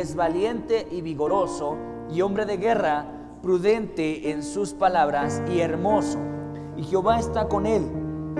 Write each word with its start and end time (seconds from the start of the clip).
es 0.00 0.14
valiente 0.14 0.86
y 0.90 1.00
vigoroso 1.00 1.76
y 2.10 2.20
hombre 2.22 2.46
de 2.46 2.56
guerra, 2.56 3.06
prudente 3.42 4.30
en 4.30 4.42
sus 4.42 4.72
palabras 4.72 5.42
y 5.50 5.60
hermoso. 5.60 6.18
Y 6.76 6.84
Jehová 6.84 7.18
está 7.18 7.48
con 7.48 7.66
él. 7.66 7.84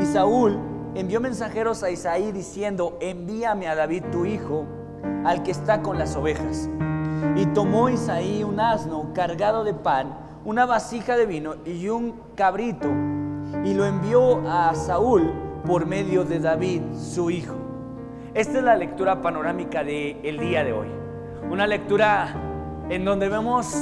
Y 0.01 0.05
Saúl 0.05 0.59
envió 0.95 1.21
mensajeros 1.21 1.83
a 1.83 1.91
Isaí 1.91 2.33
diciendo, 2.33 2.97
envíame 3.01 3.69
a 3.69 3.75
David 3.75 4.05
tu 4.11 4.25
hijo, 4.25 4.65
al 5.25 5.43
que 5.43 5.51
está 5.51 5.83
con 5.83 5.99
las 5.99 6.17
ovejas. 6.17 6.69
Y 7.37 7.47
tomó 7.47 7.89
Isaí 7.89 8.45
un 8.45 8.61
asno 8.61 9.13
cargado 9.15 9.65
de 9.65 9.75
pan, 9.75 10.17
una 10.45 10.67
vasija 10.67 11.17
de 11.17 11.27
vino 11.27 11.55
y 11.65 11.89
un 11.89 12.15
cabrito, 12.35 12.89
y 13.65 13.75
lo 13.75 13.85
envió 13.85 14.41
a 14.49 14.75
Saúl 14.75 15.33
por 15.67 15.87
medio 15.87 16.25
de 16.25 16.39
David, 16.39 16.83
su 16.95 17.31
hijo. 17.31 17.55
Esta 18.35 18.59
es 18.59 18.65
la 18.65 18.77
lectura 18.77 19.23
panorámica 19.23 19.83
del 19.83 20.19
el 20.23 20.39
día 20.39 20.63
de 20.63 20.73
hoy. 20.73 21.06
Una 21.51 21.67
lectura 21.67 22.35
en 22.91 23.05
donde 23.05 23.29
vemos 23.29 23.75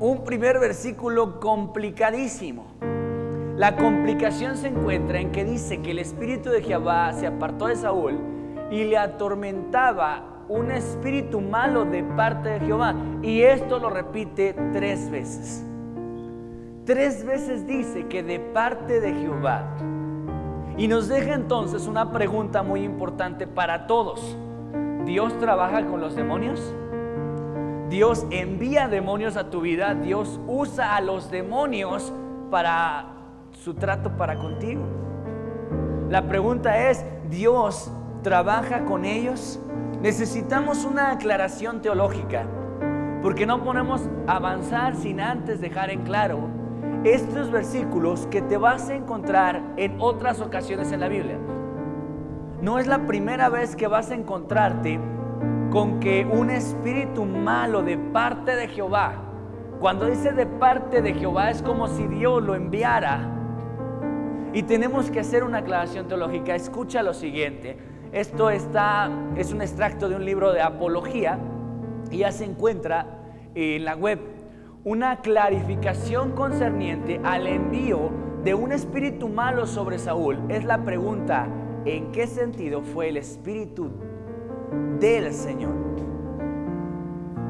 un 0.00 0.24
primer 0.24 0.58
versículo 0.58 1.38
complicadísimo. 1.38 2.66
La 3.56 3.76
complicación 3.76 4.56
se 4.56 4.68
encuentra 4.68 5.20
en 5.20 5.30
que 5.30 5.44
dice 5.44 5.80
que 5.80 5.92
el 5.92 6.00
espíritu 6.00 6.50
de 6.50 6.62
Jehová 6.62 7.12
se 7.12 7.28
apartó 7.28 7.68
de 7.68 7.76
Saúl 7.76 8.18
y 8.70 8.84
le 8.84 8.98
atormentaba 8.98 10.44
un 10.48 10.72
espíritu 10.72 11.40
malo 11.40 11.84
de 11.84 12.02
parte 12.02 12.48
de 12.48 12.60
Jehová. 12.60 12.94
Y 13.22 13.42
esto 13.42 13.78
lo 13.78 13.90
repite 13.90 14.54
tres 14.72 15.10
veces. 15.10 15.64
Tres 16.84 17.24
veces 17.24 17.66
dice 17.66 18.06
que 18.08 18.22
de 18.22 18.40
parte 18.40 19.00
de 19.00 19.14
Jehová. 19.14 19.64
Y 20.76 20.88
nos 20.88 21.08
deja 21.08 21.34
entonces 21.34 21.86
una 21.86 22.10
pregunta 22.10 22.64
muy 22.64 22.82
importante 22.82 23.46
para 23.46 23.86
todos. 23.86 24.36
¿Dios 25.04 25.38
trabaja 25.38 25.86
con 25.86 26.00
los 26.00 26.16
demonios? 26.16 26.74
Dios 27.90 28.26
envía 28.30 28.88
demonios 28.88 29.36
a 29.36 29.50
tu 29.50 29.60
vida, 29.60 29.94
Dios 29.94 30.40
usa 30.46 30.96
a 30.96 31.00
los 31.00 31.30
demonios 31.30 32.12
para 32.50 33.06
su 33.52 33.74
trato 33.74 34.16
para 34.16 34.36
contigo. 34.36 34.82
La 36.08 36.26
pregunta 36.26 36.90
es, 36.90 37.04
¿Dios 37.28 37.90
trabaja 38.22 38.84
con 38.84 39.04
ellos? 39.04 39.60
Necesitamos 40.00 40.84
una 40.84 41.12
aclaración 41.12 41.82
teológica, 41.82 42.46
porque 43.22 43.46
no 43.46 43.62
podemos 43.62 44.02
avanzar 44.26 44.96
sin 44.96 45.20
antes 45.20 45.60
dejar 45.60 45.90
en 45.90 46.02
claro 46.02 46.48
estos 47.04 47.50
versículos 47.50 48.26
que 48.28 48.40
te 48.40 48.56
vas 48.56 48.88
a 48.88 48.94
encontrar 48.94 49.62
en 49.76 50.00
otras 50.00 50.40
ocasiones 50.40 50.90
en 50.90 51.00
la 51.00 51.08
Biblia. 51.08 51.38
No 52.64 52.78
es 52.78 52.86
la 52.86 53.06
primera 53.06 53.50
vez 53.50 53.76
que 53.76 53.88
vas 53.88 54.10
a 54.10 54.14
encontrarte 54.14 54.98
con 55.70 56.00
que 56.00 56.24
un 56.24 56.48
espíritu 56.48 57.26
malo 57.26 57.82
de 57.82 57.98
parte 57.98 58.56
de 58.56 58.68
Jehová, 58.68 59.22
cuando 59.80 60.06
dice 60.06 60.32
de 60.32 60.46
parte 60.46 61.02
de 61.02 61.12
Jehová 61.12 61.50
es 61.50 61.60
como 61.60 61.88
si 61.88 62.06
Dios 62.06 62.42
lo 62.42 62.54
enviara. 62.54 63.28
Y 64.54 64.62
tenemos 64.62 65.10
que 65.10 65.20
hacer 65.20 65.44
una 65.44 65.58
aclaración 65.58 66.08
teológica. 66.08 66.54
Escucha 66.54 67.02
lo 67.02 67.12
siguiente. 67.12 67.76
Esto 68.12 68.48
está 68.48 69.10
es 69.36 69.52
un 69.52 69.60
extracto 69.60 70.08
de 70.08 70.16
un 70.16 70.24
libro 70.24 70.50
de 70.54 70.62
apología 70.62 71.38
y 72.10 72.16
ya 72.16 72.32
se 72.32 72.46
encuentra 72.46 73.18
en 73.54 73.84
la 73.84 73.94
web 73.94 74.20
una 74.84 75.20
clarificación 75.20 76.32
concerniente 76.32 77.20
al 77.24 77.46
envío 77.46 78.08
de 78.42 78.54
un 78.54 78.72
espíritu 78.72 79.28
malo 79.28 79.66
sobre 79.66 79.98
Saúl. 79.98 80.38
Es 80.48 80.64
la 80.64 80.82
pregunta, 80.82 81.46
en 81.84 82.12
qué 82.12 82.26
sentido 82.26 82.82
fue 82.82 83.08
el 83.08 83.16
Espíritu 83.16 83.90
del 85.00 85.32
Señor. 85.32 85.74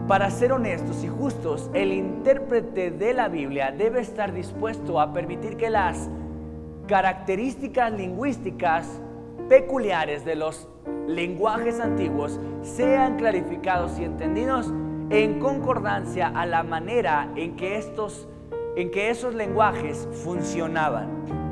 Para 0.09 0.31
ser 0.31 0.53
honestos 0.53 1.03
y 1.03 1.09
justos, 1.09 1.71
el 1.73 1.93
intérprete 1.93 2.91
de 2.91 3.15
la 3.15 3.29
Biblia 3.29 3.73
debe 3.73 4.01
estar 4.01 4.35
dispuesto 4.35 5.01
a 5.01 5.13
permitir 5.13 5.57
que 5.57 5.71
las 5.71 6.11
características 6.87 7.93
lingüísticas 7.93 9.01
peculiares 9.49 10.25
de 10.25 10.35
los 10.35 10.69
lenguajes 11.07 11.81
antiguos 11.81 12.39
sean 12.63 13.17
clarificados 13.17 13.99
y 13.99 14.05
entendidos 14.05 14.73
en 15.09 15.39
concordancia 15.39 16.29
a 16.29 16.45
la 16.45 16.63
manera 16.63 17.31
en 17.37 17.57
que 17.57 17.79
estos 17.79 18.29
en 18.77 18.91
que 18.91 19.09
esos 19.09 19.35
lenguajes 19.35 20.09
funcionaban. 20.25 21.44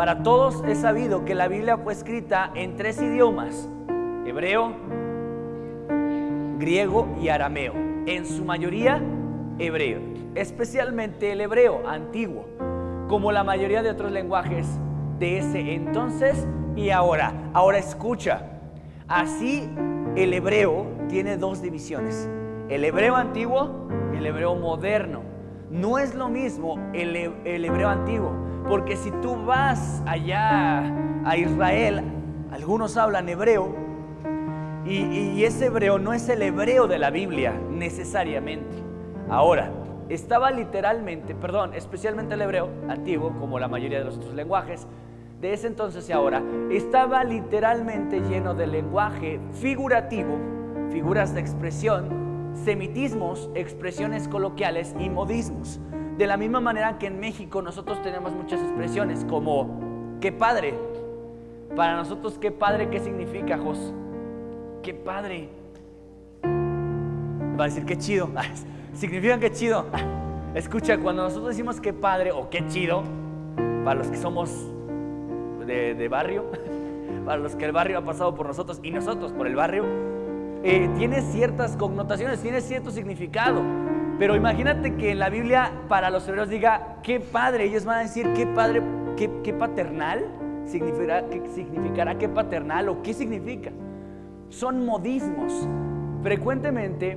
Para 0.00 0.22
todos 0.22 0.64
es 0.66 0.78
sabido 0.78 1.26
que 1.26 1.34
la 1.34 1.46
Biblia 1.46 1.76
fue 1.76 1.92
escrita 1.92 2.52
en 2.54 2.74
tres 2.74 3.02
idiomas, 3.02 3.68
hebreo, 4.24 4.72
griego 6.58 7.06
y 7.20 7.28
arameo. 7.28 7.74
En 8.06 8.24
su 8.24 8.42
mayoría, 8.42 9.02
hebreo, 9.58 10.00
especialmente 10.34 11.32
el 11.32 11.42
hebreo 11.42 11.86
antiguo, 11.86 12.46
como 13.10 13.30
la 13.30 13.44
mayoría 13.44 13.82
de 13.82 13.90
otros 13.90 14.10
lenguajes 14.10 14.66
de 15.18 15.36
ese 15.36 15.74
entonces 15.74 16.48
y 16.76 16.88
ahora. 16.88 17.34
Ahora 17.52 17.76
escucha, 17.76 18.46
así 19.06 19.68
el 20.16 20.32
hebreo 20.32 20.86
tiene 21.10 21.36
dos 21.36 21.60
divisiones, 21.60 22.26
el 22.70 22.86
hebreo 22.86 23.16
antiguo 23.16 23.86
y 24.14 24.16
el 24.16 24.24
hebreo 24.24 24.54
moderno. 24.54 25.20
No 25.70 25.98
es 25.98 26.14
lo 26.14 26.30
mismo 26.30 26.78
el, 26.94 27.14
el 27.44 27.64
hebreo 27.66 27.90
antiguo 27.90 28.49
porque 28.68 28.96
si 28.96 29.10
tú 29.10 29.36
vas 29.44 30.02
allá 30.06 30.94
a 31.24 31.36
Israel, 31.36 32.02
algunos 32.52 32.96
hablan 32.96 33.28
hebreo, 33.28 33.74
y, 34.86 35.44
ese 35.44 35.66
hebreo 35.66 35.98
no 35.98 36.12
es 36.12 36.28
el 36.28 36.42
hebreo 36.42 36.86
de 36.86 36.98
la 36.98 37.10
Biblia 37.10 37.52
necesariamente. 37.70 38.76
Ahora, 39.28 39.70
estaba 40.08 40.50
literalmente, 40.50 41.34
perdón, 41.34 41.74
especialmente 41.74 42.34
el 42.34 42.42
hebreo 42.42 42.68
antiguo, 42.88 43.32
como 43.38 43.58
la 43.58 43.68
mayoría 43.68 43.98
de 43.98 44.04
los 44.04 44.16
otros 44.16 44.34
lenguajes, 44.34 44.86
de 45.40 45.52
ese 45.52 45.68
entonces 45.68 46.08
y 46.08 46.12
ahora, 46.12 46.42
estaba 46.70 47.24
literalmente 47.24 48.20
lleno 48.20 48.54
de 48.54 48.66
lenguaje 48.66 49.40
figurativo, 49.52 50.38
figuras 50.90 51.34
de 51.34 51.40
expresión, 51.40 52.52
semitismos, 52.64 53.48
expresiones 53.54 54.28
coloquiales 54.28 54.94
y 54.98 55.08
modismos. 55.08 55.80
De 56.20 56.26
la 56.26 56.36
misma 56.36 56.60
manera 56.60 56.98
que 56.98 57.06
en 57.06 57.18
México 57.18 57.62
nosotros 57.62 58.02
tenemos 58.02 58.34
muchas 58.34 58.60
expresiones 58.60 59.24
como 59.24 60.18
qué 60.20 60.30
padre. 60.30 60.74
Para 61.74 61.96
nosotros 61.96 62.36
qué 62.38 62.50
padre, 62.50 62.90
¿qué 62.90 63.00
significa, 63.00 63.56
Jos? 63.56 63.94
Qué 64.82 64.92
padre. 64.92 65.48
Va 67.58 67.64
a 67.64 67.68
decir 67.68 67.86
qué 67.86 67.96
chido. 67.96 68.28
Significa 68.92 69.40
qué 69.40 69.50
chido. 69.50 69.86
Escucha, 70.54 70.98
cuando 70.98 71.22
nosotros 71.22 71.48
decimos 71.48 71.80
qué 71.80 71.94
padre 71.94 72.32
o 72.32 72.50
qué 72.50 72.66
chido, 72.68 73.02
para 73.82 73.94
los 73.94 74.08
que 74.08 74.18
somos 74.18 74.50
de, 75.66 76.06
barrio, 76.10 76.44
para 77.24 77.38
los 77.38 77.56
que 77.56 77.64
el 77.64 77.72
barrio 77.72 77.96
ha 77.96 78.04
pasado 78.04 78.34
por 78.34 78.46
nosotros 78.46 78.78
y 78.82 78.90
nosotros 78.90 79.32
por 79.32 79.46
el 79.46 79.56
barrio, 79.56 79.86
eh, 80.62 80.90
tiene 80.96 81.22
ciertas 81.22 81.76
connotaciones, 81.76 82.40
tiene 82.40 82.60
cierto 82.60 82.90
significado. 82.90 83.62
Pero 84.18 84.36
imagínate 84.36 84.96
que 84.96 85.12
en 85.12 85.18
la 85.18 85.30
Biblia 85.30 85.72
para 85.88 86.10
los 86.10 86.28
hebreos 86.28 86.50
diga, 86.50 86.98
qué 87.02 87.20
padre, 87.20 87.64
ellos 87.64 87.86
van 87.86 87.98
a 87.98 88.02
decir, 88.02 88.30
qué 88.34 88.46
padre, 88.46 88.82
qué, 89.16 89.54
paternal, 89.54 90.26
significará, 90.66 91.26
qué 91.28 91.42
significará 91.54 92.18
qué 92.18 92.28
paternal 92.28 92.90
o 92.90 93.02
qué 93.02 93.14
significa. 93.14 93.70
Son 94.50 94.84
modismos. 94.84 95.66
Frecuentemente 96.22 97.16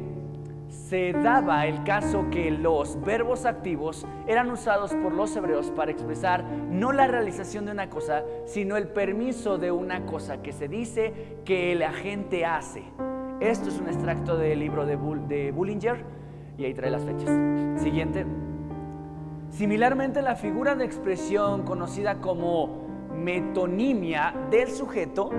se 0.69 1.11
daba 1.11 1.67
el 1.67 1.83
caso 1.83 2.25
que 2.31 2.49
los 2.51 2.99
verbos 3.03 3.45
activos 3.45 4.07
eran 4.27 4.49
usados 4.49 4.93
por 4.95 5.13
los 5.13 5.35
hebreos 5.35 5.71
para 5.71 5.91
expresar 5.91 6.43
no 6.43 6.93
la 6.93 7.07
realización 7.07 7.65
de 7.65 7.73
una 7.73 7.89
cosa, 7.89 8.23
sino 8.45 8.77
el 8.77 8.87
permiso 8.87 9.57
de 9.57 9.71
una 9.71 10.05
cosa 10.05 10.41
que 10.41 10.53
se 10.53 10.69
dice 10.69 11.13
que 11.43 11.75
la 11.75 11.91
gente 11.91 12.45
hace. 12.45 12.83
Esto 13.43 13.67
es 13.67 13.77
un 13.77 13.89
extracto 13.89 14.37
del 14.37 14.57
libro 14.57 14.85
de, 14.85 15.51
Bullinger 15.51 16.05
y 16.57 16.63
ahí 16.63 16.73
trae 16.73 16.89
las 16.89 17.03
fechas. 17.03 17.29
Siguiente. 17.81 18.25
Similarmente, 19.49 20.21
la 20.21 20.35
figura 20.35 20.75
de 20.75 20.85
expresión 20.85 21.63
conocida 21.63 22.21
como 22.21 22.87
metonimia 23.13 24.33
del 24.49 24.71
sujeto, 24.71 25.29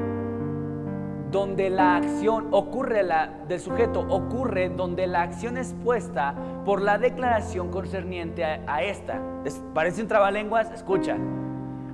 donde 1.30 1.70
la 1.70 1.96
acción 1.96 2.48
ocurre 2.50 3.08
del 3.48 3.60
sujeto 3.60 4.00
ocurre 4.00 4.68
donde 4.68 5.06
la 5.06 5.22
acción 5.22 5.56
es 5.56 5.74
puesta 5.82 6.34
por 6.66 6.82
la 6.82 6.98
declaración 6.98 7.70
concerniente 7.70 8.44
a, 8.44 8.82
esta. 8.82 9.18
parece 9.72 10.02
un 10.02 10.08
trabalenguas, 10.08 10.70
escucha. 10.72 11.16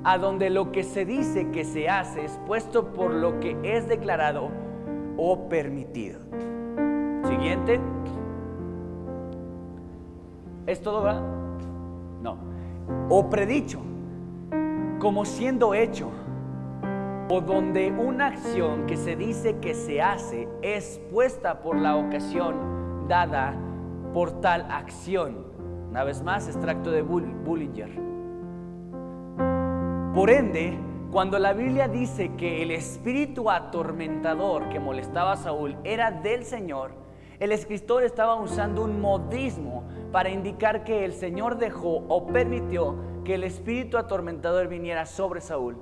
A 0.03 0.19
donde 0.19 0.51
lo 0.51 0.73
que 0.73 0.83
se 0.83 1.05
dice 1.05 1.53
que 1.53 1.65
se 1.65 1.89
hace 1.89 2.25
es 2.25 2.41
puesto 2.49 2.93
por 2.95 3.15
lo 3.15 3.39
que 3.39 3.57
es 3.63 3.87
declarado 3.87 4.70
o 5.17 5.49
permitido. 5.49 6.21
Siguiente. 7.25 7.81
¿Es 10.67 10.81
todo 10.83 11.03
verdad? 11.03 11.23
No. 12.23 12.37
O 13.09 13.29
predicho, 13.29 13.81
como 14.99 15.25
siendo 15.25 15.75
hecho. 15.75 16.11
o 17.33 17.41
donde 17.41 17.93
una 17.93 18.27
acción 18.27 18.87
que 18.87 18.97
se 18.97 19.15
dice 19.15 19.59
que 19.61 19.75
se 19.75 20.03
hace 20.03 20.49
es 20.63 21.01
puesta 21.13 21.63
por 21.63 21.77
la 21.77 21.95
ocasión 21.95 23.07
dada 23.07 23.55
por 24.13 24.41
tal 24.41 24.67
acción. 24.71 25.47
Una 25.91 26.03
vez 26.05 26.23
más, 26.23 26.49
extracto 26.49 26.91
de 26.91 27.03
Bullinger. 27.03 27.91
Por 30.15 30.31
ende, 30.31 30.77
cuando 31.11 31.41
la 31.41 31.53
Biblia 31.55 31.89
dice 31.89 32.37
que 32.37 32.63
el 32.63 32.71
espíritu 32.71 33.51
atormentador 33.51 34.69
que 34.69 34.79
molestaba 34.79 35.33
a 35.33 35.37
Saúl 35.37 35.77
era 35.83 36.13
del 36.13 36.45
Señor, 36.45 36.93
el 37.41 37.51
escritor 37.51 38.05
estaba 38.05 38.37
usando 38.37 38.85
un 38.85 39.01
modismo 39.01 39.83
para 40.13 40.31
indicar 40.31 40.85
que 40.85 41.05
el 41.05 41.13
Señor 41.13 41.59
dejó 41.59 42.05
o 42.09 42.29
permitió 42.29 42.95
que 43.25 43.35
el 43.35 43.43
espíritu 43.43 43.99
atormentador 43.99 44.69
viniera 44.69 45.05
sobre 45.05 45.41
Saúl. 45.41 45.79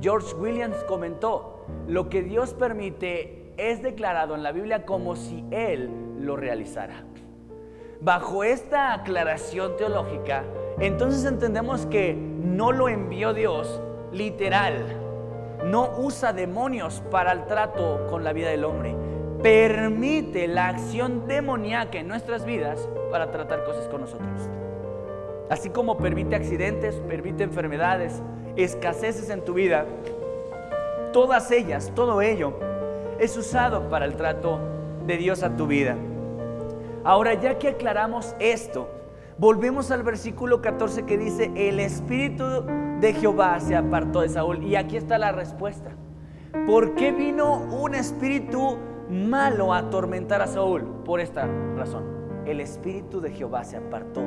George 0.00 0.34
Williams 0.36 0.82
comentó, 0.84 1.66
lo 1.86 2.08
que 2.08 2.22
Dios 2.22 2.54
permite 2.54 3.52
es 3.58 3.82
declarado 3.82 4.34
en 4.34 4.42
la 4.42 4.52
Biblia 4.52 4.86
como 4.86 5.16
si 5.16 5.44
Él 5.50 5.90
lo 6.18 6.36
realizara. 6.36 7.04
Bajo 8.00 8.42
esta 8.42 8.94
aclaración 8.94 9.76
teológica, 9.76 10.44
entonces 10.80 11.26
entendemos 11.26 11.84
que 11.86 12.14
no 12.14 12.72
lo 12.72 12.88
envió 12.88 13.34
Dios 13.34 13.82
literal, 14.12 14.74
no 15.64 15.90
usa 15.98 16.32
demonios 16.32 17.02
para 17.10 17.32
el 17.32 17.46
trato 17.46 18.06
con 18.10 18.24
la 18.24 18.32
vida 18.32 18.50
del 18.50 18.64
hombre, 18.64 18.94
permite 19.42 20.46
la 20.48 20.68
acción 20.68 21.26
demoníaca 21.26 21.98
en 21.98 22.08
nuestras 22.08 22.44
vidas 22.44 22.88
para 23.10 23.30
tratar 23.30 23.64
cosas 23.64 23.88
con 23.88 24.02
nosotros. 24.02 24.48
Así 25.50 25.70
como 25.70 25.98
permite 25.98 26.36
accidentes, 26.36 26.96
permite 27.08 27.42
enfermedades, 27.42 28.22
escaseces 28.56 29.30
en 29.30 29.44
tu 29.44 29.54
vida, 29.54 29.86
todas 31.12 31.50
ellas, 31.50 31.92
todo 31.94 32.22
ello 32.22 32.54
es 33.18 33.36
usado 33.36 33.88
para 33.88 34.04
el 34.04 34.16
trato 34.16 34.58
de 35.06 35.16
Dios 35.16 35.42
a 35.42 35.56
tu 35.56 35.66
vida. 35.66 35.96
Ahora, 37.04 37.34
ya 37.34 37.58
que 37.58 37.68
aclaramos 37.68 38.34
esto, 38.38 38.88
volvemos 39.38 39.90
al 39.90 40.02
versículo 40.02 40.62
14 40.62 41.04
que 41.04 41.18
dice, 41.18 41.50
el 41.56 41.80
Espíritu 41.80 42.64
de 43.02 43.12
Jehová 43.14 43.58
se 43.58 43.74
apartó 43.74 44.20
de 44.20 44.28
Saúl. 44.28 44.62
Y 44.62 44.76
aquí 44.76 44.96
está 44.96 45.18
la 45.18 45.32
respuesta. 45.32 45.90
¿Por 46.66 46.94
qué 46.94 47.10
vino 47.10 47.56
un 47.56 47.94
espíritu 47.96 48.78
malo 49.10 49.74
a 49.74 49.78
atormentar 49.78 50.40
a 50.40 50.46
Saúl? 50.46 50.82
Por 51.04 51.20
esta 51.20 51.46
razón. 51.76 52.04
El 52.46 52.60
Espíritu 52.60 53.20
de 53.20 53.30
Jehová 53.30 53.64
se 53.64 53.76
apartó 53.76 54.22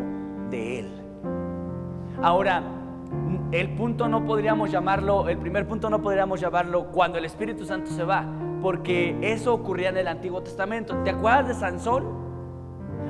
de 0.50 0.80
él. 0.80 0.88
Ahora, 2.22 2.63
el 3.51 3.75
punto 3.75 4.10
no 4.10 4.25
podríamos 4.25 4.72
llamarlo, 4.72 5.30
el 5.30 5.38
primer 5.38 5.68
punto 5.68 5.89
no 5.89 6.01
podríamos 6.01 6.39
llamarlo 6.39 6.92
cuando 6.92 7.18
el 7.18 7.25
Espíritu 7.25 7.66
Santo 7.66 7.92
se 7.92 8.04
va, 8.04 8.25
porque 8.62 9.18
eso 9.21 9.54
ocurría 9.54 9.89
en 9.89 9.98
el 9.98 10.07
Antiguo 10.07 10.42
Testamento. 10.42 10.95
¿Te 11.04 11.12
acuerdas 11.12 11.48
de 11.48 11.54
Sansón? 11.54 12.06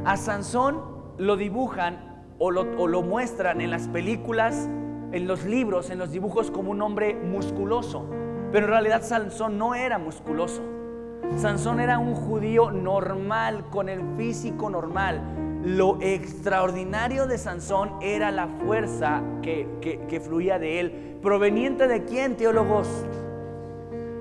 A 0.05 0.17
Sansón 0.17 0.81
lo 1.17 1.37
dibujan 1.37 2.23
o 2.39 2.51
lo, 2.51 2.61
o 2.77 2.87
lo 2.87 3.01
muestran 3.03 3.61
en 3.61 3.71
las 3.71 3.87
películas, 3.87 4.69
en 5.11 5.27
los 5.27 5.45
libros, 5.45 5.89
en 5.89 5.99
los 5.99 6.11
dibujos 6.11 6.51
como 6.51 6.71
un 6.71 6.81
hombre 6.81 7.15
musculoso, 7.15 8.05
pero 8.51 8.65
en 8.65 8.71
realidad 8.71 9.03
Sansón 9.03 9.57
no 9.57 9.75
era 9.75 9.97
musculoso. 9.97 10.61
Sansón 11.37 11.79
era 11.79 11.97
un 11.97 12.13
judío 12.13 12.71
normal, 12.71 13.65
con 13.69 13.89
el 13.89 14.01
físico 14.17 14.69
normal 14.69 15.21
lo 15.65 15.97
extraordinario 15.99 17.25
de 17.25 17.39
Sansón 17.39 17.93
era 17.99 18.29
la 18.29 18.47
fuerza 18.47 19.23
que, 19.41 20.21
fluía 20.23 20.59
de 20.59 20.79
él. 20.79 21.17
¿Proveniente 21.23 21.87
de 21.87 22.05
quién, 22.05 22.37
teólogos? 22.37 22.87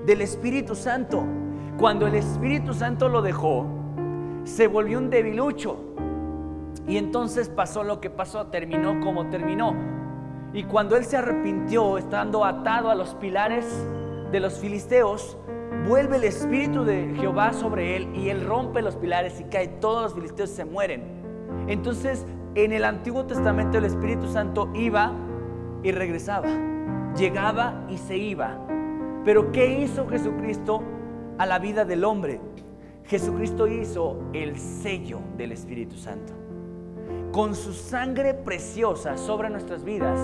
Del 0.06 0.22
Espíritu 0.22 0.74
Santo. 0.74 1.22
Cuando 1.78 2.06
el 2.06 2.14
Espíritu 2.14 2.72
Santo 2.72 3.10
lo 3.10 3.20
dejó, 3.20 3.66
se 4.44 4.68
volvió 4.68 4.96
un 4.96 5.10
debilucho. 5.10 5.76
Y 6.88 6.96
entonces 6.96 7.50
pasó 7.50 7.84
lo 7.84 8.00
que 8.00 8.08
pasó, 8.08 8.46
terminó 8.46 9.00
como 9.00 9.28
terminó. 9.28 9.74
Y 10.54 10.62
cuando 10.62 10.96
él 10.96 11.04
se 11.04 11.16
arrepintió, 11.16 11.98
estando 11.98 12.44
atado 12.44 12.88
a 12.88 12.94
los 12.94 13.16
pilares 13.16 13.66
de 14.30 14.38
los 14.38 14.60
filisteos, 14.60 15.36
vuelve 15.88 16.16
el 16.16 16.24
Espíritu 16.24 16.84
de 16.84 17.12
Jehová 17.16 17.52
sobre 17.52 17.96
él 17.96 18.14
y 18.14 18.28
él 18.28 18.46
rompe 18.46 18.80
los 18.80 18.94
pilares 18.94 19.40
y 19.40 19.44
cae. 19.44 19.66
Todos 19.66 20.04
los 20.04 20.14
filisteos 20.14 20.50
se 20.50 20.64
mueren. 20.64 21.02
Entonces, 21.66 22.24
en 22.54 22.72
el 22.72 22.84
Antiguo 22.84 23.24
Testamento 23.24 23.78
el 23.78 23.84
Espíritu 23.84 24.28
Santo 24.28 24.70
iba 24.74 25.12
y 25.82 25.90
regresaba, 25.90 26.48
llegaba 27.16 27.84
y 27.90 27.98
se 27.98 28.16
iba. 28.16 28.56
Pero 29.24 29.50
¿qué 29.50 29.80
hizo 29.80 30.06
Jesucristo 30.06 30.84
a 31.36 31.46
la 31.46 31.58
vida 31.58 31.84
del 31.84 32.04
hombre? 32.04 32.40
Jesucristo 33.06 33.66
hizo 33.66 34.20
el 34.32 34.56
sello 34.56 35.18
del 35.36 35.50
Espíritu 35.50 35.96
Santo. 35.96 36.43
Con 37.34 37.56
su 37.56 37.72
sangre 37.72 38.32
preciosa 38.32 39.18
sobre 39.18 39.50
nuestras 39.50 39.82
vidas, 39.82 40.20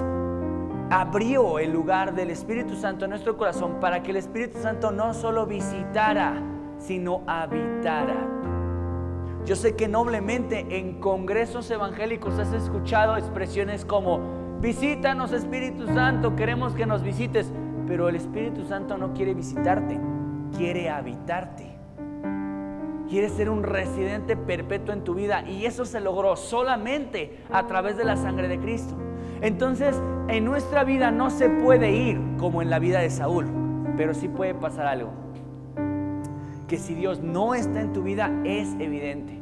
abrió 0.91 1.59
el 1.59 1.73
lugar 1.73 2.15
del 2.15 2.31
Espíritu 2.31 2.77
Santo 2.77 3.05
en 3.05 3.11
nuestro 3.11 3.37
corazón 3.37 3.81
para 3.81 4.01
que 4.01 4.12
el 4.12 4.17
Espíritu 4.17 4.61
Santo 4.62 4.93
no 4.93 5.12
solo 5.12 5.45
visitara, 5.45 6.41
sino 6.79 7.25
habitara. 7.27 8.15
Yo 9.45 9.57
sé 9.57 9.75
que 9.75 9.89
noblemente 9.89 10.65
en 10.79 11.01
congresos 11.01 11.69
evangélicos 11.73 12.39
has 12.39 12.53
escuchado 12.53 13.17
expresiones 13.17 13.85
como, 13.85 14.61
visítanos 14.61 15.33
Espíritu 15.33 15.89
Santo, 15.89 16.37
queremos 16.37 16.75
que 16.75 16.87
nos 16.87 17.03
visites, 17.03 17.51
pero 17.89 18.09
el 18.09 18.15
Espíritu 18.15 18.65
Santo 18.67 18.97
no 18.97 19.15
quiere 19.15 19.35
visitarte, 19.35 19.99
quiere 20.57 20.89
habitarte. 20.89 21.69
Quiere 23.11 23.29
ser 23.29 23.51
un 23.51 23.65
residente 23.65 24.37
perpetuo 24.37 24.95
en 24.95 25.05
tu 25.05 25.15
vida 25.15 25.47
y 25.47 25.67
eso 25.67 25.85
se 25.85 26.01
logró 26.01 26.37
solamente 26.37 27.41
a 27.51 27.67
través 27.67 27.99
de 27.99 28.05
la 28.05 28.17
sangre 28.17 28.49
de 28.49 28.59
Cristo. 28.59 28.97
Entonces, 29.43 30.01
en 30.29 30.45
nuestra 30.45 30.85
vida 30.85 31.11
no 31.11 31.29
se 31.29 31.51
puede 31.51 31.91
ir 31.91 32.19
como 32.39 32.62
en 32.62 32.71
la 32.71 32.79
vida 32.79 33.01
de 33.01 33.11
Saúl, 33.11 33.47
pero 33.97 34.15
sí 34.15 34.29
puede 34.29 34.55
pasar 34.55 34.87
algo 34.87 35.11
que 36.71 36.79
si 36.79 36.95
Dios 36.95 37.21
no 37.21 37.55
está 37.57 37.81
en 37.81 37.93
tu 37.93 38.05
vida 38.05 38.31
es 38.45 38.69
evidente. 38.79 39.37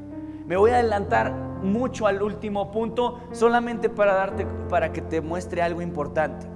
Me 0.47 0.57
voy 0.57 0.71
a 0.71 0.77
adelantar 0.77 1.35
mucho 1.63 2.07
al 2.07 2.23
último 2.23 2.73
punto 2.73 3.21
solamente 3.33 3.91
para 3.91 4.15
darte 4.15 4.47
para 4.71 4.95
que 4.95 5.03
te 5.03 5.21
muestre 5.21 5.61
algo 5.61 5.83
importante. 5.83 6.47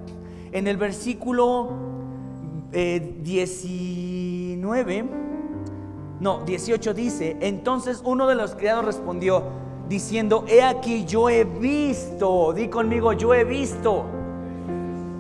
En 0.50 0.66
el 0.66 0.78
versículo 0.78 1.76
19 2.72 4.96
eh, 4.96 5.04
no, 6.22 6.38
18 6.44 6.94
dice, 6.94 7.36
entonces 7.40 8.00
uno 8.04 8.28
de 8.28 8.36
los 8.36 8.54
criados 8.54 8.84
respondió 8.84 9.42
diciendo, 9.88 10.44
he 10.46 10.62
aquí 10.62 11.04
yo 11.04 11.28
he 11.28 11.42
visto, 11.42 12.52
di 12.52 12.68
conmigo, 12.68 13.12
yo 13.12 13.34
he 13.34 13.42
visto 13.42 14.04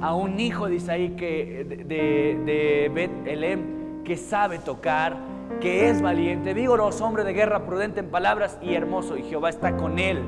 a 0.00 0.14
un 0.14 0.38
hijo 0.38 0.68
de 0.68 0.76
Isaí 0.76 1.16
que, 1.16 1.64
de, 1.88 2.38
de 2.44 2.90
Bet 2.94 3.26
Elem 3.26 4.04
que 4.04 4.16
sabe 4.16 4.60
tocar 4.60 5.16
que 5.60 5.90
es 5.90 6.00
valiente, 6.00 6.54
vigoroso, 6.54 7.04
hombre 7.04 7.24
de 7.24 7.32
guerra, 7.32 7.66
prudente 7.66 7.98
en 7.98 8.08
palabras 8.08 8.56
y 8.62 8.74
hermoso, 8.74 9.16
y 9.16 9.24
Jehová 9.24 9.50
está 9.50 9.76
con 9.76 9.98
él. 9.98 10.22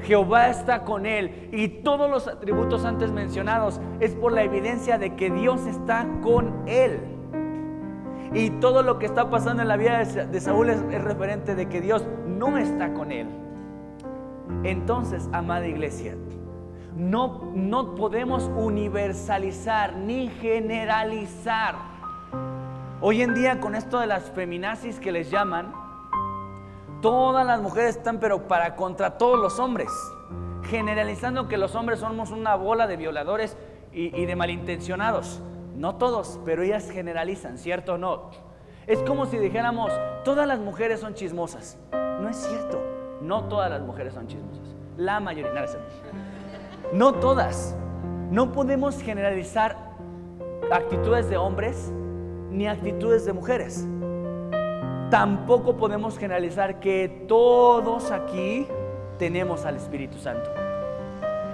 Jehová 0.00 0.48
está 0.48 0.82
con 0.82 1.06
él 1.06 1.50
y 1.52 1.68
todos 1.68 2.10
los 2.10 2.26
atributos 2.26 2.84
antes 2.84 3.12
mencionados 3.12 3.80
es 4.00 4.10
por 4.16 4.32
la 4.32 4.42
evidencia 4.42 4.98
de 4.98 5.14
que 5.14 5.30
Dios 5.30 5.66
está 5.68 6.04
con 6.20 6.66
él. 6.66 7.19
Y 8.32 8.50
todo 8.50 8.82
lo 8.82 8.98
que 8.98 9.06
está 9.06 9.28
pasando 9.28 9.62
en 9.62 9.68
la 9.68 9.76
vida 9.76 10.04
de 10.04 10.40
Saúl 10.40 10.70
es, 10.70 10.80
referente 11.02 11.54
de 11.54 11.68
que 11.68 11.80
Dios 11.80 12.04
no 12.26 12.58
está 12.58 12.92
con 12.94 13.12
él. 13.12 13.26
Entonces, 14.62 15.28
amada 15.32 15.66
iglesia, 15.66 16.16
no, 16.96 17.50
no 17.54 17.94
podemos 17.94 18.50
universalizar 18.56 19.96
ni 19.96 20.28
generalizar 20.28 21.90
Hoy 23.02 23.22
en 23.22 23.32
día 23.32 23.60
con 23.60 23.74
esto 23.74 23.98
de 23.98 24.06
las 24.06 24.24
feminazis 24.24 25.00
que 25.00 25.10
les 25.10 25.30
llaman, 25.30 25.72
todas 27.00 27.46
las 27.46 27.62
mujeres 27.62 27.96
están 27.96 28.20
pero 28.20 28.46
para 28.46 28.76
contra 28.76 29.16
todos 29.16 29.38
los 29.40 29.58
hombres, 29.58 29.88
generalizando 30.64 31.48
que 31.48 31.56
los 31.56 31.74
hombres 31.74 32.00
somos 32.00 32.30
una 32.30 32.56
bola 32.56 32.86
de 32.86 32.98
violadores 32.98 33.56
y, 33.90 34.26
de 34.26 34.36
malintencionados. 34.36 35.40
No 35.76 35.96
todos, 35.96 36.40
pero 36.44 36.62
ellas 36.62 36.90
generalizan, 36.90 37.58
¿cierto 37.58 37.94
o 37.94 37.98
no? 37.98 38.30
Es 38.86 38.98
como 39.00 39.26
si 39.26 39.38
dijéramos, 39.38 39.92
todas 40.24 40.46
las 40.46 40.58
mujeres 40.58 41.00
son 41.00 41.14
chismosas. 41.14 41.78
No 41.92 42.28
es 42.28 42.36
cierto, 42.36 42.80
no 43.22 43.44
todas 43.44 43.70
las 43.70 43.82
mujeres 43.82 44.14
son 44.14 44.26
chismosas. 44.26 44.74
La 44.96 45.20
mayoría, 45.20 45.52
no, 45.52 45.66
no 46.92 47.14
todas. 47.14 47.76
No 48.30 48.52
podemos 48.52 49.00
generalizar 49.02 49.76
actitudes 50.70 51.28
de 51.30 51.36
hombres 51.36 51.92
ni 52.50 52.66
actitudes 52.66 53.24
de 53.24 53.32
mujeres. 53.32 53.86
Tampoco 55.10 55.76
podemos 55.76 56.18
generalizar 56.18 56.80
que 56.80 57.24
todos 57.26 58.10
aquí 58.10 58.68
tenemos 59.18 59.64
al 59.64 59.76
Espíritu 59.76 60.18
Santo. 60.18 60.50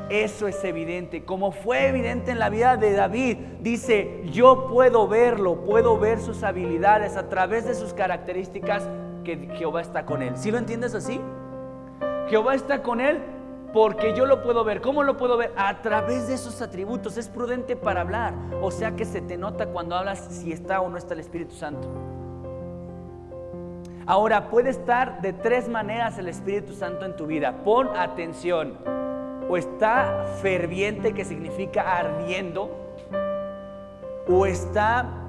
Eso 0.09 0.47
es 0.47 0.63
evidente. 0.65 1.25
Como 1.25 1.53
fue 1.53 1.89
evidente 1.89 2.31
en 2.31 2.39
la 2.39 2.49
vida 2.49 2.77
de 2.77 2.93
David, 2.93 3.39
dice, 3.61 4.23
yo 4.33 4.69
puedo 4.69 5.09
verlo, 5.09 5.65
puedo 5.65 5.99
ver 5.99 6.21
sus 6.21 6.43
habilidades 6.43 7.17
a 7.17 7.29
través 7.29 7.67
de 7.67 7.75
sus 7.75 7.93
características 7.93 8.89
que 9.25 9.49
Jehová 9.57 9.81
está 9.81 10.07
con 10.07 10.23
él. 10.23 10.37
¿Sí 10.37 10.51
lo 10.51 10.59
entiendes 10.59 10.95
así? 10.95 11.21
Jehová 12.29 12.55
está 12.55 12.83
con 12.83 13.01
él 13.01 13.21
porque 13.73 14.15
yo 14.15 14.27
lo 14.27 14.43
puedo 14.43 14.65
ver. 14.65 14.81
¿Cómo 14.81 15.03
lo 15.03 15.17
puedo 15.17 15.37
ver? 15.37 15.53
A 15.57 15.83
través 15.83 16.29
de 16.29 16.35
esos 16.35 16.63
atributos. 16.63 17.17
Es 17.17 17.29
prudente 17.29 17.77
para 17.77 18.03
hablar. 18.03 18.35
O 18.63 18.71
sea 18.71 18.93
que 18.93 19.05
se 19.05 19.21
te 19.21 19.37
nota 19.37 19.67
cuando 19.67 19.97
hablas 19.97 20.27
si 20.31 20.53
está 20.53 20.81
o 20.81 20.89
no 20.89 20.97
está 20.97 21.15
el 21.15 21.21
Espíritu 21.21 21.55
Santo. 21.55 21.89
Ahora, 24.07 24.49
puede 24.49 24.71
estar 24.71 25.21
de 25.21 25.33
tres 25.33 25.69
maneras 25.69 26.17
el 26.17 26.29
Espíritu 26.29 26.73
Santo 26.75 27.05
en 27.05 27.17
tu 27.17 27.27
vida. 27.27 27.65
Pon 27.65 27.89
atención. 27.97 28.79
O 29.49 29.57
está 29.57 30.27
ferviente, 30.41 31.13
que 31.13 31.25
significa 31.25 31.99
ardiendo. 31.99 32.71
O 34.29 34.47
está 34.47 35.29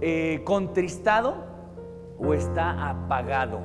eh, 0.00 0.42
contristado. 0.44 1.34
O 2.18 2.34
está 2.34 2.90
apagado. 2.90 3.60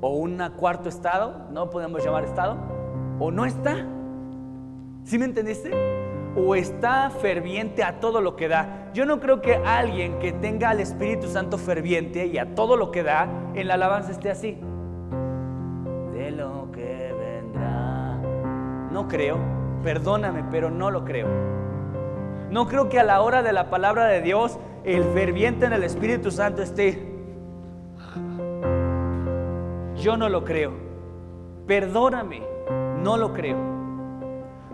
O 0.00 0.16
un 0.16 0.42
cuarto 0.56 0.88
estado, 0.88 1.46
no 1.50 1.70
podemos 1.70 2.04
llamar 2.04 2.24
estado. 2.24 2.56
O 3.18 3.30
no 3.30 3.44
está. 3.44 3.86
¿Sí 5.04 5.18
me 5.18 5.24
entendiste? 5.24 5.70
o 6.36 6.54
está 6.54 7.10
ferviente 7.10 7.82
a 7.82 8.00
todo 8.00 8.20
lo 8.20 8.36
que 8.36 8.48
da. 8.48 8.90
Yo 8.94 9.06
no 9.06 9.20
creo 9.20 9.40
que 9.40 9.54
alguien 9.54 10.18
que 10.18 10.32
tenga 10.32 10.70
al 10.70 10.80
Espíritu 10.80 11.28
Santo 11.28 11.58
ferviente 11.58 12.26
y 12.26 12.38
a 12.38 12.54
todo 12.54 12.76
lo 12.76 12.90
que 12.90 13.02
da, 13.02 13.28
en 13.54 13.68
la 13.68 13.74
alabanza 13.74 14.12
esté 14.12 14.30
así. 14.30 14.58
No 18.92 19.08
creo, 19.08 19.38
perdóname, 19.82 20.44
pero 20.50 20.70
no 20.70 20.90
lo 20.90 21.04
creo. 21.04 21.26
No 22.50 22.68
creo 22.68 22.90
que 22.90 23.00
a 23.00 23.04
la 23.04 23.22
hora 23.22 23.42
de 23.42 23.54
la 23.54 23.70
palabra 23.70 24.04
de 24.06 24.20
Dios 24.20 24.58
el 24.84 25.02
ferviente 25.04 25.64
en 25.64 25.72
el 25.72 25.82
Espíritu 25.82 26.30
Santo 26.30 26.60
esté. 26.60 27.10
Yo 29.96 30.18
no 30.18 30.28
lo 30.28 30.44
creo. 30.44 30.72
Perdóname, 31.66 32.42
no 33.02 33.16
lo 33.16 33.32
creo. 33.32 33.56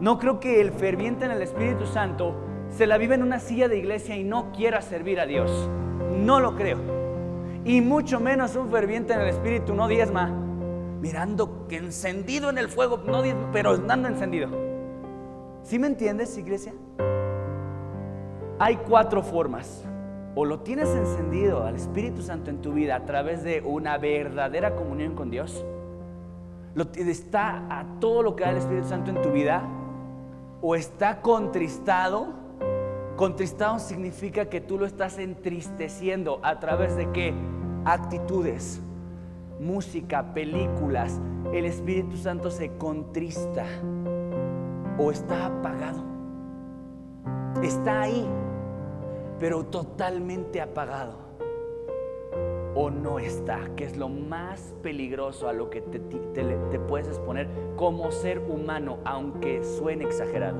No 0.00 0.18
creo 0.18 0.40
que 0.40 0.60
el 0.60 0.72
ferviente 0.72 1.24
en 1.24 1.30
el 1.30 1.42
Espíritu 1.42 1.86
Santo 1.86 2.34
se 2.70 2.88
la 2.88 2.98
vive 2.98 3.14
en 3.14 3.22
una 3.22 3.38
silla 3.38 3.68
de 3.68 3.78
iglesia 3.78 4.16
y 4.16 4.24
no 4.24 4.50
quiera 4.50 4.82
servir 4.82 5.20
a 5.20 5.26
Dios. 5.26 5.70
No 6.16 6.40
lo 6.40 6.56
creo. 6.56 6.78
Y 7.64 7.80
mucho 7.82 8.18
menos 8.18 8.56
un 8.56 8.68
ferviente 8.68 9.12
en 9.12 9.20
el 9.20 9.28
Espíritu 9.28 9.74
no 9.74 9.86
diezma, 9.86 10.32
mirando 11.00 11.66
que 11.68 11.76
encendido 11.76 12.50
en 12.50 12.58
el 12.58 12.68
fuego, 12.68 13.00
no 13.06 13.22
pero 13.52 13.70
andando 13.70 14.08
encendido. 14.08 14.48
¿Sí 15.62 15.78
me 15.78 15.86
entiendes, 15.86 16.36
iglesia? 16.38 16.72
Hay 18.58 18.76
cuatro 18.76 19.22
formas. 19.22 19.84
O 20.34 20.44
lo 20.44 20.60
tienes 20.60 20.88
encendido 20.90 21.64
al 21.64 21.76
Espíritu 21.76 22.22
Santo 22.22 22.50
en 22.50 22.62
tu 22.62 22.72
vida 22.72 22.96
a 22.96 23.04
través 23.04 23.42
de 23.42 23.60
una 23.60 23.98
verdadera 23.98 24.76
comunión 24.76 25.14
con 25.14 25.30
Dios. 25.30 25.64
Lo, 26.74 26.84
está 26.94 27.66
a 27.68 27.84
todo 27.98 28.22
lo 28.22 28.36
que 28.36 28.44
da 28.44 28.50
el 28.50 28.58
Espíritu 28.58 28.88
Santo 28.88 29.10
en 29.10 29.20
tu 29.20 29.30
vida 29.30 29.62
o 30.60 30.74
está 30.74 31.20
contristado. 31.22 32.28
Contristado 33.16 33.78
significa 33.78 34.46
que 34.46 34.60
tú 34.60 34.78
lo 34.78 34.86
estás 34.86 35.18
entristeciendo 35.18 36.40
a 36.42 36.60
través 36.60 36.96
de 36.96 37.10
qué? 37.10 37.34
Actitudes, 37.84 38.80
música, 39.60 40.34
películas. 40.34 41.20
El 41.52 41.64
Espíritu 41.64 42.16
Santo 42.16 42.50
se 42.50 42.70
contrista 42.76 43.64
o 44.98 45.10
está 45.10 45.46
apagado. 45.46 46.04
Está 47.62 48.02
ahí, 48.02 48.26
pero 49.38 49.64
totalmente 49.64 50.60
apagado 50.60 51.28
o 52.74 52.90
no 52.90 53.18
está, 53.18 53.70
que 53.74 53.84
es 53.84 53.96
lo 53.96 54.08
más 54.08 54.72
peligroso 54.82 55.48
a 55.48 55.52
lo 55.52 55.68
que 55.68 55.80
te, 55.80 55.98
puedes 56.78 57.08
exponer 57.08 57.48
como 57.76 58.12
ser 58.12 58.38
humano, 58.38 58.98
aunque 59.04 59.64
suene 59.64 60.04
exagerado. 60.04 60.58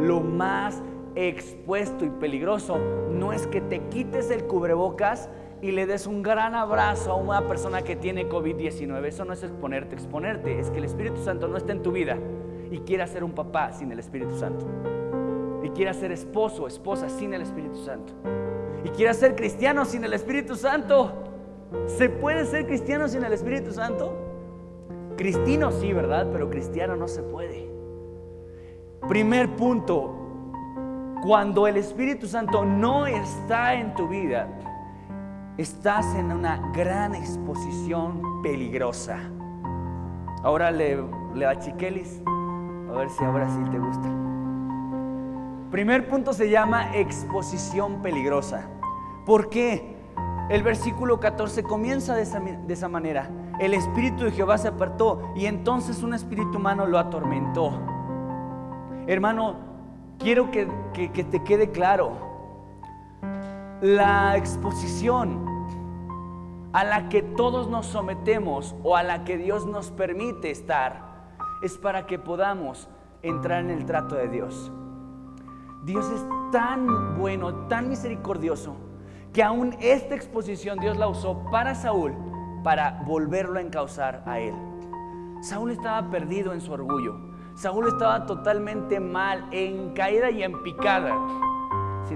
Lo 0.00 0.20
más 0.20 0.82
expuesto 1.14 2.04
y 2.04 2.10
peligroso 2.10 2.78
no 3.10 3.34
es 3.34 3.46
que 3.46 3.60
te 3.60 3.80
quites 3.88 4.30
el 4.30 4.46
cubrebocas 4.46 5.28
y 5.64 5.72
le 5.72 5.86
des 5.86 6.06
un 6.06 6.22
gran 6.22 6.54
abrazo 6.54 7.12
a 7.12 7.14
una 7.14 7.48
persona 7.48 7.80
que 7.80 7.96
tiene 7.96 8.28
COVID-19. 8.28 9.02
Eso 9.06 9.24
no 9.24 9.32
es 9.32 9.42
exponerte, 9.42 9.94
exponerte 9.94 10.60
es 10.60 10.70
que 10.70 10.76
el 10.76 10.84
Espíritu 10.84 11.22
Santo 11.24 11.48
no 11.48 11.56
está 11.56 11.72
en 11.72 11.82
tu 11.82 11.90
vida 11.90 12.18
y 12.70 12.80
quiera 12.80 13.06
ser 13.06 13.24
un 13.24 13.32
papá 13.32 13.72
sin 13.72 13.90
el 13.90 13.98
Espíritu 13.98 14.36
Santo. 14.36 14.66
Y 15.62 15.70
quiera 15.70 15.94
ser 15.94 16.12
esposo 16.12 16.64
o 16.64 16.66
esposa 16.68 17.08
sin 17.08 17.32
el 17.32 17.40
Espíritu 17.40 17.82
Santo. 17.82 18.12
Y 18.84 18.90
quiera 18.90 19.14
ser 19.14 19.36
cristiano 19.36 19.86
sin 19.86 20.04
el 20.04 20.12
Espíritu 20.12 20.54
Santo. 20.54 21.10
¿Se 21.86 22.10
puede 22.10 22.44
ser 22.44 22.66
cristiano 22.66 23.08
sin 23.08 23.24
el 23.24 23.32
Espíritu 23.32 23.72
Santo? 23.72 24.12
Cristino 25.16 25.72
sí, 25.72 25.94
¿verdad? 25.94 26.28
Pero 26.30 26.50
cristiano 26.50 26.94
no 26.94 27.08
se 27.08 27.22
puede. 27.22 27.70
Primer 29.08 29.48
punto, 29.56 30.14
cuando 31.22 31.66
el 31.66 31.78
Espíritu 31.78 32.26
Santo 32.26 32.66
no 32.66 33.06
está 33.06 33.72
en 33.72 33.94
tu 33.94 34.08
vida, 34.08 34.46
estás 35.56 36.14
en 36.16 36.32
una 36.32 36.72
gran 36.72 37.14
exposición 37.14 38.42
peligrosa. 38.42 39.18
Ahora 40.42 40.70
le, 40.70 41.02
le 41.34 41.46
a 41.46 41.58
Chiquelis, 41.58 42.20
a 42.26 42.92
ver 42.92 43.08
si 43.10 43.24
ahora 43.24 43.48
sí 43.48 43.62
te 43.70 43.78
gusta. 43.78 44.08
Primer 45.70 46.08
punto 46.08 46.32
se 46.32 46.50
llama 46.50 46.94
exposición 46.96 48.02
peligrosa. 48.02 48.68
¿Por 49.24 49.48
qué? 49.48 49.96
El 50.50 50.62
versículo 50.62 51.18
14 51.20 51.62
comienza 51.62 52.14
de 52.14 52.22
esa, 52.22 52.88
manera. 52.88 53.30
El 53.58 53.74
espíritu 53.74 54.24
de 54.24 54.32
Jehová 54.32 54.58
se 54.58 54.68
apartó 54.68 55.32
y 55.34 55.46
entonces 55.46 56.02
un 56.02 56.14
espíritu 56.14 56.58
humano 56.58 56.86
lo 56.86 56.98
atormentó. 56.98 57.80
Hermano, 59.06 59.56
quiero 60.18 60.50
que, 60.50 60.68
que 60.92 61.24
te 61.24 61.42
quede 61.42 61.70
claro. 61.70 62.33
La 63.84 64.34
exposición 64.38 65.44
a 66.72 66.84
la 66.84 67.10
que 67.10 67.20
todos 67.20 67.68
nos 67.68 67.84
sometemos 67.84 68.74
o 68.82 68.96
a 68.96 69.02
la 69.02 69.24
que 69.24 69.36
Dios 69.36 69.66
nos 69.66 69.90
permite 69.90 70.50
estar 70.50 71.26
es 71.62 71.76
para 71.76 72.06
que 72.06 72.18
podamos 72.18 72.88
entrar 73.20 73.62
en 73.62 73.68
el 73.68 73.84
trato 73.84 74.14
de 74.14 74.28
Dios. 74.28 74.72
Dios 75.84 76.10
es 76.10 76.24
tan 76.50 77.18
bueno, 77.18 77.66
tan 77.68 77.90
misericordioso 77.90 78.74
que 79.34 79.42
aún 79.42 79.76
esta 79.80 80.14
exposición 80.14 80.78
Dios 80.78 80.96
la 80.96 81.08
usó 81.08 81.44
para 81.50 81.74
Saúl, 81.74 82.14
para 82.62 83.02
volverlo 83.06 83.58
a 83.58 83.62
encauzar 83.62 84.22
a 84.24 84.40
él. 84.40 84.54
Saúl 85.42 85.72
estaba 85.72 86.08
perdido 86.08 86.54
en 86.54 86.62
su 86.62 86.72
orgullo. 86.72 87.16
Saúl 87.54 87.88
estaba 87.88 88.24
totalmente 88.24 88.98
mal, 88.98 89.46
en 89.50 89.92
caída 89.92 90.30
y 90.30 90.42
en 90.42 90.62
picada. 90.62 91.14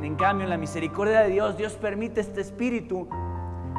En 0.05 0.17
cambio, 0.17 0.45
en 0.45 0.51
la 0.51 0.59
misericordia 0.59 1.21
de 1.21 1.31
Dios, 1.31 1.57
Dios 1.57 1.75
permite 1.75 2.21
este 2.21 2.41
espíritu 2.41 3.09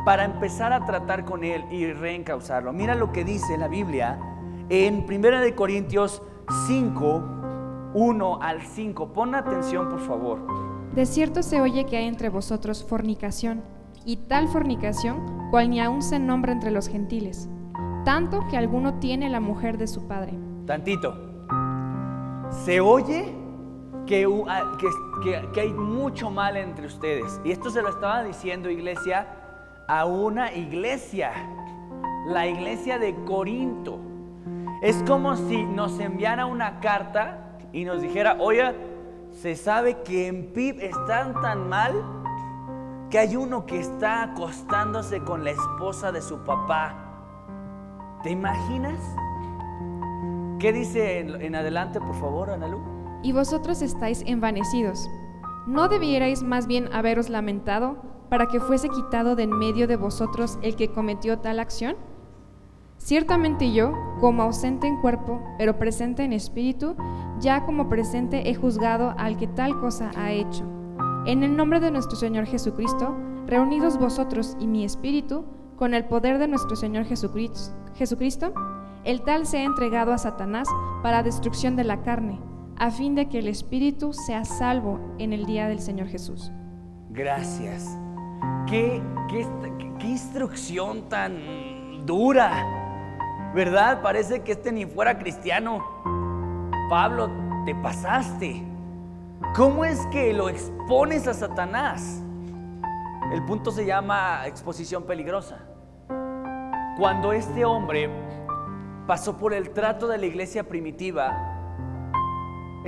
para 0.05 0.25
empezar 0.25 0.73
a 0.73 0.85
tratar 0.85 1.25
con 1.25 1.43
él 1.43 1.63
y 1.71 1.91
reencauzarlo. 1.91 2.73
Mira 2.73 2.95
lo 2.95 3.11
que 3.11 3.23
dice 3.23 3.57
la 3.57 3.67
Biblia 3.67 4.19
en 4.69 5.05
1 5.09 5.39
de 5.39 5.55
Corintios 5.55 6.21
5, 6.67 7.23
1 7.93 8.39
al 8.41 8.61
5. 8.61 9.13
Pon 9.13 9.35
atención, 9.35 9.89
por 9.89 9.99
favor. 9.99 10.39
De 10.93 11.05
cierto 11.05 11.43
se 11.43 11.61
oye 11.61 11.85
que 11.85 11.97
hay 11.97 12.07
entre 12.07 12.29
vosotros 12.29 12.83
fornicación, 12.83 13.61
y 14.05 14.17
tal 14.17 14.47
fornicación 14.47 15.49
cual 15.51 15.69
ni 15.69 15.79
aun 15.79 16.01
se 16.01 16.19
nombra 16.19 16.51
entre 16.51 16.71
los 16.71 16.88
gentiles, 16.88 17.49
tanto 18.05 18.47
que 18.49 18.57
alguno 18.57 18.95
tiene 18.95 19.29
la 19.29 19.39
mujer 19.39 19.77
de 19.77 19.88
su 19.88 20.07
padre. 20.07 20.33
Tantito. 20.65 21.13
Se 22.49 22.79
oye 22.79 23.35
que, 24.09 24.27
ah, 24.47 24.75
que, 25.53 25.61
hay 25.61 25.71
mucho 25.71 26.31
mal 26.31 26.57
entre 26.57 26.87
ustedes. 26.87 27.39
Y 27.43 27.51
esto 27.51 27.69
se 27.69 27.83
lo 27.83 27.89
estaba 27.89 28.23
diciendo 28.23 28.71
iglesia 28.71 29.27
a 29.87 30.05
una 30.05 30.51
iglesia, 30.51 31.31
la 32.25 32.47
iglesia 32.47 32.97
de 32.97 33.13
Corinto. 33.25 33.99
Es 34.81 35.03
como 35.03 35.35
si 35.35 35.63
nos 35.63 35.99
enviara 35.99 36.47
una 36.47 36.79
carta 36.79 37.59
y 37.71 37.85
nos 37.85 38.01
dijera, 38.01 38.37
oye, 38.39 38.73
se 39.31 39.55
sabe 39.55 40.01
que 40.01 40.25
en 40.25 40.53
PIB 40.53 40.81
están 40.81 41.39
tan 41.43 41.69
mal 41.69 41.93
que 43.11 43.19
hay 43.19 43.35
uno 43.35 43.67
que 43.67 43.79
está 43.79 44.23
acostándose 44.23 45.19
con 45.19 45.43
la 45.43 45.51
esposa 45.51 46.11
de 46.11 46.23
su 46.23 46.39
papá. 46.39 46.95
¿Te 48.23 48.31
imaginas? 48.31 48.99
¿Qué 50.57 50.73
dice 50.73 51.19
en, 51.19 51.53
adelante, 51.53 51.99
por 51.99 52.15
favor, 52.15 52.49
Analu? 52.49 52.99
Y 53.23 53.31
vosotros 53.31 53.81
estáis 53.81 54.23
envanecidos. 54.25 55.09
¿No 55.67 55.88
debierais 55.88 56.41
más 56.41 56.67
bien 56.67 56.89
haberos 56.93 57.29
lamentado 57.29 57.97
para 58.29 58.47
que 58.47 58.59
fuese 58.59 58.89
quitado 58.89 59.35
de 59.35 59.43
en 59.43 59.51
medio 59.51 59.88
de 59.88 59.97
vosotros 59.97 60.57
el 60.61 60.75
que 60.75 60.91
cometió 60.91 61.39
tal 61.39 61.59
acción? 61.59 61.95
Ciertamente 62.97 63.71
yo, 63.71 63.93
como 64.19 64.43
ausente 64.43 64.85
en 64.85 64.99
cuerpo, 64.99 65.41
pero 65.57 65.79
presente 65.79 66.23
en 66.23 66.33
espíritu, 66.33 66.95
ya 67.39 67.65
como 67.65 67.88
presente 67.88 68.49
he 68.49 68.55
juzgado 68.55 69.13
al 69.17 69.38
que 69.38 69.47
tal 69.47 69.79
cosa 69.79 70.11
ha 70.17 70.31
hecho. 70.31 70.65
En 71.25 71.43
el 71.43 71.55
nombre 71.55 71.79
de 71.79 71.91
nuestro 71.91 72.17
Señor 72.17 72.45
Jesucristo, 72.45 73.15
reunidos 73.47 73.97
vosotros 73.97 74.57
y 74.59 74.67
mi 74.67 74.83
espíritu, 74.83 75.45
con 75.77 75.93
el 75.93 76.05
poder 76.05 76.39
de 76.39 76.49
nuestro 76.49 76.75
Señor 76.75 77.05
Jesucristo, 77.05 78.53
el 79.05 79.21
tal 79.21 79.45
se 79.45 79.59
ha 79.59 79.63
entregado 79.63 80.11
a 80.11 80.17
Satanás 80.17 80.67
para 81.01 81.23
destrucción 81.23 81.77
de 81.77 81.85
la 81.85 82.01
carne, 82.01 82.41
a 82.79 82.91
fin 82.91 83.13
de 83.13 83.27
que 83.27 83.39
el 83.39 83.50
espíritu 83.50 84.13
sea 84.13 84.45
salvo 84.45 85.00
en 85.19 85.33
el 85.33 85.45
día 85.45 85.67
del 85.67 85.79
Señor 85.79 86.07
Jesús. 86.07 86.51
Gracias. 87.09 87.98
Qué, 88.67 89.01
qué, 89.29 89.45
qué 90.00 90.07
instrucción 90.07 91.09
tan 91.09 92.05
dura. 92.05 93.51
¿Verdad? 93.53 94.01
Parece 94.01 94.43
que 94.43 94.53
este 94.53 94.71
ni 94.71 94.86
fuera 94.86 95.19
cristiano. 95.19 95.83
Pablo, 96.89 97.29
te 97.65 97.75
pasaste. 97.75 98.63
¿Cómo 99.55 99.83
es 99.83 100.00
que 100.07 100.33
lo 100.33 100.48
expones 100.48 101.27
a 101.27 101.33
Satanás? 101.33 102.24
El 103.33 103.43
punto 103.43 103.71
se 103.71 103.86
llama 103.86 104.48
exposición 104.48 105.03
peligrosa. 105.03 105.59
Cuando 106.98 107.33
este 107.33 107.65
hombre 107.65 108.09
pasó 109.05 109.38
por 109.38 109.53
el 109.53 109.71
trato 109.71 110.07
de 110.07 110.17
la 110.17 110.25
iglesia 110.25 110.63
primitiva, 110.63 111.58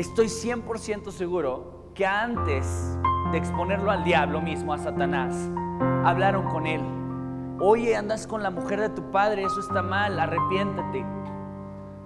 estoy 0.01 0.27
100% 0.27 1.12
seguro 1.12 1.91
que 1.96 2.05
antes 2.05 2.98
de 3.31 3.38
exponerlo 3.38 3.91
al 3.91 4.03
diablo 4.03 4.41
mismo, 4.41 4.74
a 4.74 4.77
Satanás, 4.77 5.50
hablaron 6.03 6.50
con 6.50 6.67
él 6.67 6.81
Oye, 7.63 7.96
andas 7.96 8.25
con 8.25 8.41
la 8.41 8.50
mujer 8.50 8.81
de 8.81 8.89
tu 8.89 9.12
padre, 9.12 9.43
eso 9.43 9.60
está 9.60 9.84
mal, 9.84 10.20
arrepiéntete. 10.20 11.05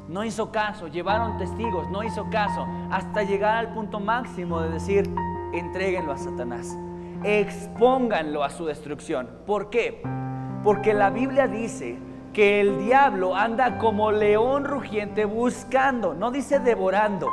No 0.10 0.26
hizo 0.26 0.52
caso, 0.52 0.90
llevaron 0.90 1.38
testigos, 1.38 1.90
no 1.90 2.04
hizo 2.04 2.30
caso, 2.30 2.68
hasta 2.92 3.24
llegar 3.24 3.56
al 3.56 3.74
punto 3.74 4.02
máximo 4.02 4.60
de 4.60 4.72
decir, 4.72 5.10
entréguenlo 5.54 6.12
a 6.12 6.18
Satanás, 6.18 6.78
expónganlo 7.24 8.44
a 8.44 8.50
su 8.50 8.66
destrucción. 8.66 9.30
¿Por 9.46 9.70
qué? 9.70 10.04
Porque 10.62 10.94
la 10.94 11.10
Biblia 11.10 11.48
dice 11.48 12.00
que 12.34 12.60
el 12.60 12.78
diablo 12.80 13.34
anda 13.34 13.78
como 13.78 14.12
león 14.12 14.66
rugiente 14.66 15.24
buscando, 15.24 16.14
no 16.16 16.32
dice 16.32 16.60
devorando, 16.60 17.30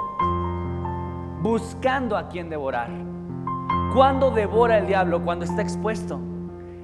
buscando 1.42 2.16
a 2.16 2.28
quien 2.28 2.49
devorar. 2.49 2.88
¿Cuándo 3.94 4.30
devora 4.30 4.78
el 4.78 4.87
diablo? 4.87 5.22
Cuando 5.25 5.44
está 5.44 5.61
expuesto. 5.61 6.20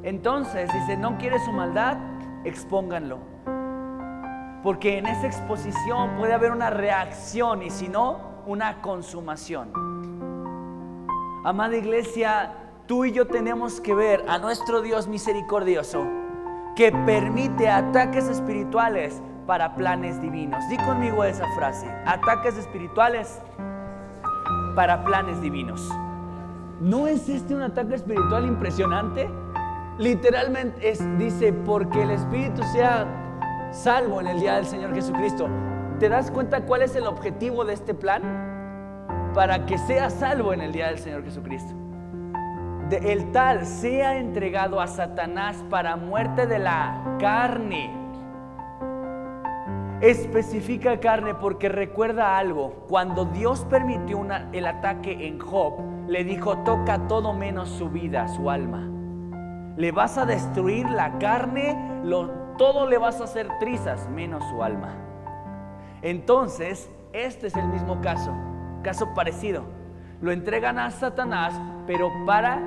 Entonces 0.03 0.71
dice, 0.73 0.97
no 0.97 1.17
quiere 1.17 1.39
su 1.39 1.53
maldad, 1.53 1.97
expónganlo. 2.45 3.19
Porque 4.63 4.99
en 4.99 5.07
esa 5.07 5.27
exposición 5.27 6.17
puede 6.19 6.35
haber 6.35 6.51
una 6.51 6.71
reacción 6.71 7.63
y 7.63 7.71
si 7.71 7.89
no, 7.89 8.19
una 8.47 8.83
consumación. 8.83 9.71
Amada 11.45 11.77
iglesia, 11.77 12.53
tú 12.87 13.05
y 13.05 13.13
yo 13.13 13.29
tenemos 13.29 13.81
que 13.81 13.95
ver 13.95 14.25
a 14.29 14.39
nuestro 14.39 14.83
Dios 14.83 15.07
misericordioso 15.07 16.05
que 16.75 16.91
permite 16.91 17.69
ataques 17.71 18.25
espirituales 18.29 19.23
para 19.47 19.75
planes 19.75 20.21
divinos. 20.21 20.69
Di 20.69 20.77
conmigo 20.79 21.23
esa 21.25 21.45
frase, 21.57 21.87
ataques 22.05 22.59
espirituales 22.59 23.41
para 24.75 25.05
planes 25.05 25.41
divinos. 25.41 25.89
¿No 26.81 27.07
es 27.07 27.29
este 27.29 27.55
un 27.55 27.63
ataque 27.63 27.97
espiritual 27.97 28.47
impresionante? 28.47 29.29
literalmente 29.99 30.89
es, 30.89 31.19
dice, 31.19 31.53
porque 31.53 32.03
el 32.03 32.13
Espíritu 32.13 32.63
sea 32.73 33.07
salvo 33.73 34.21
en 34.21 34.29
el 34.29 34.41
día 34.41 34.55
del 34.55 34.67
Señor 34.67 34.95
Jesucristo. 34.95 35.49
¿Te 35.99 36.09
das 36.09 36.31
cuenta 36.31 36.65
cuál 36.65 36.83
es 36.83 36.95
el 36.97 37.07
objetivo 37.07 37.65
de 37.65 37.75
este 37.75 37.95
plan? 37.95 38.23
Para 39.35 39.67
que 39.67 39.77
sea 39.79 40.09
salvo 40.11 40.55
en 40.55 40.61
el 40.61 40.73
día 40.73 40.87
del 40.87 40.99
Señor 40.99 41.25
Jesucristo. 41.25 41.75
el 42.91 43.33
tal 43.33 43.67
sea 43.67 44.17
entregado 44.17 44.81
a 44.81 44.87
Satanás 44.87 45.63
para 45.69 45.97
muerte 45.97 46.47
de 46.47 46.59
la 46.59 47.17
carne. 47.21 48.08
Especifica 50.01 51.01
carne 51.01 51.35
porque 51.35 51.69
recuerda 51.69 52.39
algo. 52.39 52.87
Cuando 52.89 53.25
Dios 53.25 53.67
permitió 53.69 54.25
el 54.53 54.67
ataque 54.67 55.27
en 55.27 55.41
Job, 55.41 55.75
le 56.07 56.25
dijo, 56.25 56.59
toca 56.59 57.09
todo 57.09 57.33
menos 57.33 57.69
su 57.69 57.89
vida, 57.91 58.29
su 58.29 58.49
alma 58.49 58.89
le 59.79 59.93
vas 59.93 60.19
a 60.19 60.27
destruir 60.27 60.91
la 60.91 61.19
carne, 61.19 62.03
todo 62.59 62.89
le 62.89 62.99
vas 62.99 63.21
a 63.21 63.25
hacer 63.25 63.49
trizas, 63.61 64.09
menos 64.11 64.43
su 64.51 64.63
alma. 64.63 64.97
Entonces, 66.03 66.91
este 67.13 67.47
es 67.47 67.55
el 67.55 67.69
mismo 67.69 68.01
caso, 68.01 68.35
caso 68.83 69.15
parecido. 69.15 69.63
Lo 70.21 70.33
entregan 70.33 70.81
a 70.81 70.91
Satanás, 70.91 71.55
pero 71.87 72.11
para 72.27 72.61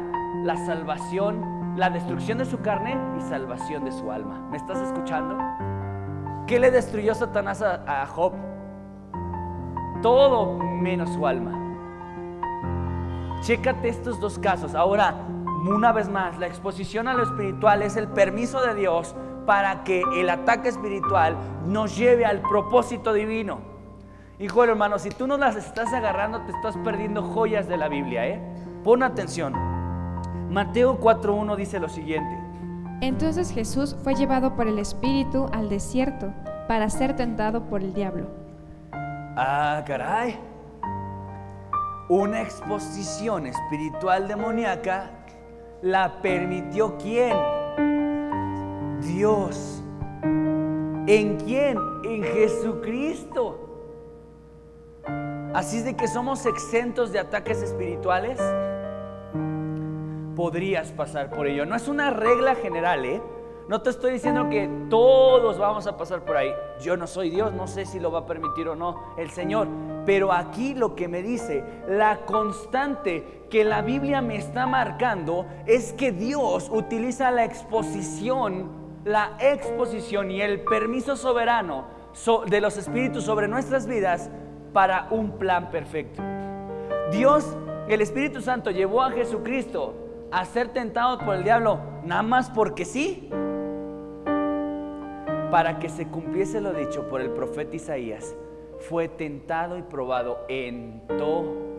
la 0.46 0.56
salvación, 0.65 1.76
la 1.76 1.89
destrucción 1.89 2.38
de 2.38 2.46
su 2.46 2.62
carne 2.62 2.98
y 3.17 3.22
salvación 3.24 3.84
de 3.84 3.91
su 3.91 4.10
alma. 4.10 4.48
¿Me 4.50 4.56
estás 4.56 4.80
escuchando? 4.80 5.38
¿Qué 6.48 6.60
le 6.60 6.72
destruyó 6.72 7.16
Satanás 7.16 7.62
a, 7.62 8.06
Job? 8.08 8.34
Todo 10.02 10.58
menos 10.58 11.10
su 11.14 11.26
alma. 11.26 11.58
Chécate 13.42 13.90
estos 13.90 14.20
dos 14.20 14.38
casos. 14.40 14.76
Ahora, 14.76 15.16
una 15.68 15.92
vez 15.92 16.10
más, 16.10 16.38
la 16.40 16.48
exposición 16.48 17.08
a 17.08 17.14
lo 17.14 17.24
espiritual 17.24 17.82
es 17.82 17.96
el 17.96 18.08
permiso 18.08 18.62
de 18.62 18.76
Dios 18.76 19.16
para 19.46 19.84
que 19.84 20.04
el 20.16 20.30
ataque 20.30 20.70
espiritual 20.70 21.36
nos 21.66 21.96
lleve 21.98 22.26
al 22.26 22.42
propósito 22.42 23.14
divino. 23.14 23.60
Hijo 24.40 24.64
hermano, 24.64 24.98
si 24.98 25.10
tú 25.10 25.28
no 25.28 25.38
las 25.38 25.56
estás 25.56 25.94
agarrando, 25.94 26.42
te 26.42 26.52
estás 26.52 26.76
perdiendo 26.78 27.22
joyas 27.22 27.68
de 27.68 27.78
la 27.78 27.88
Biblia. 27.88 28.28
¿eh? 28.28 28.42
Pon 28.84 29.04
atención. 29.04 29.54
Mateo 30.50 31.00
4.1 31.00 31.56
dice 31.56 31.80
lo 31.80 31.90
siguiente. 31.90 32.41
Entonces 33.02 33.52
Jesús 33.52 33.96
fue 34.04 34.14
llevado 34.14 34.56
por 34.56 34.68
el 34.68 34.78
Espíritu 34.78 35.48
al 35.52 35.70
desierto 35.70 36.32
para 36.68 36.88
ser 36.90 37.16
tentado 37.16 37.64
por 37.64 37.82
el 37.82 37.94
diablo. 37.94 38.28
Ah, 39.36 39.84
caray. 39.86 40.40
Una 42.10 42.42
exposición 42.42 43.48
espiritual 43.48 44.28
demoníaca 44.28 45.10
la 45.82 46.22
permitió 46.22 46.98
quién? 46.98 47.36
Dios. 49.02 49.82
¿En 50.24 51.38
quién? 51.38 51.78
En 52.04 52.24
Jesucristo. 52.24 53.68
Así 55.56 55.78
es 55.78 55.86
de 55.86 55.96
que 55.96 56.08
somos 56.08 56.46
exentos 56.46 57.12
de 57.12 57.20
ataques 57.20 57.64
espirituales. 57.64 58.40
Podrías 60.36 60.91
pasar 60.91 61.30
por 61.30 61.48
ello. 61.48 61.65
No 61.65 61.76
es 61.76 61.88
una 61.88 62.10
regla 62.10 62.56
general, 62.56 63.06
¿eh? 63.06 63.22
No 63.67 63.82
te 63.82 63.89
estoy 63.89 64.12
diciendo 64.12 64.50
que 64.50 64.70
todos 64.89 65.58
vamos 65.58 65.88
a 65.88 65.96
pasar 65.96 66.26
por 66.26 66.36
ahí. 66.36 66.52
Yo 66.82 66.98
no 66.98 67.08
soy 67.08 67.30
Dios, 67.30 67.54
no 67.54 67.67
sé 67.67 67.86
si 67.86 68.00
lo 68.00 68.12
va 68.12 68.20
a 68.20 68.26
permitir 68.26 68.67
o 68.67 68.76
no 68.76 69.13
el 69.17 69.30
Señor. 69.30 69.67
Pero 70.06 70.34
aquí 70.34 70.74
lo 70.74 70.96
que 70.96 71.08
me 71.08 71.22
dice, 71.22 71.63
la 71.88 72.26
constante 72.26 73.46
que 73.50 73.63
la 73.63 73.82
Biblia 73.82 74.22
me 74.22 74.36
está 74.36 74.67
marcando 74.67 75.46
es 75.67 75.94
que 75.94 76.12
Dios 76.12 76.70
utiliza 76.70 77.32
la 77.32 77.46
exposición, 77.46 78.70
la 79.06 79.38
exposición 79.39 80.32
y 80.32 80.41
el 80.41 80.62
permiso 80.62 81.15
soberano 81.15 81.86
de 82.48 82.60
los 82.62 82.76
espíritus 82.78 83.24
sobre 83.24 83.48
nuestras 83.48 83.88
vidas 83.88 84.30
para 84.74 85.08
un 85.12 85.38
plan 85.38 85.72
perfecto. 85.72 86.22
Dios, 87.12 87.56
el 87.88 88.02
Espíritu 88.02 88.41
Santo 88.41 88.72
llevó 88.72 89.02
a 89.02 89.12
Jesucristo 89.12 89.94
a 90.32 90.46
ser 90.46 90.70
tentado 90.70 91.20
por 91.20 91.36
el 91.36 91.44
diablo 91.44 91.80
nada 92.04 92.24
más 92.24 92.50
porque 92.50 92.86
sí, 92.86 93.30
para 95.52 95.80
que 95.80 95.89
se 95.89 96.08
cumpliese 96.08 96.62
lo 96.62 96.72
dicho 96.74 97.10
por 97.10 97.22
el 97.22 97.32
profeta 97.32 97.76
Isaías 97.76 98.36
fue 98.80 99.08
tentado 99.08 99.78
y 99.78 99.82
probado 99.84 100.39
en 100.48 101.02
todo. 101.08 101.72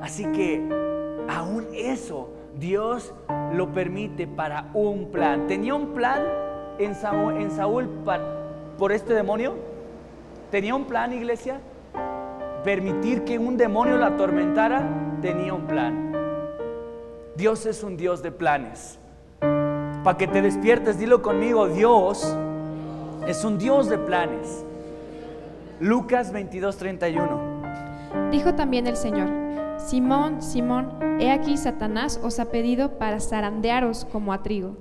Así 0.00 0.24
que 0.32 0.62
aún 1.28 1.66
eso 1.74 2.30
Dios 2.56 3.12
lo 3.52 3.72
permite 3.72 4.26
para 4.26 4.70
un 4.74 5.10
plan. 5.10 5.46
¿Tenía 5.46 5.74
un 5.74 5.92
plan 5.92 6.22
en 6.78 6.94
Saúl, 6.94 7.36
en 7.36 7.50
Saúl 7.50 7.88
por 8.78 8.92
este 8.92 9.14
demonio? 9.14 9.54
¿Tenía 10.50 10.74
un 10.74 10.84
plan, 10.84 11.12
iglesia? 11.12 11.60
Permitir 12.62 13.24
que 13.24 13.38
un 13.38 13.56
demonio 13.56 13.96
la 13.96 14.06
atormentara, 14.06 15.18
tenía 15.20 15.52
un 15.52 15.66
plan. 15.66 16.03
Dios 17.36 17.66
es 17.66 17.82
un 17.82 17.96
Dios 17.96 18.22
de 18.22 18.30
planes. 18.30 18.98
Para 19.40 20.16
que 20.16 20.28
te 20.28 20.40
despiertes, 20.40 20.98
dilo 20.98 21.20
conmigo, 21.20 21.66
Dios 21.66 22.24
es 23.26 23.44
un 23.44 23.58
Dios 23.58 23.88
de 23.88 23.98
planes. 23.98 24.64
Lucas 25.80 26.32
22, 26.32 26.76
31. 26.76 27.54
Dijo 28.30 28.54
también 28.54 28.86
el 28.86 28.96
Señor, 28.96 29.28
Simón, 29.78 30.42
Simón, 30.42 31.18
he 31.18 31.32
aquí 31.32 31.56
Satanás 31.56 32.20
os 32.22 32.38
ha 32.38 32.50
pedido 32.50 32.98
para 32.98 33.18
zarandearos 33.18 34.04
como 34.04 34.32
a 34.32 34.42
trigo. 34.44 34.76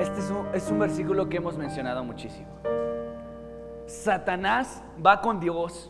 Este 0.00 0.18
es 0.18 0.30
un, 0.30 0.46
es 0.52 0.70
un 0.70 0.80
versículo 0.80 1.28
que 1.28 1.36
hemos 1.36 1.56
mencionado 1.56 2.02
muchísimo. 2.02 2.48
Satanás 3.86 4.82
va 5.04 5.20
con 5.20 5.38
Dios 5.38 5.88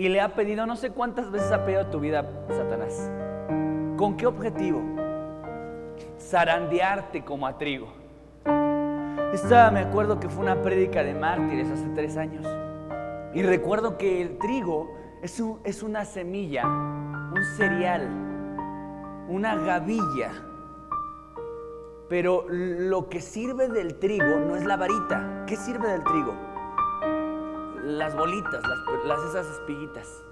y 0.00 0.08
le 0.08 0.22
ha 0.22 0.34
pedido, 0.34 0.64
no 0.64 0.76
sé 0.76 0.92
cuántas 0.92 1.30
veces 1.30 1.52
ha 1.52 1.66
pedido 1.66 1.86
tu 1.88 2.00
vida 2.00 2.24
Satanás. 2.48 3.10
¿Con 3.98 4.16
qué 4.16 4.26
objetivo? 4.26 4.80
Zarandearte 6.18 7.22
como 7.22 7.46
a 7.46 7.58
trigo. 7.58 7.88
Esta 9.34 9.70
me 9.70 9.80
acuerdo 9.80 10.18
que 10.18 10.30
fue 10.30 10.42
una 10.42 10.62
prédica 10.62 11.02
de 11.04 11.12
mártires 11.12 11.70
hace 11.70 11.86
tres 11.94 12.16
años. 12.16 12.46
Y 13.34 13.42
recuerdo 13.42 13.98
que 13.98 14.22
el 14.22 14.38
trigo 14.38 14.90
es, 15.22 15.38
un- 15.38 15.60
es 15.64 15.82
una 15.82 16.06
semilla, 16.06 16.66
un 16.66 17.44
cereal, 17.58 18.08
una 19.28 19.54
gavilla. 19.54 20.30
Pero 22.08 22.46
lo 22.48 23.10
que 23.10 23.20
sirve 23.20 23.68
del 23.68 23.98
trigo 23.98 24.38
no 24.48 24.56
es 24.56 24.64
la 24.64 24.78
varita. 24.78 25.44
¿Qué 25.46 25.56
sirve 25.56 25.88
del 25.88 26.02
trigo? 26.04 26.49
Las 27.98 28.14
bolitas, 28.14 28.62
las, 29.04 29.20
esas 29.24 29.46
espiguitas. 29.48 30.22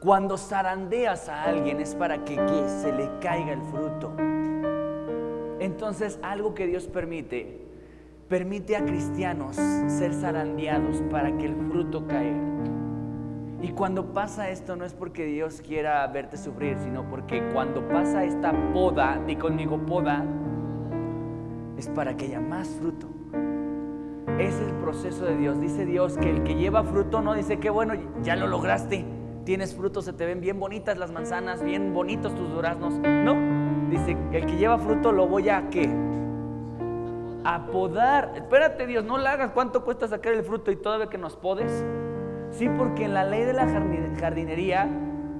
Cuando 0.00 0.36
zarandeas 0.36 1.28
a 1.28 1.44
alguien 1.44 1.80
es 1.80 1.94
para 1.94 2.24
que, 2.24 2.34
que 2.34 2.68
se 2.68 2.92
le 2.92 3.08
caiga 3.20 3.52
el 3.52 3.62
fruto. 3.62 4.12
Entonces, 5.60 6.18
algo 6.22 6.54
que 6.54 6.66
Dios 6.66 6.88
permite, 6.88 7.64
permite 8.28 8.76
a 8.76 8.84
cristianos 8.84 9.54
ser 9.56 10.12
zarandeados 10.12 11.02
para 11.10 11.36
que 11.36 11.46
el 11.46 11.54
fruto 11.70 12.04
caiga. 12.08 12.42
Y 13.62 13.70
cuando 13.70 14.12
pasa 14.12 14.50
esto 14.50 14.74
no 14.74 14.84
es 14.84 14.92
porque 14.92 15.24
Dios 15.24 15.62
quiera 15.64 16.04
verte 16.08 16.36
sufrir, 16.36 16.78
sino 16.80 17.08
porque 17.08 17.42
cuando 17.52 17.86
pasa 17.88 18.24
esta 18.24 18.52
poda, 18.72 19.22
di 19.24 19.36
conmigo 19.36 19.78
poda, 19.78 20.24
es 21.78 21.88
para 21.88 22.16
que 22.16 22.26
haya 22.26 22.40
más 22.40 22.68
fruto. 22.68 23.06
Es 24.38 24.60
el 24.60 24.72
proceso 24.82 25.24
de 25.24 25.36
Dios. 25.36 25.60
Dice 25.60 25.84
Dios 25.86 26.16
que 26.18 26.30
el 26.30 26.42
que 26.42 26.54
lleva 26.54 26.82
fruto 26.84 27.20
no 27.22 27.34
dice 27.34 27.58
que 27.58 27.70
bueno, 27.70 27.94
ya 28.22 28.36
lo 28.36 28.46
lograste. 28.46 29.04
Tienes 29.44 29.74
fruto, 29.74 30.02
se 30.02 30.12
te 30.12 30.26
ven 30.26 30.40
bien 30.40 30.58
bonitas 30.58 30.98
las 30.98 31.12
manzanas, 31.12 31.62
bien 31.62 31.94
bonitos 31.94 32.34
tus 32.34 32.50
duraznos. 32.50 32.94
No, 32.98 33.34
dice 33.90 34.16
el 34.32 34.44
que 34.46 34.56
lleva 34.56 34.76
fruto 34.78 35.12
lo 35.12 35.26
voy 35.28 35.48
a 35.48 35.70
qué? 35.70 35.88
A 37.44 37.66
podar. 37.66 38.32
Espérate 38.34 38.86
Dios, 38.86 39.04
no 39.04 39.18
la 39.18 39.32
hagas. 39.32 39.52
¿Cuánto 39.52 39.84
cuesta 39.84 40.08
sacar 40.08 40.32
el 40.32 40.42
fruto 40.42 40.70
y 40.72 40.76
todavía 40.76 41.06
que 41.08 41.16
nos 41.18 41.36
podes? 41.36 41.84
Sí, 42.50 42.68
porque 42.76 43.04
en 43.04 43.14
la 43.14 43.24
ley 43.24 43.44
de 43.44 43.52
la 43.52 43.66
jardin- 43.66 44.16
jardinería, 44.18 44.86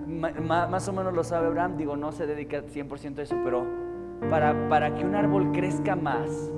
más 0.07 0.89
o 0.89 0.93
menos 0.93 1.13
lo 1.13 1.25
sabe 1.25 1.49
Abraham, 1.49 1.77
digo, 1.77 1.97
no 1.97 2.13
se 2.13 2.27
dedica 2.27 2.63
100% 2.63 3.19
a 3.19 3.23
eso, 3.23 3.37
pero 3.45 3.65
para, 4.31 4.69
para 4.69 4.95
que 4.95 5.05
un 5.05 5.15
árbol 5.17 5.51
crezca 5.53 5.97
más 5.97 6.51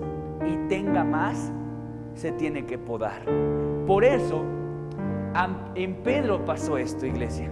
y 0.47 0.69
tenga 0.69 1.03
más, 1.05 1.51
se 2.19 2.33
tiene 2.33 2.67
que 2.67 2.79
podar. 2.79 3.23
Por 3.87 4.05
eso, 4.05 4.45
en 5.75 5.95
Pedro 6.03 6.45
pasó 6.45 6.77
esto, 6.77 7.07
iglesia. 7.07 7.51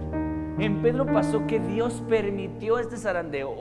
En 0.59 0.81
Pedro 0.81 1.05
pasó 1.05 1.45
que 1.47 1.59
Dios 1.59 2.03
permitió 2.09 2.79
este 2.79 2.97
zarandeo 2.97 3.53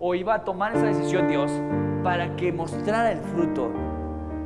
o, 0.00 0.14
iba 0.14 0.34
a 0.34 0.44
tomar 0.44 0.74
esa 0.74 0.86
decisión 0.86 1.28
Dios 1.28 1.52
para 2.02 2.36
que 2.36 2.52
mostrara 2.52 3.12
el 3.12 3.18
fruto, 3.18 3.70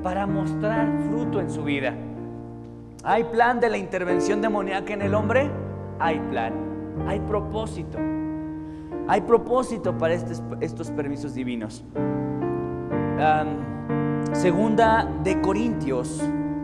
para 0.03 0.27
mostrar 0.27 0.89
fruto 1.09 1.41
en 1.41 1.51
su 1.51 1.63
vida. 1.65 1.95
¿Hay 3.05 3.25
plan 3.25 3.61
de 3.61 3.71
la 3.71 3.79
intervención 3.79 4.43
demoníaca 4.43 4.93
en 4.93 5.03
el 5.03 5.15
hombre? 5.15 5.51
Hay 5.99 6.19
plan. 6.31 6.53
Hay 7.07 7.21
propósito. 7.21 7.99
Hay 9.09 9.21
propósito 9.23 9.97
para 9.97 10.15
estes- 10.15 10.43
estos 10.61 10.91
permisos 10.91 11.35
divinos. 11.35 11.85
Segunda 14.33 15.09
de 15.23 15.41
Corintios 15.41 16.21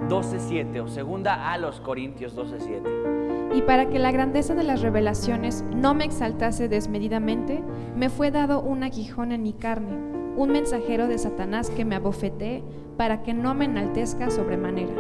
12.7 0.09 0.81
o 0.83 0.89
segunda 0.89 1.53
a 1.53 1.59
los 1.59 1.81
Corintios 1.81 2.37
12.7. 2.37 3.57
Y 3.57 3.63
para 3.63 3.89
que 3.89 3.99
la 3.99 4.11
grandeza 4.11 4.55
de 4.55 4.65
las 4.65 4.81
revelaciones 4.81 5.65
no 5.75 5.95
me 5.95 6.05
exaltase 6.05 6.69
desmedidamente, 6.69 7.63
me 7.97 8.09
fue 8.09 8.31
dado 8.31 8.61
un 8.61 8.83
aguijón 8.83 9.33
en 9.33 9.43
mi 9.43 9.53
carne, 9.53 9.97
un 10.37 10.51
mensajero 10.51 11.09
de 11.09 11.19
Satanás 11.19 11.71
que 11.71 11.85
me 11.85 11.97
abofetee 11.97 12.63
para 12.97 13.23
que 13.23 13.35
no 13.35 13.55
me 13.55 13.67
enaltezca 13.67 14.31
sobremanera. 14.31 14.95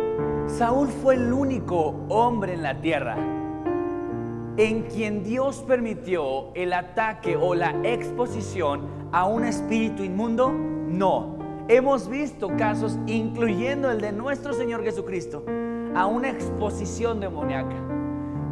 Saúl 0.46 0.88
fue 0.88 1.14
el 1.14 1.32
único 1.32 1.94
hombre 2.08 2.54
en 2.54 2.62
la 2.62 2.80
tierra 2.80 3.16
en 4.58 4.82
quien 4.82 5.22
Dios 5.22 5.64
permitió 5.68 6.52
el 6.54 6.72
ataque 6.72 7.36
o 7.36 7.54
la 7.54 7.76
exposición 7.84 8.82
a 9.12 9.24
un 9.26 9.44
espíritu 9.44 10.02
inmundo? 10.02 10.52
No. 10.52 11.37
Hemos 11.70 12.08
visto 12.08 12.48
casos, 12.56 12.98
incluyendo 13.06 13.90
el 13.90 14.00
de 14.00 14.10
nuestro 14.10 14.54
Señor 14.54 14.82
Jesucristo, 14.82 15.44
a 15.94 16.06
una 16.06 16.30
exposición 16.30 17.20
demoníaca. 17.20 17.76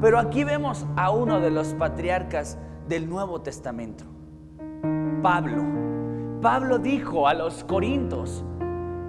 Pero 0.02 0.18
aquí 0.18 0.44
vemos 0.44 0.84
a 0.96 1.10
uno 1.10 1.40
de 1.40 1.50
los 1.50 1.72
patriarcas 1.72 2.58
del 2.86 3.08
Nuevo 3.08 3.40
Testamento, 3.40 4.04
Pablo. 5.22 5.64
Pablo 6.42 6.78
dijo 6.78 7.26
a 7.26 7.32
los 7.32 7.64
corintos, 7.64 8.44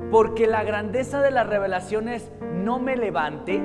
porque 0.09 0.47
la 0.47 0.63
grandeza 0.63 1.21
de 1.21 1.31
las 1.31 1.45
revelaciones 1.45 2.31
no 2.63 2.79
me 2.79 2.95
levante, 2.95 3.61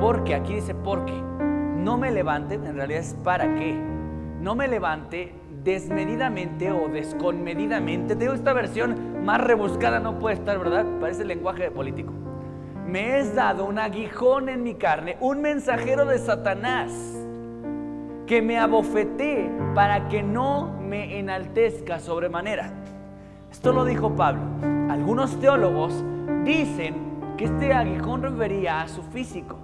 porque 0.00 0.34
aquí 0.34 0.54
dice 0.54 0.74
porque, 0.74 1.12
no 1.12 1.98
me 1.98 2.10
levante, 2.12 2.54
en 2.54 2.76
realidad 2.76 3.00
es 3.00 3.14
para 3.22 3.54
qué, 3.56 3.74
no 4.40 4.54
me 4.54 4.68
levante 4.68 5.34
desmedidamente 5.62 6.70
o 6.72 6.88
desconmedidamente. 6.88 8.16
Te 8.16 8.26
esta 8.32 8.52
versión 8.52 9.24
más 9.24 9.40
rebuscada 9.40 10.00
no 10.00 10.18
puede 10.18 10.36
estar, 10.36 10.58
¿verdad? 10.58 10.86
Parece 11.00 11.24
lenguaje 11.24 11.70
político. 11.70 12.12
Me 12.86 13.20
es 13.20 13.34
dado 13.34 13.66
un 13.66 13.78
aguijón 13.78 14.48
en 14.48 14.62
mi 14.62 14.74
carne, 14.74 15.16
un 15.20 15.40
mensajero 15.42 16.06
de 16.06 16.18
Satanás 16.18 16.92
que 18.26 18.42
me 18.42 18.58
abofetee 18.58 19.50
para 19.74 20.08
que 20.08 20.22
no 20.22 20.76
me 20.80 21.18
enaltezca 21.18 22.00
sobremanera. 22.00 22.72
Esto 23.50 23.72
lo 23.72 23.84
dijo 23.84 24.14
Pablo. 24.14 24.42
Algunos 24.88 25.38
teólogos 25.40 26.04
dicen 26.44 26.94
que 27.36 27.44
este 27.44 27.72
aguijón 27.72 28.22
refería 28.22 28.82
a 28.82 28.88
su 28.88 29.02
físico, 29.02 29.58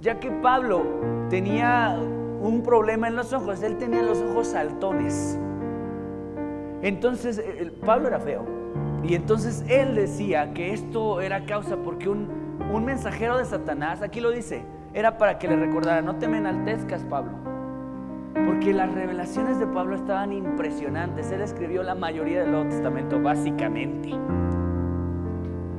ya 0.00 0.18
que 0.18 0.30
Pablo 0.30 0.84
tenía 1.28 1.98
un 2.40 2.62
problema 2.62 3.08
en 3.08 3.16
los 3.16 3.32
ojos, 3.32 3.62
él 3.62 3.76
tenía 3.78 4.02
los 4.02 4.20
ojos 4.22 4.48
saltones. 4.48 5.38
Entonces, 6.82 7.38
eh, 7.38 7.72
Pablo 7.84 8.08
era 8.08 8.20
feo. 8.20 8.44
Y 9.02 9.14
entonces 9.14 9.64
él 9.68 9.94
decía 9.94 10.52
que 10.52 10.72
esto 10.72 11.20
era 11.20 11.44
causa 11.46 11.76
porque 11.76 12.08
un, 12.08 12.28
un 12.72 12.84
mensajero 12.84 13.38
de 13.38 13.44
Satanás, 13.44 14.02
aquí 14.02 14.20
lo 14.20 14.30
dice, 14.30 14.64
era 14.94 15.18
para 15.18 15.38
que 15.38 15.48
le 15.48 15.56
recordara, 15.56 16.02
no 16.02 16.16
te 16.16 16.28
me 16.28 16.38
enaltezcas, 16.38 17.02
Pablo. 17.04 17.32
Porque 18.46 18.72
las 18.72 18.92
revelaciones 18.92 19.58
de 19.58 19.66
Pablo 19.66 19.96
estaban 19.96 20.32
impresionantes. 20.32 21.30
Él 21.30 21.40
escribió 21.40 21.82
la 21.82 21.94
mayoría 21.94 22.40
del 22.40 22.50
Nuevo 22.52 22.68
Testamento, 22.68 23.20
básicamente. 23.20 24.10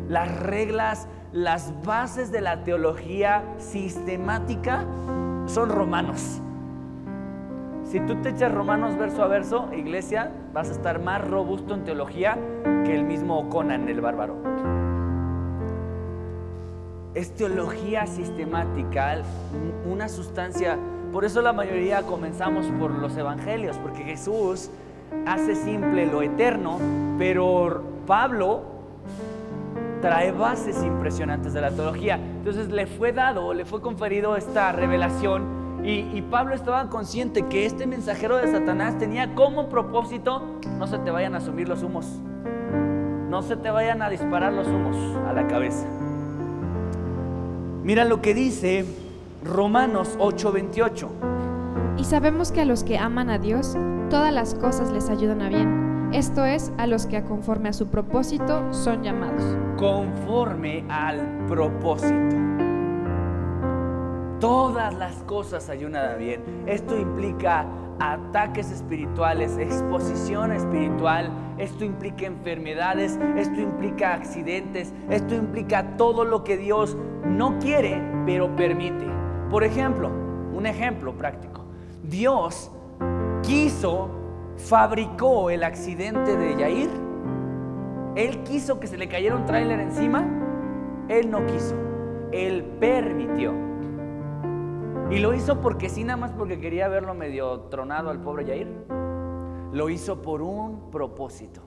Las 0.07 0.39
reglas, 0.39 1.07
las 1.31 1.73
bases 1.83 2.31
de 2.31 2.41
la 2.41 2.63
teología 2.63 3.43
sistemática 3.57 4.85
son 5.45 5.69
romanos. 5.69 6.41
Si 7.89 7.99
tú 8.01 8.17
te 8.21 8.29
echas 8.29 8.53
romanos 8.53 8.95
verso 8.99 9.23
a 9.23 9.27
verso, 9.27 9.67
iglesia, 9.75 10.31
vas 10.53 10.69
a 10.69 10.73
estar 10.73 11.01
más 11.01 11.27
robusto 11.27 11.73
en 11.73 11.85
teología 11.85 12.37
que 12.85 12.93
el 12.93 13.03
mismo 13.03 13.49
Conan 13.49 13.89
el 13.89 13.99
bárbaro. 13.99 14.35
Es 17.15 17.33
teología 17.33 18.05
sistemática, 18.05 19.23
una 19.89 20.07
sustancia. 20.07 20.77
Por 21.11 21.25
eso 21.25 21.41
la 21.41 21.51
mayoría 21.51 22.03
comenzamos 22.03 22.67
por 22.79 22.91
los 22.91 23.17
evangelios, 23.17 23.77
porque 23.79 24.03
Jesús 24.03 24.69
hace 25.25 25.55
simple 25.55 26.05
lo 26.05 26.21
eterno, 26.21 26.77
pero 27.17 27.81
Pablo 28.05 28.65
trae 29.99 30.31
bases 30.31 30.83
impresionantes 30.83 31.53
de 31.53 31.61
la 31.61 31.71
teología. 31.71 32.17
Entonces 32.17 32.69
le 32.69 32.85
fue 32.85 33.13
dado, 33.13 33.51
le 33.55 33.65
fue 33.65 33.81
conferido 33.81 34.35
esta 34.35 34.71
revelación 34.73 35.58
y, 35.83 36.09
y 36.13 36.21
Pablo 36.29 36.55
estaba 36.55 36.89
consciente 36.89 37.47
que 37.47 37.65
este 37.65 37.87
mensajero 37.87 38.37
de 38.37 38.51
Satanás 38.51 38.97
tenía 38.97 39.33
como 39.35 39.69
propósito, 39.69 40.59
no 40.77 40.87
se 40.87 40.99
te 40.99 41.11
vayan 41.11 41.35
a 41.35 41.41
sumir 41.41 41.69
los 41.69 41.83
humos, 41.83 42.05
no 43.29 43.41
se 43.41 43.55
te 43.55 43.69
vayan 43.71 44.01
a 44.01 44.09
disparar 44.09 44.53
los 44.53 44.67
humos 44.67 44.95
a 45.27 45.33
la 45.33 45.47
cabeza. 45.47 45.87
Mira 47.83 48.05
lo 48.05 48.21
que 48.21 48.33
dice 48.33 48.85
Romanos 49.43 50.15
8:28. 50.19 51.07
Y 51.97 52.03
sabemos 52.03 52.51
que 52.51 52.61
a 52.61 52.65
los 52.65 52.83
que 52.83 52.97
aman 52.97 53.29
a 53.29 53.39
Dios, 53.39 53.77
todas 54.09 54.33
las 54.33 54.55
cosas 54.55 54.91
les 54.91 55.09
ayudan 55.09 55.41
a 55.41 55.49
bien. 55.49 56.09
Esto 56.13 56.45
es, 56.45 56.71
a 56.77 56.87
los 56.87 57.05
que 57.05 57.23
conforme 57.23 57.69
a 57.69 57.73
su 57.73 57.87
propósito 57.87 58.73
son 58.73 59.03
llamados. 59.03 59.43
conforme 59.77 60.83
al 60.89 61.45
propósito. 61.47 62.48
Todas 64.39 64.93
las 64.93 65.15
cosas 65.23 65.69
ayudan 65.69 66.11
a 66.11 66.15
bien. 66.15 66.41
Esto 66.65 66.97
implica 66.97 67.65
ataques 67.99 68.71
espirituales, 68.71 69.57
exposición 69.57 70.53
espiritual. 70.53 71.29
Esto 71.57 71.83
implica 71.83 72.25
enfermedades, 72.25 73.19
esto 73.35 73.59
implica 73.59 74.13
accidentes, 74.13 74.93
esto 75.09 75.35
implica 75.35 75.97
todo 75.97 76.23
lo 76.23 76.45
que 76.45 76.55
Dios 76.55 76.95
no 77.25 77.59
quiere, 77.59 78.01
pero 78.25 78.55
permite. 78.55 79.05
Por 79.49 79.65
ejemplo, 79.65 80.09
un 80.53 80.65
ejemplo 80.65 81.13
práctico. 81.17 81.65
Dios 82.03 82.71
quiso, 83.43 84.09
fabricó 84.55 85.49
el 85.49 85.63
accidente 85.63 86.37
de 86.37 86.55
Yair. 86.55 86.89
Él 88.15 88.43
quiso 88.43 88.79
que 88.79 88.87
se 88.87 88.97
le 88.97 89.09
cayera 89.09 89.35
un 89.35 89.45
tráiler 89.45 89.81
encima. 89.81 90.25
Él 91.09 91.29
no 91.29 91.45
quiso. 91.45 91.75
Él 92.31 92.63
permitió. 92.79 93.68
Y 95.11 95.17
lo 95.17 95.33
hizo 95.33 95.59
porque 95.59 95.89
sí, 95.89 96.03
nada 96.03 96.17
más 96.17 96.31
porque 96.31 96.59
quería 96.59 96.87
verlo 96.87 97.15
medio 97.15 97.61
tronado 97.61 98.11
al 98.11 98.21
pobre 98.21 98.45
Yair. 98.45 98.67
Lo 99.71 99.89
hizo 99.89 100.21
por 100.21 100.43
un 100.43 100.91
propósito. 100.91 101.61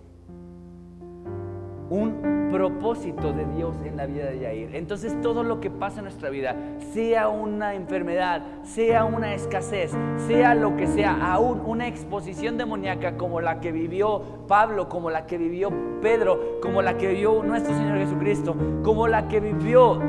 Un 1.91 2.51
propósito 2.53 3.33
de 3.33 3.45
Dios 3.47 3.75
en 3.85 3.97
la 3.97 4.07
vida 4.07 4.27
de 4.27 4.39
Yair. 4.39 4.77
Entonces 4.77 5.21
todo 5.21 5.43
lo 5.43 5.59
que 5.59 5.71
pasa 5.71 5.99
en 5.99 6.05
nuestra 6.05 6.31
vida, 6.31 6.55
sea 6.93 7.29
una 7.29 7.75
enfermedad, 7.75 8.45
sea 8.63 9.05
una 9.05 9.35
escasez, 9.35 9.91
sea 10.29 10.55
lo 10.55 10.77
que 10.77 10.87
sea, 10.87 11.33
aún 11.35 11.63
una 11.67 11.89
exposición 11.89 12.57
demoníaca 12.57 13.17
como 13.17 13.41
la 13.41 13.59
que 13.59 13.73
vivió 13.73 14.47
Pablo, 14.47 14.89
como 14.89 15.11
la 15.11 15.27
que 15.27 15.37
vivió 15.37 15.73
Pedro, 16.01 16.61
como 16.63 16.81
la 16.81 16.97
que 16.97 17.09
vivió 17.09 17.43
nuestro 17.43 17.75
Señor 17.75 17.99
Jesucristo, 17.99 18.55
como 18.85 19.09
la 19.09 19.27
que 19.27 19.41
vivió 19.41 20.01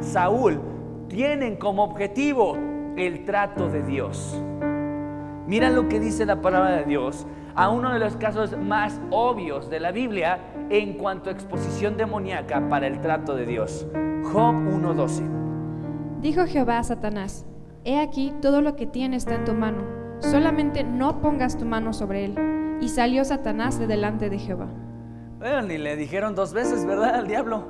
Saúl, 0.00 0.60
tienen 1.08 1.56
como 1.56 1.82
objetivo 1.82 2.67
el 2.98 3.24
trato 3.24 3.68
de 3.68 3.82
Dios. 3.82 4.42
Mira 5.46 5.70
lo 5.70 5.88
que 5.88 6.00
dice 6.00 6.26
la 6.26 6.42
palabra 6.42 6.76
de 6.76 6.84
Dios 6.84 7.26
a 7.54 7.70
uno 7.70 7.92
de 7.92 8.00
los 8.00 8.16
casos 8.16 8.58
más 8.58 9.00
obvios 9.10 9.70
de 9.70 9.80
la 9.80 9.92
Biblia 9.92 10.40
en 10.68 10.94
cuanto 10.94 11.30
a 11.30 11.32
exposición 11.32 11.96
demoníaca 11.96 12.68
para 12.68 12.86
el 12.86 13.00
trato 13.00 13.34
de 13.34 13.46
Dios. 13.46 13.86
Job 14.24 14.54
1.12. 14.54 16.20
Dijo 16.20 16.46
Jehová 16.46 16.78
a 16.78 16.84
Satanás, 16.84 17.46
He 17.84 18.00
aquí 18.00 18.34
todo 18.42 18.60
lo 18.60 18.74
que 18.76 18.86
tienes 18.86 19.22
está 19.22 19.36
en 19.36 19.44
tu 19.44 19.54
mano, 19.54 19.84
solamente 20.18 20.82
no 20.82 21.20
pongas 21.20 21.56
tu 21.56 21.64
mano 21.64 21.92
sobre 21.92 22.24
él. 22.24 22.78
Y 22.80 22.90
salió 22.90 23.24
Satanás 23.24 23.78
de 23.78 23.86
delante 23.86 24.30
de 24.30 24.38
Jehová. 24.38 24.68
Bueno, 25.38 25.62
ni 25.62 25.78
le 25.78 25.96
dijeron 25.96 26.34
dos 26.34 26.52
veces, 26.52 26.84
¿verdad? 26.84 27.14
Al 27.14 27.28
diablo. 27.28 27.64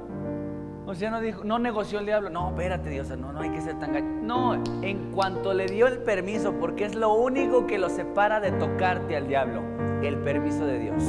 O 0.88 0.94
sea, 0.94 1.11
no, 1.11 1.20
dijo, 1.20 1.44
no 1.44 1.59
negoció 1.59 1.98
el 1.98 2.07
diablo. 2.07 2.31
No, 2.31 2.48
espérate, 2.48 2.88
Dios, 2.88 3.11
no, 3.11 3.31
no 3.31 3.40
hay 3.40 3.51
que 3.51 3.61
ser 3.61 3.79
tan 3.79 3.92
gacho. 3.92 4.07
No, 4.07 4.55
en 4.83 5.12
cuanto 5.12 5.53
le 5.53 5.66
dio 5.66 5.87
el 5.87 5.98
permiso, 5.98 6.55
porque 6.55 6.87
es 6.87 6.94
lo 6.94 7.12
único 7.12 7.66
que 7.66 7.77
lo 7.77 7.90
separa 7.90 8.40
de 8.40 8.53
tocarte 8.53 9.14
al 9.14 9.29
diablo, 9.29 9.62
el 10.03 10.16
permiso 10.20 10.64
de 10.64 10.79
Dios. 10.79 11.05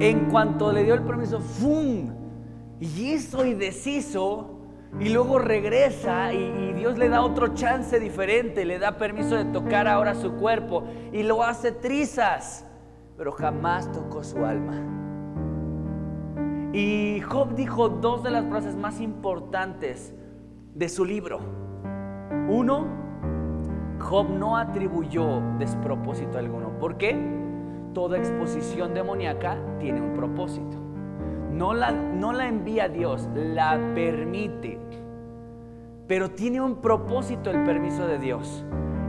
En 0.00 0.28
cuanto 0.32 0.72
le 0.72 0.82
dio 0.82 0.94
el 0.94 1.02
permiso, 1.02 1.38
¡fum! 1.38 2.10
Y 2.80 3.12
hizo 3.12 3.46
y 3.46 3.54
deshizo, 3.54 4.58
y 4.98 5.10
luego 5.10 5.38
regresa 5.38 6.32
y, 6.32 6.38
y, 6.38 6.72
Dios 6.72 6.98
le 6.98 7.08
da 7.08 7.22
otro 7.22 7.54
chance 7.54 8.00
diferente, 8.00 8.64
le 8.64 8.80
da 8.80 8.96
permiso 8.96 9.36
de 9.36 9.44
tocar 9.44 9.86
ahora 9.86 10.16
su 10.16 10.32
cuerpo 10.32 10.88
y 11.12 11.22
lo 11.22 11.44
hace 11.44 11.70
trizas, 11.70 12.66
pero 13.16 13.30
jamás 13.30 13.92
tocó 13.92 14.24
su 14.24 14.44
alma. 14.44 15.09
Y 16.72 17.20
Job 17.20 17.54
dijo 17.56 17.88
dos 17.88 18.22
de 18.22 18.30
las 18.30 18.46
frases 18.46 18.76
más 18.76 19.00
importantes 19.00 20.14
de 20.74 20.88
su 20.88 21.04
libro. 21.04 21.40
Uno, 22.48 22.86
Job 23.98 24.30
no 24.30 24.56
atribuyó 24.56 25.42
despropósito 25.58 26.38
alguno. 26.38 26.78
¿Por 26.78 26.96
qué? 26.96 27.18
Toda 27.92 28.18
exposición 28.18 28.94
demoníaca 28.94 29.58
tiene 29.80 30.00
un 30.00 30.14
propósito. 30.14 30.76
No 31.52 31.74
la, 31.74 31.90
no 31.90 32.32
la 32.32 32.46
envía 32.46 32.88
Dios, 32.88 33.28
la 33.34 33.76
permite. 33.94 34.78
Pero 36.06 36.30
tiene 36.30 36.60
un 36.60 36.76
propósito 36.76 37.50
el 37.50 37.64
permiso 37.64 38.06
de 38.06 38.18
Dios. 38.18 38.64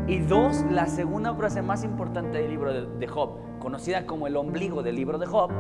Y 0.08 0.18
dos, 0.18 0.66
la 0.72 0.88
segunda 0.88 1.36
frase 1.36 1.62
más 1.62 1.84
importante 1.84 2.40
del 2.40 2.50
libro 2.50 2.74
de, 2.74 2.88
de 2.88 3.08
Job, 3.08 3.38
conocida 3.60 4.08
como 4.08 4.26
el 4.26 4.36
ombligo 4.36 4.82
del 4.82 4.96
libro 4.96 5.20
de 5.20 5.28
Job, 5.28 5.52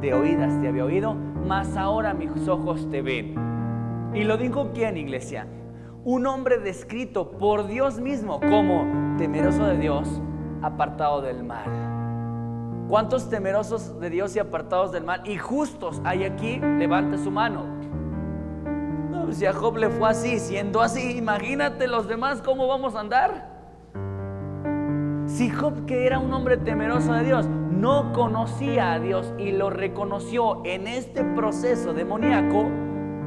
de 0.00 0.14
oídas 0.14 0.58
te 0.60 0.66
había 0.66 0.84
oído, 0.84 1.14
mas 1.46 1.76
ahora 1.76 2.14
mis 2.14 2.48
ojos 2.48 2.88
te 2.90 3.02
ven. 3.02 3.34
Y 4.14 4.24
lo 4.24 4.36
dijo 4.36 4.70
quién, 4.74 4.96
iglesia? 4.96 5.46
Un 6.04 6.26
hombre 6.26 6.58
descrito 6.58 7.30
por 7.30 7.66
Dios 7.66 8.00
mismo 8.00 8.40
como 8.40 9.16
temeroso 9.18 9.64
de 9.64 9.78
Dios, 9.78 10.20
apartado 10.62 11.22
del 11.22 11.44
mal. 11.44 11.92
¿Cuántos 12.88 13.30
temerosos 13.30 13.98
de 14.00 14.10
Dios 14.10 14.36
y 14.36 14.38
apartados 14.38 14.92
del 14.92 15.04
mal 15.04 15.22
y 15.24 15.38
justos 15.38 16.00
hay 16.04 16.24
aquí? 16.24 16.58
Levante 16.58 17.16
su 17.18 17.30
mano. 17.30 17.64
No, 19.10 19.32
si 19.32 19.46
a 19.46 19.52
Job 19.52 19.76
le 19.78 19.88
fue 19.88 20.10
así, 20.10 20.38
siendo 20.38 20.82
así, 20.82 21.16
imagínate 21.16 21.86
los 21.86 22.06
demás 22.06 22.42
cómo 22.42 22.66
vamos 22.66 22.94
a 22.94 23.00
andar. 23.00 23.51
Si 25.32 25.48
Job, 25.48 25.86
que 25.86 26.06
era 26.06 26.18
un 26.18 26.30
hombre 26.34 26.58
temeroso 26.58 27.14
de 27.14 27.24
Dios, 27.24 27.46
no 27.46 28.12
conocía 28.12 28.92
a 28.92 29.00
Dios 29.00 29.32
y 29.38 29.52
lo 29.52 29.70
reconoció 29.70 30.60
en 30.66 30.86
este 30.86 31.24
proceso 31.24 31.94
demoníaco, 31.94 32.66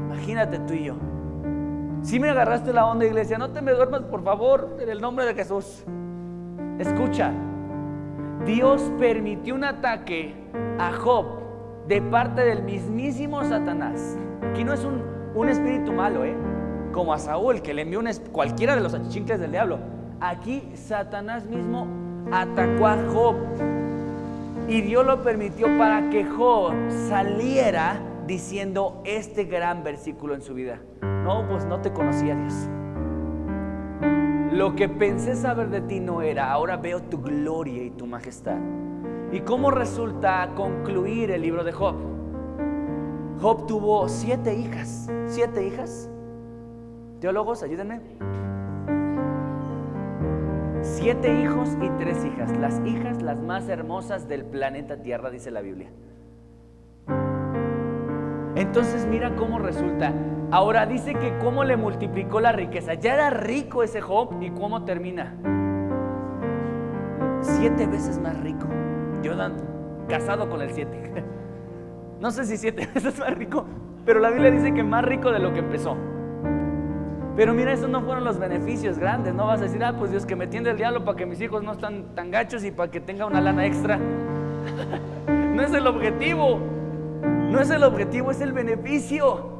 imagínate 0.06 0.60
tú 0.60 0.74
y 0.76 0.84
yo. 0.84 0.94
Si 2.04 2.20
me 2.20 2.30
agarraste 2.30 2.74
la 2.74 2.86
onda, 2.86 3.06
iglesia, 3.06 3.40
no 3.40 3.50
te 3.50 3.64
me 3.64 3.72
duermas, 3.72 4.04
por 4.04 4.24
favor, 4.24 4.78
en 4.80 4.90
el 4.90 5.02
nombre 5.02 5.26
de 5.26 5.34
Jesús. 5.34 5.84
Escucha, 6.78 7.34
Dios 8.46 8.92
permitió 9.00 9.56
un 9.56 9.64
ataque 9.64 10.36
a 10.78 10.92
Job 10.92 11.26
de 11.88 12.04
parte 12.04 12.46
del 12.46 12.62
mismísimo 12.62 13.44
Satanás. 13.46 14.16
Aquí 14.52 14.64
no 14.64 14.74
es 14.74 14.86
un, 14.86 15.02
un 15.34 15.50
espíritu 15.50 15.92
malo, 15.92 16.24
¿eh? 16.24 16.38
Como 16.94 17.16
a 17.16 17.18
Saúl, 17.18 17.64
que 17.64 17.74
le 17.74 17.82
envió 17.82 18.00
un, 18.00 18.08
cualquiera 18.32 18.76
de 18.76 18.82
los 18.82 18.94
achichincles 18.94 19.40
del 19.40 19.54
diablo. 19.54 19.95
Aquí 20.28 20.68
Satanás 20.74 21.46
mismo 21.46 21.88
atacó 22.32 22.88
a 22.88 22.98
Job 23.14 23.36
y 24.68 24.82
Dios 24.82 25.06
lo 25.06 25.22
permitió 25.22 25.68
para 25.78 26.10
que 26.10 26.26
Job 26.26 26.74
saliera 27.08 28.00
diciendo 28.26 29.04
este 29.06 29.44
gran 29.44 29.84
versículo 29.84 30.34
en 30.34 30.42
su 30.42 30.56
vida. 30.56 30.80
No, 31.04 31.48
pues 31.48 31.66
no 31.66 31.80
te 31.80 31.94
conocía 31.94 32.34
Dios. 32.34 32.56
Lo 34.52 34.76
que 34.76 34.90
pensé 34.90 35.36
saber 35.36 35.70
de 35.70 35.82
ti 35.82 36.00
no 36.00 36.24
era, 36.24 36.52
ahora 36.52 36.78
veo 36.78 37.04
tu 37.04 37.22
gloria 37.22 37.84
y 37.84 37.92
tu 37.92 38.08
majestad. 38.08 38.58
¿Y 39.32 39.42
cómo 39.42 39.70
resulta 39.70 40.50
concluir 40.56 41.30
el 41.30 41.44
libro 41.44 41.64
de 41.64 41.72
Job? 41.72 41.98
Job 43.40 43.68
tuvo 43.68 44.10
siete 44.10 44.56
hijas. 44.56 45.08
¿Siete 45.28 45.68
hijas? 45.68 46.10
Teólogos, 47.20 47.62
ayúdenme. 47.62 48.02
Siete 50.86 51.42
hijos 51.42 51.70
y 51.82 51.90
tres 51.98 52.24
hijas. 52.24 52.56
Las 52.58 52.80
hijas 52.86 53.24
las 53.24 53.42
más 53.42 53.68
hermosas 53.70 54.28
del 54.28 54.46
planeta 54.46 55.02
Tierra, 55.02 55.32
dice 55.32 55.50
la 55.50 55.62
Biblia. 55.62 55.90
Entonces 58.56 59.08
mira 59.08 59.36
cómo 59.36 59.58
resulta. 59.58 60.14
Ahora 60.52 60.86
dice 60.86 61.16
que 61.16 61.36
cómo 61.40 61.64
le 61.64 61.76
multiplicó 61.76 62.40
la 62.40 62.52
riqueza. 62.52 62.94
Ya 62.94 63.16
era 63.16 63.32
rico 63.32 63.82
ese 63.82 64.00
Job 64.00 64.40
y 64.42 64.52
cómo 64.52 64.86
termina. 64.86 65.36
Siete 67.42 67.88
veces 67.88 68.20
más 68.20 68.40
rico. 68.42 68.68
Yo 69.24 69.34
casado 70.08 70.48
con 70.50 70.62
el 70.62 70.72
siete. 70.72 71.12
No 72.18 72.32
sé 72.32 72.46
si 72.46 72.56
siete 72.56 72.88
veces 72.94 73.20
más 73.20 73.36
rico, 73.36 73.66
pero 74.06 74.22
la 74.22 74.30
Biblia 74.30 74.50
dice 74.50 74.74
que 74.74 74.84
más 74.84 75.04
rico 75.04 75.34
de 75.34 75.40
lo 75.40 75.52
que 75.52 75.60
empezó. 75.60 75.98
Pero 77.36 77.54
mira, 77.54 77.74
esos 77.74 77.90
no 77.90 78.02
fueron 78.02 78.24
los 78.24 78.40
beneficios 78.40 78.98
grandes. 78.98 79.34
No 79.34 79.48
vas 79.48 79.60
a 79.60 79.64
decir, 79.66 79.84
ah, 79.84 79.94
pues 79.98 80.12
Dios 80.12 80.26
que 80.26 80.36
me 80.36 80.48
tiende 80.48 80.72
el 80.72 80.78
diablo 80.78 81.04
para 81.04 81.18
que 81.18 81.26
mis 81.26 81.42
hijos 81.42 81.64
no 81.64 81.74
están 81.74 82.16
tan 82.16 82.32
gachos 82.32 82.64
y 82.64 82.72
para 82.72 82.90
que 82.90 83.02
tenga 83.02 83.26
una 83.26 83.42
lana 83.42 83.66
extra. 83.66 83.98
no 85.28 85.62
es 85.62 85.74
el 85.74 85.86
objetivo. 85.86 86.60
No 87.22 87.60
es 87.60 87.70
el 87.70 87.84
objetivo, 87.84 88.32
es 88.32 88.40
el 88.40 88.54
beneficio. 88.54 89.54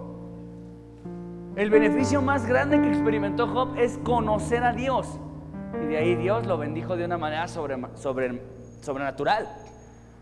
El 1.56 1.70
beneficio 1.70 2.22
más 2.22 2.46
grande 2.46 2.82
que 2.82 2.88
experimentó 2.90 3.48
Job 3.48 3.78
es 3.78 3.98
conocer 4.00 4.64
a 4.64 4.72
Dios. 4.72 5.20
Y 5.82 5.86
de 5.86 5.98
ahí 5.98 6.16
Dios 6.16 6.46
lo 6.46 6.58
bendijo 6.58 6.96
de 6.96 7.06
una 7.06 7.18
manera 7.18 7.48
sobre, 7.48 7.78
sobre, 7.96 8.42
sobrenatural. 8.82 9.50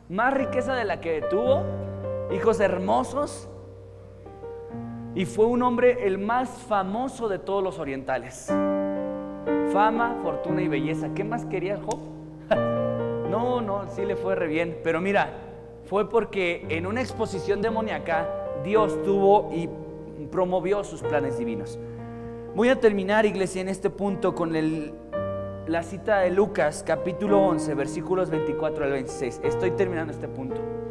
Más 0.09 0.33
riqueza 0.33 0.75
de 0.75 0.85
la 0.85 1.01
que 1.01 1.23
tuvo, 1.29 1.63
hijos 2.31 2.59
hermosos, 2.59 3.49
y 5.15 5.25
fue 5.25 5.45
un 5.45 5.61
hombre 5.61 6.07
el 6.07 6.17
más 6.17 6.49
famoso 6.49 7.27
de 7.29 7.39
todos 7.39 7.63
los 7.63 7.79
orientales. 7.79 8.47
Fama, 9.71 10.17
fortuna 10.23 10.61
y 10.61 10.67
belleza. 10.67 11.09
¿Qué 11.13 11.23
más 11.23 11.45
quería 11.45 11.77
Job? 11.77 11.99
no, 13.29 13.61
no, 13.61 13.87
sí 13.89 14.05
le 14.05 14.15
fue 14.15 14.35
re 14.35 14.47
bien. 14.47 14.77
Pero 14.83 15.01
mira, 15.01 15.31
fue 15.85 16.09
porque 16.09 16.65
en 16.69 16.87
una 16.87 17.01
exposición 17.01 17.61
demoníaca 17.61 18.27
Dios 18.63 19.01
tuvo 19.03 19.51
y 19.53 19.69
promovió 20.31 20.83
sus 20.83 21.01
planes 21.01 21.37
divinos. 21.37 21.77
Voy 22.55 22.69
a 22.69 22.79
terminar, 22.79 23.25
iglesia, 23.25 23.61
en 23.61 23.69
este 23.69 23.89
punto 23.89 24.33
con 24.33 24.55
el 24.55 24.93
la 25.67 25.81
cita 25.81 26.19
de 26.19 26.29
Lucas 26.29 26.83
capítulo 26.85 27.41
11 27.41 27.73
versículos 27.75 28.29
24 28.29 28.83
al 28.83 28.91
26. 28.91 29.41
Estoy 29.43 29.71
terminando 29.71 30.11
este 30.11 30.27
punto. 30.27 30.82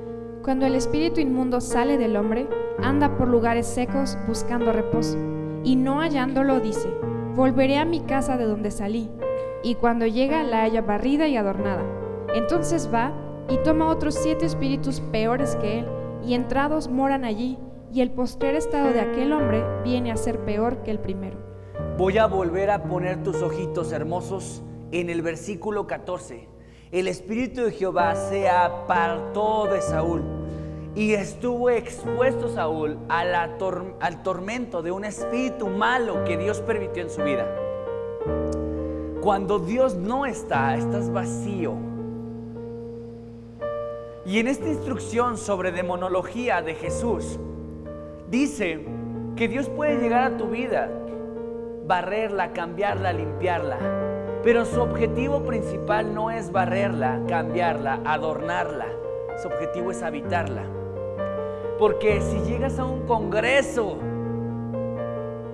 Cuando 0.42 0.66
el 0.66 0.74
espíritu 0.74 1.20
inmundo 1.20 1.60
sale 1.60 1.98
del 1.98 2.16
hombre, 2.16 2.48
anda 2.82 3.16
por 3.16 3.28
lugares 3.28 3.64
secos 3.64 4.18
buscando 4.26 4.72
reposo, 4.72 5.16
y 5.62 5.76
no 5.76 6.00
hallándolo 6.00 6.58
dice, 6.58 6.88
volveré 7.36 7.78
a 7.78 7.84
mi 7.84 8.00
casa 8.00 8.36
de 8.36 8.44
donde 8.44 8.72
salí, 8.72 9.08
y 9.62 9.76
cuando 9.76 10.04
llega 10.04 10.42
la 10.42 10.62
halla 10.62 10.82
barrida 10.82 11.28
y 11.28 11.36
adornada. 11.36 11.84
Entonces 12.34 12.90
va 12.92 13.12
y 13.48 13.58
toma 13.58 13.88
otros 13.88 14.16
siete 14.16 14.44
espíritus 14.44 15.00
peores 15.00 15.54
que 15.56 15.78
él, 15.78 15.86
y 16.26 16.34
entrados 16.34 16.88
moran 16.88 17.24
allí, 17.24 17.56
y 17.92 18.00
el 18.00 18.10
postrer 18.10 18.56
estado 18.56 18.92
de 18.92 19.00
aquel 19.00 19.32
hombre 19.32 19.62
viene 19.84 20.10
a 20.10 20.16
ser 20.16 20.40
peor 20.40 20.82
que 20.82 20.90
el 20.90 20.98
primero. 20.98 21.38
Voy 21.96 22.18
a 22.18 22.26
volver 22.26 22.70
a 22.70 22.82
poner 22.82 23.22
tus 23.22 23.40
ojitos 23.42 23.92
hermosos 23.92 24.64
en 24.90 25.08
el 25.08 25.22
versículo 25.22 25.86
14. 25.86 26.51
El 26.92 27.08
Espíritu 27.08 27.62
de 27.62 27.70
Jehová 27.70 28.14
se 28.14 28.50
apartó 28.50 29.66
de 29.66 29.80
Saúl 29.80 30.22
y 30.94 31.14
estuvo 31.14 31.70
expuesto 31.70 32.50
Saúl 32.50 32.98
al 33.08 34.22
tormento 34.22 34.82
de 34.82 34.92
un 34.92 35.06
espíritu 35.06 35.68
malo 35.68 36.22
que 36.24 36.36
Dios 36.36 36.60
permitió 36.60 37.02
en 37.02 37.08
su 37.08 37.22
vida. 37.22 37.46
Cuando 39.22 39.58
Dios 39.58 39.94
no 39.94 40.26
está, 40.26 40.76
estás 40.76 41.10
vacío. 41.10 41.72
Y 44.26 44.38
en 44.38 44.48
esta 44.48 44.68
instrucción 44.68 45.38
sobre 45.38 45.72
demonología 45.72 46.60
de 46.60 46.74
Jesús, 46.74 47.40
dice 48.28 48.84
que 49.34 49.48
Dios 49.48 49.70
puede 49.70 49.96
llegar 49.96 50.24
a 50.24 50.36
tu 50.36 50.48
vida, 50.48 50.90
barrerla, 51.86 52.52
cambiarla, 52.52 53.14
limpiarla. 53.14 54.01
Pero 54.42 54.64
su 54.64 54.80
objetivo 54.80 55.44
principal 55.44 56.12
no 56.12 56.30
es 56.30 56.50
barrerla, 56.50 57.20
cambiarla, 57.28 58.00
adornarla. 58.04 58.86
Su 59.40 59.48
objetivo 59.48 59.92
es 59.92 60.02
habitarla. 60.02 60.64
Porque 61.78 62.20
si 62.20 62.40
llegas 62.40 62.78
a 62.78 62.84
un 62.84 63.06
congreso, 63.06 63.98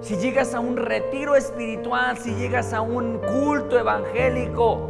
si 0.00 0.16
llegas 0.16 0.54
a 0.54 0.60
un 0.60 0.76
retiro 0.76 1.36
espiritual, 1.36 2.16
si 2.16 2.34
llegas 2.34 2.72
a 2.72 2.80
un 2.80 3.18
culto 3.18 3.78
evangélico 3.78 4.88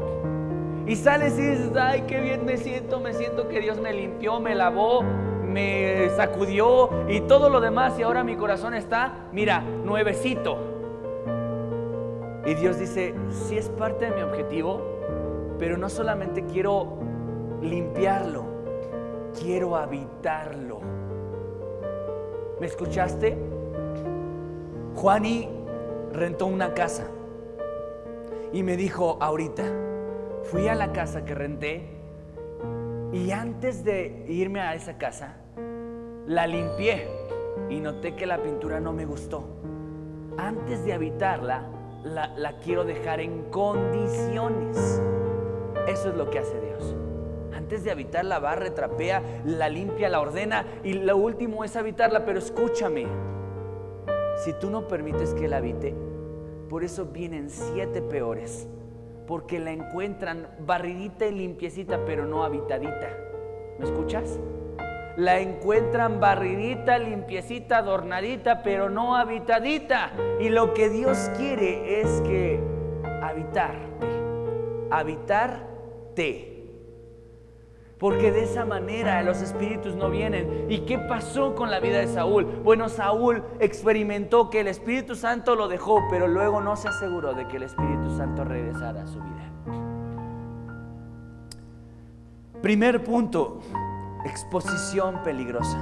y 0.87 0.94
sales 0.94 1.38
y 1.38 1.42
dices, 1.42 1.72
ay, 1.76 2.04
qué 2.06 2.20
bien 2.20 2.44
me 2.44 2.56
siento, 2.56 3.00
me 3.00 3.14
siento 3.14 3.48
que 3.48 3.61
Dios 3.61 3.80
me 3.80 3.92
limpió, 3.92 4.38
me 4.38 4.54
lavó, 4.54 5.02
me 5.02 6.08
sacudió 6.11 6.90
y 7.08 7.20
todo 7.22 7.50
lo 7.50 7.61
demás 7.61 7.98
y 7.98 8.02
ahora 8.02 8.22
mi 8.22 8.37
corazón 8.37 8.74
está, 8.74 9.26
mira, 9.32 9.61
nuevecito. 9.61 10.67
Y 12.48 12.54
Dios 12.54 12.78
dice, 12.78 13.14
sí 13.28 13.58
es 13.58 13.68
parte 13.68 14.06
de 14.06 14.16
mi 14.16 14.22
objetivo, 14.22 14.80
pero 15.58 15.76
no 15.76 15.90
solamente 15.90 16.46
quiero 16.46 16.96
limpiarlo, 17.61 18.46
quiero 19.38 19.76
habitarlo. 19.76 20.80
¿Me 22.58 22.66
escuchaste? 22.66 23.37
Juani 24.94 25.46
rentó 26.14 26.46
una 26.46 26.72
casa 26.72 27.08
y 28.50 28.62
me 28.62 28.78
dijo 28.78 29.18
ahorita, 29.20 29.64
fui 30.44 30.68
a 30.68 30.74
la 30.74 30.90
casa 30.94 31.26
que 31.26 31.34
renté 31.34 31.87
y 33.12 33.30
antes 33.30 33.84
de 33.84 34.24
irme 34.26 34.62
a 34.62 34.74
esa 34.74 34.96
casa, 34.96 35.37
la 36.26 36.46
limpié 36.46 37.08
y 37.68 37.78
noté 37.78 38.16
que 38.16 38.24
la 38.24 38.42
pintura 38.42 38.80
no 38.80 38.94
me 38.94 39.04
gustó. 39.04 39.44
Antes 40.38 40.82
de 40.87 40.94
habitarla, 40.94 41.77
la, 42.04 42.56
quiero 42.62 42.84
dejar 42.84 43.20
en 43.20 43.44
condiciones. 43.50 45.00
Eso 45.87 46.08
es 46.11 46.14
lo 46.14 46.30
que 46.30 46.38
hace 46.38 46.61
Dios. 46.61 46.94
Antes 47.54 47.84
de 47.84 47.90
habitarla, 47.90 48.38
va, 48.38 48.54
retrapea, 48.54 49.22
la 49.44 49.68
limpia, 49.68 50.08
la 50.08 50.20
ordena 50.20 50.64
y 50.84 50.94
lo 50.94 51.16
último 51.16 51.64
es 51.64 51.76
habitarla. 51.76 52.24
Pero 52.24 52.38
escúchame, 52.38 53.06
si 54.44 54.52
tú 54.54 54.70
no 54.70 54.87
permites 54.87 55.34
que 55.34 55.48
la 55.48 55.58
habite, 55.58 55.94
por 56.68 56.84
eso 56.84 57.06
vienen 57.06 57.50
siete 57.50 58.02
peores, 58.02 58.68
porque 59.26 59.58
la 59.58 59.72
encuentran 59.72 60.48
barridita 60.61 61.26
y 61.26 61.32
limpiecita, 61.32 62.04
pero 62.04 62.26
no 62.26 62.44
habitadita. 62.44 63.11
¿Me 63.78 63.84
escuchas? 63.84 64.38
La 65.18 65.40
encuentran 65.40 66.20
barridita, 66.20 66.96
limpiecita, 66.96 67.78
adornadita, 67.78 68.62
pero 68.62 68.88
no 68.88 69.16
habitadita. 69.16 70.12
Y 70.38 70.48
lo 70.48 70.74
que 70.74 70.88
Dios 70.90 71.28
quiere 71.37 72.00
es 72.00 72.20
que 72.20 72.61
habitarte, 73.20 74.07
habitarte. 74.92 76.54
Porque 77.98 78.31
de 78.31 78.44
esa 78.44 78.64
manera 78.64 79.20
los 79.24 79.42
espíritus 79.42 79.96
no 79.96 80.09
vienen. 80.09 80.66
¿Y 80.68 80.83
qué 80.83 81.00
pasó 81.00 81.57
con 81.57 81.68
la 81.68 81.81
vida 81.81 81.98
de 81.98 82.07
Saúl? 82.07 82.44
Bueno, 82.62 82.88
Saúl 82.88 83.42
experimentó 83.59 84.50
que 84.50 84.61
el 84.61 84.68
Espíritu 84.68 85.16
Santo 85.16 85.57
lo 85.57 85.66
dejó, 85.66 86.00
pero 86.09 86.28
luego 86.28 86.61
no 86.61 86.76
se 86.76 86.87
aseguró 86.87 87.35
de 87.35 87.48
que 87.48 87.57
el 87.57 87.64
Espíritu 87.64 88.16
Santo 88.16 88.44
regresara 88.44 89.02
a 89.02 89.07
su 89.09 89.18
vida. 89.18 89.52
Primer 92.62 93.02
punto, 93.02 93.62
exposición 94.28 95.22
peligrosa. 95.22 95.78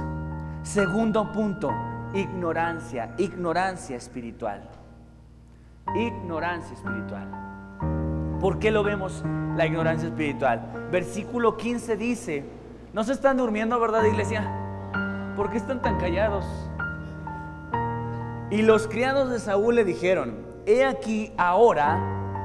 Segundo 0.63 1.31
punto, 1.31 1.71
ignorancia, 2.13 3.13
ignorancia 3.17 3.95
espiritual. 3.95 4.69
Ignorancia 5.95 6.73
espiritual. 6.75 7.27
¿Por 8.39 8.59
qué 8.59 8.71
lo 8.71 8.83
vemos 8.83 9.23
la 9.55 9.65
ignorancia 9.65 10.09
espiritual? 10.09 10.89
Versículo 10.91 11.57
15 11.57 11.97
dice, 11.97 12.45
no 12.93 13.03
se 13.03 13.13
están 13.13 13.37
durmiendo, 13.37 13.79
¿verdad, 13.79 14.03
iglesia? 14.03 14.49
¿Por 15.35 15.49
qué 15.49 15.57
están 15.57 15.81
tan 15.81 15.97
callados? 15.97 16.45
Y 18.49 18.61
los 18.61 18.87
criados 18.87 19.29
de 19.29 19.39
Saúl 19.39 19.75
le 19.75 19.83
dijeron, 19.83 20.35
he 20.65 20.85
aquí 20.85 21.33
ahora 21.37 21.97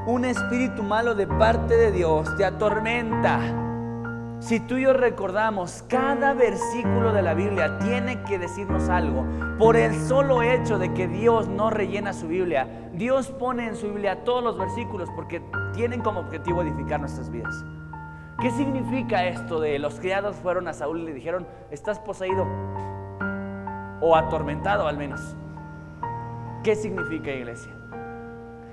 un 0.06 0.24
espíritu 0.24 0.82
malo 0.82 1.14
de 1.14 1.26
parte 1.26 1.76
de 1.76 1.92
Dios 1.92 2.36
te 2.36 2.44
atormenta 2.44 3.61
si 4.42 4.58
tú 4.58 4.76
y 4.76 4.82
yo 4.82 4.92
recordamos, 4.92 5.84
cada 5.86 6.34
versículo 6.34 7.12
de 7.12 7.22
la 7.22 7.32
Biblia 7.32 7.78
tiene 7.78 8.24
que 8.24 8.40
decirnos 8.40 8.88
algo. 8.88 9.24
Por 9.56 9.76
el 9.76 9.94
solo 9.94 10.42
hecho 10.42 10.80
de 10.80 10.92
que 10.92 11.06
Dios 11.06 11.46
no 11.46 11.70
rellena 11.70 12.12
su 12.12 12.26
Biblia, 12.26 12.90
Dios 12.92 13.28
pone 13.28 13.68
en 13.68 13.76
su 13.76 13.86
Biblia 13.86 14.24
todos 14.24 14.42
los 14.42 14.58
versículos 14.58 15.08
porque 15.14 15.40
tienen 15.74 16.00
como 16.00 16.18
objetivo 16.18 16.60
edificar 16.62 16.98
nuestras 16.98 17.30
vidas. 17.30 17.54
¿Qué 18.40 18.50
significa 18.50 19.24
esto 19.26 19.60
de 19.60 19.78
los 19.78 20.00
criados 20.00 20.34
fueron 20.34 20.66
a 20.66 20.72
Saúl 20.72 21.02
y 21.02 21.04
le 21.04 21.14
dijeron, 21.14 21.46
estás 21.70 22.00
poseído 22.00 22.44
o 24.00 24.16
atormentado 24.16 24.88
al 24.88 24.96
menos? 24.96 25.36
¿Qué 26.64 26.74
significa 26.74 27.30
iglesia? 27.30 27.72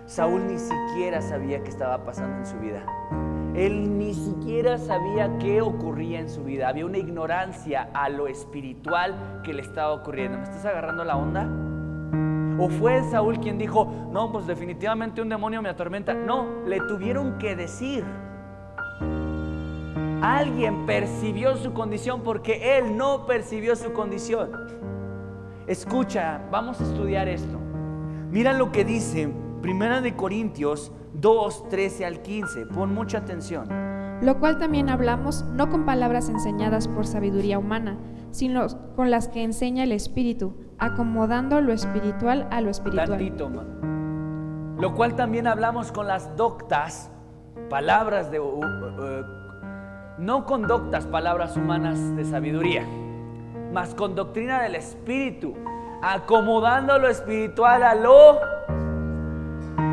Saúl 0.08 0.47
ni 0.47 0.58
siquiera 0.58 1.21
sabía 1.21 1.62
qué 1.62 1.69
estaba 1.69 2.03
pasando 2.03 2.38
en 2.38 2.45
su 2.47 2.58
vida. 2.58 2.84
Él 3.55 3.97
ni 3.97 4.13
siquiera 4.13 4.77
sabía 4.77 5.38
qué 5.39 5.62
ocurría 5.62 6.19
en 6.19 6.29
su 6.29 6.43
vida. 6.43 6.69
Había 6.69 6.85
una 6.85 6.97
ignorancia 6.97 7.89
a 7.93 8.09
lo 8.09 8.27
espiritual 8.27 9.41
que 9.43 9.53
le 9.53 9.62
estaba 9.62 9.93
ocurriendo. 9.93 10.38
¿Me 10.38 10.43
estás 10.43 10.65
agarrando 10.65 11.03
la 11.03 11.17
onda? 11.17 11.47
¿O 12.62 12.69
fue 12.69 13.01
Saúl 13.09 13.39
quien 13.39 13.57
dijo, 13.57 14.09
no, 14.12 14.31
pues 14.31 14.45
definitivamente 14.45 15.21
un 15.21 15.29
demonio 15.29 15.62
me 15.62 15.69
atormenta? 15.69 16.13
No, 16.13 16.63
le 16.65 16.79
tuvieron 16.81 17.38
que 17.38 17.55
decir. 17.55 18.03
Alguien 20.21 20.85
percibió 20.85 21.55
su 21.55 21.73
condición 21.73 22.21
porque 22.21 22.77
él 22.77 22.97
no 22.97 23.25
percibió 23.25 23.75
su 23.75 23.93
condición. 23.93 24.51
Escucha, 25.67 26.41
vamos 26.51 26.81
a 26.81 26.83
estudiar 26.83 27.29
esto. 27.29 27.57
Mira 28.29 28.53
lo 28.53 28.71
que 28.71 28.83
dice 28.83 29.29
Primera 29.62 30.01
de 30.01 30.15
Corintios 30.15 30.91
2, 31.21 31.69
13 31.69 32.05
al 32.05 32.21
15. 32.21 32.65
Pon 32.67 32.93
mucha 32.93 33.19
atención. 33.19 33.67
Lo 34.21 34.39
cual 34.39 34.58
también 34.58 34.89
hablamos 34.89 35.43
no 35.53 35.69
con 35.69 35.86
palabras 35.86 36.29
enseñadas 36.29 36.88
por 36.88 37.05
sabiduría 37.05 37.58
humana, 37.58 37.97
sino 38.32 38.67
con 38.95 39.12
las 39.12 39.27
que 39.27 39.43
enseña 39.43 39.84
el 39.84 39.91
Espíritu, 39.91 40.55
acomodando 40.77 41.62
lo 41.62 41.73
espiritual 41.73 42.47
a 42.51 42.62
lo 42.62 42.69
espiritual. 42.69 43.19
Lo 44.77 44.95
cual 44.95 45.15
también 45.15 45.47
hablamos 45.47 45.91
con 45.91 46.08
las 46.08 46.36
doctas, 46.36 47.12
palabras 47.70 48.32
de... 48.32 48.39
Uh, 48.39 48.59
uh, 48.59 49.39
no 50.17 50.45
con 50.45 50.67
doctas, 50.67 51.05
palabras 51.05 51.55
humanas 51.55 52.15
de 52.17 52.26
sabiduría, 52.26 52.86
mas 53.72 53.95
con 53.95 54.15
doctrina 54.15 54.61
del 54.61 54.76
Espíritu, 54.76 55.55
acomodando 56.01 56.99
lo 56.99 57.07
espiritual 57.07 57.84
a 57.84 57.95
lo 57.95 58.38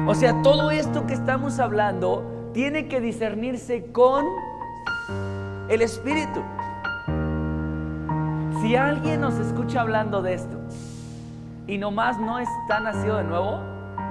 o 0.07 0.15
sea, 0.15 0.41
todo 0.43 0.71
esto 0.71 1.07
que 1.07 1.15
estamos 1.15 1.59
hablando 1.59 2.51
tiene 2.53 2.89
que 2.89 3.01
discernirse 3.01 3.91
con 3.93 4.25
el 5.69 5.83
Espíritu. 5.83 6.43
Si 8.61 8.77
alguien 8.77 9.21
nos 9.21 9.35
escucha 9.39 9.81
hablando 9.81 10.23
de 10.23 10.35
esto 10.35 10.57
y 11.67 11.79
nomás 11.79 12.19
no 12.19 12.39
está 12.39 12.81
nacido 12.81 13.17
de 13.19 13.25
nuevo, 13.25 13.61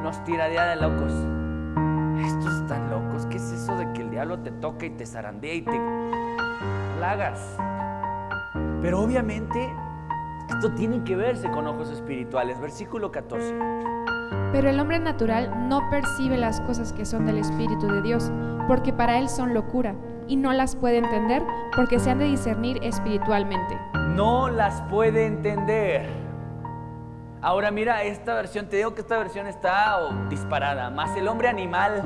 nos 0.03 0.23
tiraría 0.25 0.65
de 0.65 0.75
locos. 0.75 1.13
Estos 2.23 2.61
están 2.61 2.89
locos, 2.89 3.27
diablo 4.15 4.39
te 4.39 4.51
toca 4.51 4.85
y 4.85 4.91
te 4.91 5.05
zarandea 5.05 5.53
y 5.53 5.61
te 5.61 5.79
plagas. 6.97 7.57
Pero 8.81 9.01
obviamente 9.01 9.73
esto 10.49 10.71
tiene 10.73 11.03
que 11.03 11.15
verse 11.15 11.49
con 11.51 11.67
ojos 11.67 11.89
espirituales. 11.89 12.59
Versículo 12.61 13.11
14. 13.11 14.14
Pero 14.55 14.69
el 14.69 14.79
hombre 14.79 14.99
natural 14.99 15.67
no 15.67 15.89
percibe 15.89 16.37
las 16.37 16.61
cosas 16.61 16.93
que 16.93 17.03
son 17.03 17.25
del 17.25 17.39
Espíritu 17.39 17.87
de 17.87 18.01
Dios, 18.01 18.31
porque 18.69 18.93
para 18.93 19.19
él 19.19 19.27
son 19.27 19.53
locura, 19.53 19.95
y 20.29 20.37
no 20.37 20.53
las 20.53 20.77
puede 20.77 20.99
entender 20.99 21.43
porque 21.75 21.99
se 21.99 22.11
han 22.11 22.19
de 22.19 22.25
discernir 22.25 22.79
espiritualmente. 22.81 23.77
No 24.15 24.47
las 24.47 24.81
puede 24.83 25.25
entender. 25.25 26.07
Ahora 27.41 27.69
mira, 27.69 28.03
esta 28.03 28.33
versión, 28.33 28.69
te 28.69 28.77
digo 28.77 28.95
que 28.95 29.01
esta 29.01 29.17
versión 29.17 29.45
está 29.45 29.99
oh, 29.99 30.29
disparada, 30.29 30.89
más 30.89 31.17
el 31.17 31.27
hombre 31.27 31.49
animal. 31.49 32.01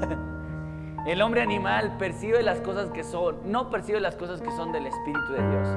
El 1.06 1.22
hombre 1.22 1.42
animal 1.42 1.96
percibe 1.98 2.42
las 2.42 2.60
cosas 2.60 2.90
que 2.90 3.04
son, 3.04 3.36
no 3.44 3.70
percibe 3.70 4.00
las 4.00 4.16
cosas 4.16 4.40
que 4.40 4.50
son 4.52 4.72
del 4.72 4.86
Espíritu 4.86 5.32
de 5.32 5.50
Dios, 5.50 5.68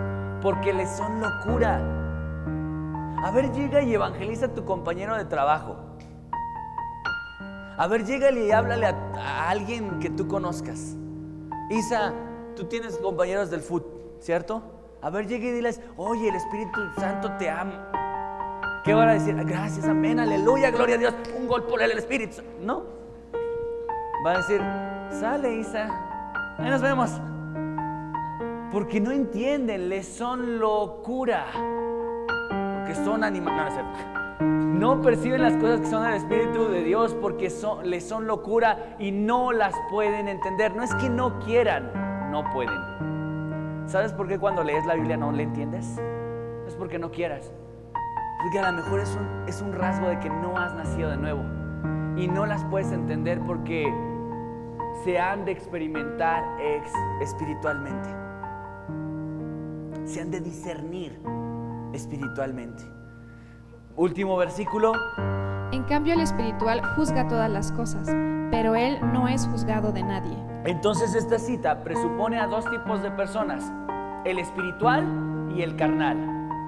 porque 0.41 0.73
le 0.73 0.87
son 0.87 1.19
locura. 1.19 1.81
A 3.23 3.31
ver, 3.31 3.51
llega 3.51 3.83
y 3.83 3.93
evangeliza 3.93 4.47
a 4.47 4.53
tu 4.53 4.65
compañero 4.65 5.15
de 5.15 5.25
trabajo. 5.25 5.84
A 7.77 7.87
ver, 7.87 8.05
llégale 8.05 8.45
y 8.45 8.51
háblale 8.51 8.85
a, 8.85 9.49
alguien 9.49 9.99
que 9.99 10.09
tú 10.09 10.27
conozcas. 10.27 10.95
Isa, 11.69 12.13
tú 12.55 12.65
tienes 12.65 12.97
compañeros 12.97 13.49
del 13.49 13.61
foot, 13.61 13.85
¿cierto? 14.19 14.63
A 15.01 15.09
ver, 15.09 15.27
llega 15.27 15.45
y 15.45 15.51
diles, 15.51 15.81
oye, 15.97 16.29
el 16.29 16.35
Espíritu 16.35 16.79
Santo 16.97 17.31
te 17.37 17.49
ama. 17.49 17.91
¿Qué 18.85 18.93
van 18.93 19.09
a 19.09 19.13
decir? 19.13 19.35
Gracias, 19.35 19.85
amén, 19.87 20.19
aleluya, 20.19 20.71
gloria 20.71 20.95
a 20.95 20.97
Dios. 20.97 21.13
Un 21.37 21.47
gol 21.47 21.63
por 21.63 21.81
el 21.81 21.91
Espíritu. 21.91 22.41
No. 22.61 22.83
Va 24.25 24.33
a 24.33 24.37
decir, 24.37 24.61
sale 25.19 25.57
Isa, 25.57 25.89
ahí 26.57 26.69
nos 26.69 26.81
vemos. 26.81 27.11
Porque 28.71 28.99
no 28.99 29.11
entienden, 29.11 29.89
les 29.89 30.07
son 30.07 30.59
locura. 30.59 31.45
Porque 32.77 32.95
son 33.03 33.23
animales. 33.23 33.73
Perciben 35.05 35.43
las 35.43 35.55
cosas 35.57 35.81
que 35.81 35.85
son 35.87 36.03
del 36.03 36.15
Espíritu 36.15 36.67
de 36.67 36.83
Dios 36.83 37.15
porque 37.21 37.51
son, 37.51 37.89
les 37.89 38.07
son 38.07 38.25
locura 38.25 38.95
y 38.97 39.11
no 39.11 39.51
las 39.51 39.75
pueden 39.91 40.27
entender. 40.27 40.75
No 40.75 40.81
es 40.81 40.93
que 40.95 41.09
no 41.09 41.39
quieran, 41.39 42.31
no 42.31 42.43
pueden. 42.51 43.87
¿Sabes 43.87 44.13
por 44.13 44.27
qué 44.27 44.39
cuando 44.39 44.63
lees 44.63 44.83
la 44.85 44.95
Biblia 44.95 45.15
no 45.15 45.31
le 45.31 45.43
entiendes? 45.43 46.01
Es 46.67 46.75
porque 46.75 46.97
no 46.97 47.11
quieras. 47.11 47.53
Porque 48.41 48.59
a 48.59 48.71
lo 48.71 48.77
mejor 48.77 48.99
es 48.99 49.61
un, 49.61 49.73
rasgo 49.73 50.07
de 50.07 50.19
que 50.19 50.29
no 50.29 50.57
has 50.57 50.73
nacido 50.73 51.11
de 51.11 51.17
nuevo 51.17 51.43
y 52.17 52.27
no 52.27 52.47
las 52.47 52.63
puedes 52.65 52.91
entender 52.91 53.39
porque 53.45 53.85
se 55.03 55.19
han 55.19 55.45
de 55.45 55.51
experimentar 55.51 56.43
ex 56.59 56.91
espiritualmente. 57.21 58.09
Se 60.05 60.21
han 60.21 60.31
de 60.31 60.41
discernir 60.41 61.19
espiritualmente. 61.93 62.94
Último 63.97 64.35
versículo. 64.35 64.91
En 65.71 65.83
cambio 65.83 66.15
el 66.15 66.19
espiritual 66.19 66.81
juzga 66.95 67.29
todas 67.29 67.49
las 67.49 67.71
cosas, 67.71 68.09
pero 68.51 68.75
él 68.75 68.99
no 69.13 69.29
es 69.29 69.47
juzgado 69.47 69.93
de 69.93 70.03
nadie. 70.03 70.37
Entonces 70.65 71.15
esta 71.15 71.39
cita 71.39 71.81
presupone 71.81 72.37
a 72.37 72.47
dos 72.47 72.69
tipos 72.69 73.01
de 73.01 73.11
personas, 73.11 73.71
el 74.25 74.37
espiritual 74.37 75.49
y 75.55 75.61
el 75.61 75.77
carnal, 75.77 76.17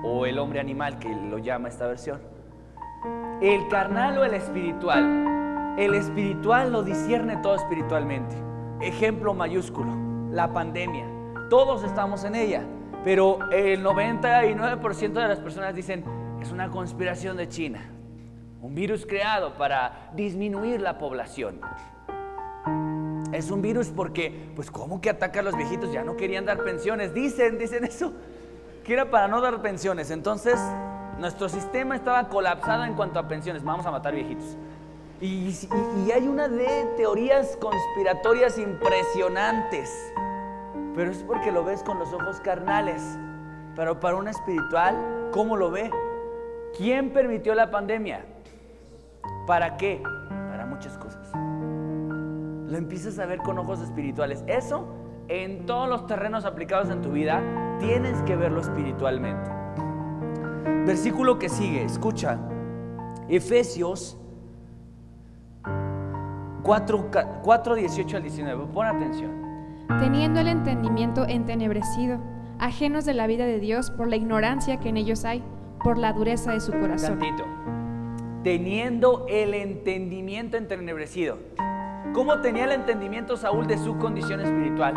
o 0.06 0.26
el 0.26 0.40
hombre 0.40 0.62
animal 0.62 1.00
que 1.00 1.10
lo 1.10 1.38
llama 1.38 1.68
esta 1.68 1.86
versión. 1.88 2.22
El 3.42 3.68
carnal 3.68 4.18
o 4.20 4.24
el 4.24 4.34
espiritual. 4.34 5.76
El 5.78 5.96
espiritual 5.96 6.72
lo 6.72 6.82
discierne 6.82 7.36
todo 7.38 7.56
espiritualmente. 7.56 8.38
Ejemplo 8.80 9.34
mayúsculo, 9.34 9.94
la 10.32 10.54
pandemia. 10.54 11.06
Todos 11.50 11.84
estamos 11.84 12.24
en 12.24 12.36
ella, 12.36 12.64
pero 13.04 13.40
el 13.52 13.84
99% 13.84 15.12
de 15.12 15.28
las 15.28 15.40
personas 15.40 15.76
dicen, 15.76 16.06
es 16.42 16.52
una 16.52 16.70
conspiración 16.70 17.38
de 17.38 17.50
China. 17.50 17.90
Un 18.62 18.76
virus 18.76 19.06
creado 19.06 19.54
para 19.54 20.12
disminuir 20.16 20.82
la 20.82 20.98
población. 20.98 21.62
Es 23.32 23.52
un 23.52 23.62
virus 23.62 23.90
porque, 23.90 24.52
pues, 24.56 24.72
¿cómo 24.72 25.02
que 25.02 25.10
ataca 25.10 25.42
a 25.42 25.44
los 25.44 25.56
viejitos? 25.56 25.92
Ya 25.92 26.04
no 26.04 26.16
querían 26.16 26.46
dar 26.46 26.64
pensiones. 26.64 27.14
Dicen, 27.14 27.58
dicen 27.58 27.84
eso, 27.84 28.14
que 28.84 28.94
era 28.94 29.10
para 29.12 29.28
no 29.28 29.42
dar 29.42 29.62
pensiones. 29.62 30.12
Entonces, 30.12 30.60
nuestro 31.20 31.50
sistema 31.50 31.96
estaba 31.96 32.30
colapsado 32.30 32.86
en 32.86 32.94
cuanto 32.94 33.20
a 33.20 33.28
pensiones. 33.28 33.64
Vamos 33.64 33.86
a 33.86 33.92
matar 33.92 34.16
viejitos. 34.16 34.58
Y, 35.20 35.56
y 36.06 36.12
hay 36.12 36.28
una 36.28 36.48
de 36.48 36.94
teorías 36.96 37.58
conspiratorias 37.58 38.58
impresionantes. 38.58 40.14
Pero 40.96 41.12
es 41.12 41.18
porque 41.24 41.52
lo 41.52 41.64
ves 41.64 41.84
con 41.84 42.00
los 42.00 42.12
ojos 42.14 42.40
carnales. 42.40 43.04
Pero 43.76 44.00
para 44.00 44.16
un 44.16 44.28
espiritual, 44.28 45.30
¿cómo 45.32 45.58
lo 45.58 45.70
ve? 45.70 45.92
¿Quién 46.78 47.10
permitió 47.10 47.56
la 47.56 47.72
pandemia? 47.72 48.24
¿Para 49.48 49.78
qué? 49.78 50.00
Para 50.30 50.68
muchas 50.68 50.96
cosas. 51.00 51.32
Lo 51.34 52.78
empiezas 52.78 53.18
a 53.18 53.26
ver 53.26 53.40
con 53.40 53.58
ojos 53.58 53.82
espirituales. 53.82 54.44
Eso, 54.46 54.88
en 55.28 55.66
todos 55.66 55.90
los 55.90 56.06
terrenos 56.06 56.46
aplicados 56.46 56.92
en 56.92 57.02
tu 57.02 57.12
vida, 57.12 57.42
tienes 57.80 58.22
que 58.24 58.36
verlo 58.36 58.62
espiritualmente. 58.62 59.50
Versículo 60.86 61.40
que 61.40 61.50
sigue, 61.50 61.84
escucha. 61.84 62.38
Efesios 63.28 64.20
4, 66.62 67.10
4 67.42 67.76
18 67.76 68.18
al 68.18 68.22
19. 68.22 68.66
Pon 68.68 68.86
atención. 68.86 69.32
Teniendo 70.00 70.42
el 70.42 70.48
entendimiento 70.48 71.26
entenebrecido, 71.26 72.20
ajenos 72.60 73.04
de 73.06 73.16
la 73.16 73.26
vida 73.26 73.46
de 73.46 73.60
Dios 73.60 73.90
por 73.90 74.08
la 74.08 74.16
ignorancia 74.16 74.80
que 74.80 74.90
en 74.90 74.98
ellos 74.98 75.26
hay 75.26 75.44
por 75.88 75.98
la 75.98 76.12
dureza 76.12 76.52
de 76.52 76.60
su 76.60 76.74
corazón. 76.74 77.18
Teniendo 78.44 79.26
el 79.30 79.54
entendimiento 79.54 80.58
entenebrecido. 80.58 81.38
¿Cómo 82.14 82.42
tenía 82.42 82.66
el 82.66 82.74
entendimiento 82.74 83.38
Saúl 83.38 83.68
de 83.68 83.78
su 83.78 83.98
condición 83.98 84.42
espiritual? 84.42 84.96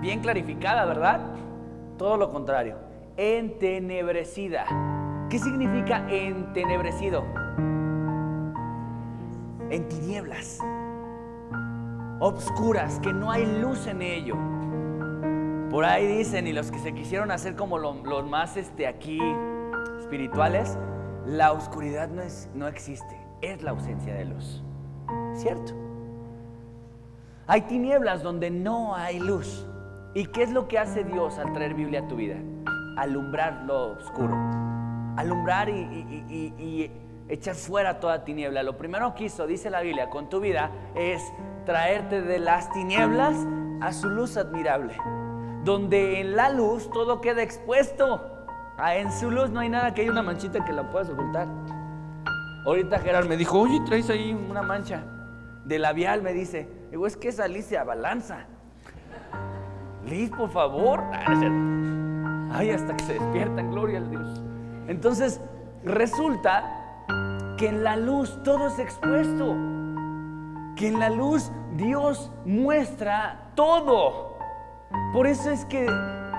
Bien 0.00 0.18
clarificada, 0.18 0.86
¿verdad? 0.86 1.20
Todo 1.98 2.16
lo 2.16 2.32
contrario. 2.32 2.78
Entenebrecida. 3.16 4.64
¿Qué 5.30 5.38
significa 5.38 6.04
entenebrecido? 6.10 7.24
En 9.70 9.86
tinieblas. 9.88 10.58
Obscuras, 12.18 12.98
que 12.98 13.12
no 13.12 13.30
hay 13.30 13.46
luz 13.60 13.86
en 13.86 14.02
ello. 14.02 14.34
Por 15.70 15.84
ahí 15.84 16.08
dicen, 16.08 16.48
y 16.48 16.52
los 16.52 16.72
que 16.72 16.80
se 16.80 16.92
quisieron 16.92 17.30
hacer 17.30 17.54
como 17.54 17.78
los 17.78 18.28
más 18.28 18.56
este, 18.56 18.88
aquí 18.88 19.20
espirituales, 20.04 20.76
la 21.26 21.52
oscuridad 21.52 22.08
no, 22.08 22.20
es, 22.20 22.50
no 22.54 22.68
existe, 22.68 23.18
es 23.40 23.62
la 23.62 23.70
ausencia 23.70 24.14
de 24.14 24.26
luz. 24.26 24.62
¿Cierto? 25.34 25.72
Hay 27.46 27.62
tinieblas 27.62 28.22
donde 28.22 28.50
no 28.50 28.94
hay 28.94 29.18
luz. 29.18 29.66
¿Y 30.14 30.26
qué 30.26 30.42
es 30.42 30.52
lo 30.52 30.68
que 30.68 30.78
hace 30.78 31.04
Dios 31.04 31.38
al 31.38 31.52
traer 31.52 31.74
Biblia 31.74 32.00
a 32.00 32.08
tu 32.08 32.16
vida? 32.16 32.36
Alumbrar 32.96 33.64
lo 33.64 33.92
oscuro. 33.92 34.34
Alumbrar 35.16 35.68
y, 35.70 36.90
echar 37.28 37.54
fuera 37.54 37.98
toda 37.98 38.24
tiniebla. 38.24 38.62
Lo 38.62 38.76
primero 38.76 39.14
que 39.14 39.24
hizo, 39.24 39.46
dice 39.46 39.70
la 39.70 39.80
Biblia, 39.80 40.10
con 40.10 40.28
tu 40.28 40.40
vida 40.40 40.70
es 40.94 41.22
traerte 41.64 42.20
de 42.20 42.38
las 42.38 42.70
tinieblas 42.72 43.34
a 43.80 43.92
su 43.92 44.08
luz 44.10 44.36
admirable. 44.36 44.94
Donde 45.64 46.20
en 46.20 46.36
la 46.36 46.50
luz 46.50 46.90
todo 46.90 47.22
queda 47.22 47.42
expuesto. 47.42 48.33
Ah, 48.76 48.96
en 48.96 49.12
su 49.12 49.30
luz 49.30 49.50
no 49.50 49.60
hay 49.60 49.68
nada 49.68 49.94
que 49.94 50.02
hay 50.02 50.08
una 50.08 50.22
manchita 50.22 50.64
que 50.64 50.72
la 50.72 50.90
puedas 50.90 51.08
ocultar. 51.08 51.46
Ahorita 52.66 52.98
Gerard 52.98 53.26
me 53.28 53.36
dijo, 53.36 53.60
oye, 53.60 53.80
traes 53.86 54.10
ahí 54.10 54.32
una 54.32 54.62
mancha 54.62 55.02
de 55.64 55.78
labial, 55.78 56.22
me 56.22 56.32
dice. 56.32 56.68
Digo, 56.90 57.06
es 57.06 57.16
que 57.16 57.28
esa 57.28 57.44
Alicia 57.44 57.84
balanza. 57.84 58.46
Liz, 60.06 60.30
por 60.30 60.50
favor. 60.50 61.02
Ah, 61.12 62.50
Ay, 62.52 62.70
hasta 62.70 62.96
que 62.96 63.04
se 63.04 63.12
despiertan, 63.14 63.70
gloria 63.70 63.98
al 63.98 64.10
Dios. 64.10 64.42
Entonces, 64.86 65.40
resulta 65.84 66.64
que 67.58 67.68
en 67.68 67.84
la 67.84 67.96
luz 67.96 68.40
todo 68.44 68.68
es 68.68 68.78
expuesto. 68.78 69.56
Que 70.76 70.88
en 70.88 70.98
la 70.98 71.10
luz 71.10 71.50
Dios 71.76 72.30
muestra 72.44 73.50
todo. 73.54 74.36
Por 75.12 75.26
eso 75.26 75.50
es 75.50 75.64
que 75.64 75.86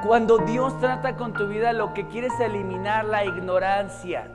cuando 0.06 0.38
Dios 0.38 0.80
trata 0.80 1.16
con 1.16 1.34
tu 1.34 1.47
vida, 1.47 1.74
lo 1.74 1.93
que 1.93 2.08
quiere 2.08 2.28
es 2.28 2.39
eliminar 2.39 3.06
la 3.06 3.26
ignorancia, 3.26 4.30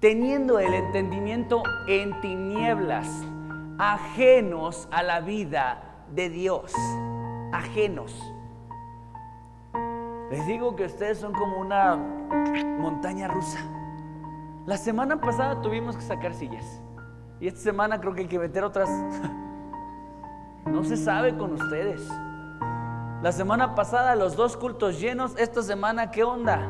teniendo 0.00 0.58
el 0.58 0.74
entendimiento 0.74 1.62
en 1.86 2.20
tinieblas, 2.20 3.08
ajenos 3.78 4.88
a 4.90 5.02
la 5.02 5.20
vida 5.20 6.04
de 6.12 6.28
Dios, 6.28 6.74
ajenos. 7.52 8.20
Les 10.30 10.46
digo 10.46 10.74
que 10.74 10.86
ustedes 10.86 11.18
son 11.18 11.32
como 11.32 11.60
una 11.60 11.96
montaña 11.96 13.28
rusa. 13.28 13.60
La 14.66 14.76
semana 14.76 15.20
pasada 15.20 15.62
tuvimos 15.62 15.96
que 15.96 16.02
sacar 16.02 16.34
sillas. 16.34 16.82
Y 17.40 17.46
esta 17.46 17.60
semana 17.60 18.00
creo 18.00 18.12
que 18.12 18.22
hay 18.22 18.28
que 18.28 18.38
meter 18.38 18.64
otras. 18.64 18.88
No 20.66 20.84
se 20.84 20.98
sabe 20.98 21.34
con 21.34 21.54
ustedes. 21.54 22.06
La 23.20 23.32
semana 23.32 23.74
pasada 23.74 24.14
los 24.14 24.36
dos 24.36 24.56
cultos 24.56 25.00
llenos, 25.00 25.34
esta 25.38 25.60
semana 25.60 26.12
¿qué 26.12 26.22
onda? 26.22 26.60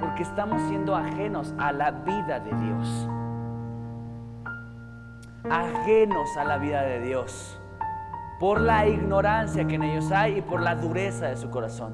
Porque 0.00 0.24
estamos 0.24 0.60
siendo 0.62 0.96
ajenos 0.96 1.54
a 1.56 1.70
la 1.70 1.92
vida 1.92 2.40
de 2.40 2.50
Dios. 2.52 3.08
Ajenos 5.48 6.36
a 6.36 6.42
la 6.42 6.58
vida 6.58 6.82
de 6.82 7.00
Dios. 7.02 7.60
Por 8.40 8.60
la 8.60 8.88
ignorancia 8.88 9.64
que 9.68 9.76
en 9.76 9.84
ellos 9.84 10.10
hay 10.10 10.38
y 10.38 10.42
por 10.42 10.62
la 10.62 10.74
dureza 10.74 11.28
de 11.28 11.36
su 11.36 11.48
corazón. 11.48 11.92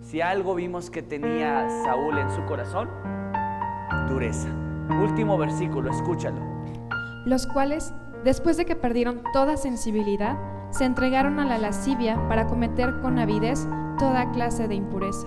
Si 0.00 0.22
algo 0.22 0.54
vimos 0.54 0.88
que 0.88 1.02
tenía 1.02 1.68
Saúl 1.84 2.16
en 2.16 2.30
su 2.30 2.42
corazón, 2.46 2.88
dureza. 4.08 4.48
Último 5.02 5.36
versículo, 5.36 5.90
escúchalo. 5.90 6.40
Los 7.26 7.46
cuales, 7.46 7.92
después 8.24 8.56
de 8.56 8.64
que 8.64 8.76
perdieron 8.76 9.22
toda 9.34 9.58
sensibilidad, 9.58 10.38
se 10.70 10.84
entregaron 10.84 11.40
a 11.40 11.44
la 11.44 11.58
lascivia 11.58 12.28
para 12.28 12.46
cometer 12.46 13.00
con 13.00 13.18
avidez 13.18 13.66
toda 13.98 14.30
clase 14.32 14.68
de 14.68 14.74
impureza. 14.74 15.26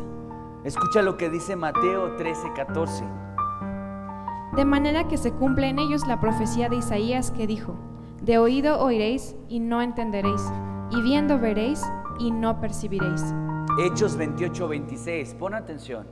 Escucha 0.64 1.02
lo 1.02 1.18
que 1.18 1.30
dice 1.30 1.56
Mateo 1.56 2.16
13, 2.16 2.54
14. 2.56 3.04
De 4.56 4.66
manera 4.66 5.08
que 5.08 5.18
se 5.18 5.32
cumple 5.32 5.70
en 5.70 5.80
ellos 5.80 6.06
la 6.08 6.20
profecía 6.20 6.70
de 6.70 6.78
Isaías 6.78 7.32
que 7.32 7.48
dijo, 7.48 7.76
de 8.22 8.38
oído 8.38 8.80
oiréis 8.80 9.36
y 9.50 9.60
no 9.60 9.82
entenderéis, 9.82 10.42
y 10.92 11.02
viendo 11.02 11.40
veréis 11.40 11.82
y 12.20 12.32
no 12.32 12.60
percibiréis. 12.60 13.34
Hechos 13.80 14.18
28, 14.18 14.68
26. 14.68 15.34
Pon 15.36 15.56
atención. 15.56 16.06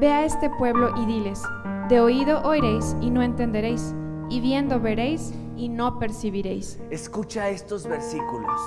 Ve 0.00 0.12
a 0.12 0.24
este 0.24 0.50
pueblo 0.50 0.90
y 1.00 1.06
diles, 1.06 1.42
de 1.88 2.00
oído 2.00 2.42
oiréis 2.42 2.96
y 3.00 3.10
no 3.10 3.22
entenderéis, 3.22 3.94
y 4.28 4.40
viendo 4.40 4.80
veréis 4.80 5.32
y 5.56 5.68
no 5.68 5.98
percibiréis. 5.98 6.80
Escucha 6.90 7.48
estos 7.48 7.86
versículos. 7.86 8.60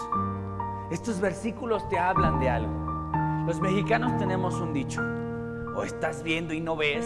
Estos 0.92 1.20
versículos 1.20 1.88
te 1.90 2.00
hablan 2.00 2.40
de 2.40 2.50
algo. 2.50 2.74
Los 3.46 3.62
mexicanos 3.62 4.18
tenemos 4.18 4.56
un 4.56 4.74
dicho, 4.74 5.02
o 5.76 5.84
estás 5.84 6.24
viendo 6.24 6.54
y 6.54 6.60
no 6.62 6.76
ves, 6.76 7.06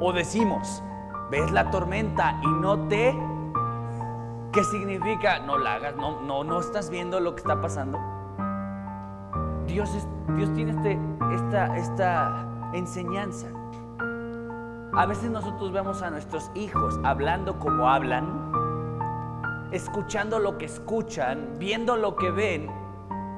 o 0.00 0.12
decimos, 0.12 0.82
ves 1.30 1.50
la 1.50 1.70
tormenta 1.70 2.40
y 2.42 2.48
no 2.48 2.88
te... 2.88 3.16
¿Qué 4.52 4.64
significa? 4.64 5.40
No 5.40 5.58
la 5.58 5.74
hagas, 5.74 5.96
no, 5.96 6.22
no, 6.22 6.42
no 6.42 6.58
estás 6.58 6.90
viendo 6.90 7.20
lo 7.20 7.34
que 7.34 7.42
está 7.42 7.60
pasando. 7.60 7.98
Dios, 9.66 9.94
es, 9.94 10.08
Dios 10.36 10.52
tiene 10.54 10.70
este, 10.72 10.98
esta, 11.34 11.76
esta 11.76 12.70
enseñanza. 12.72 13.48
A 14.94 15.06
veces 15.06 15.30
nosotros 15.30 15.70
vemos 15.70 16.02
a 16.02 16.10
nuestros 16.10 16.50
hijos 16.54 16.98
hablando 17.04 17.58
como 17.58 17.88
hablan, 17.88 18.52
escuchando 19.70 20.38
lo 20.38 20.56
que 20.56 20.64
escuchan, 20.64 21.54
viendo 21.58 21.96
lo 21.96 22.16
que 22.16 22.30
ven, 22.30 22.70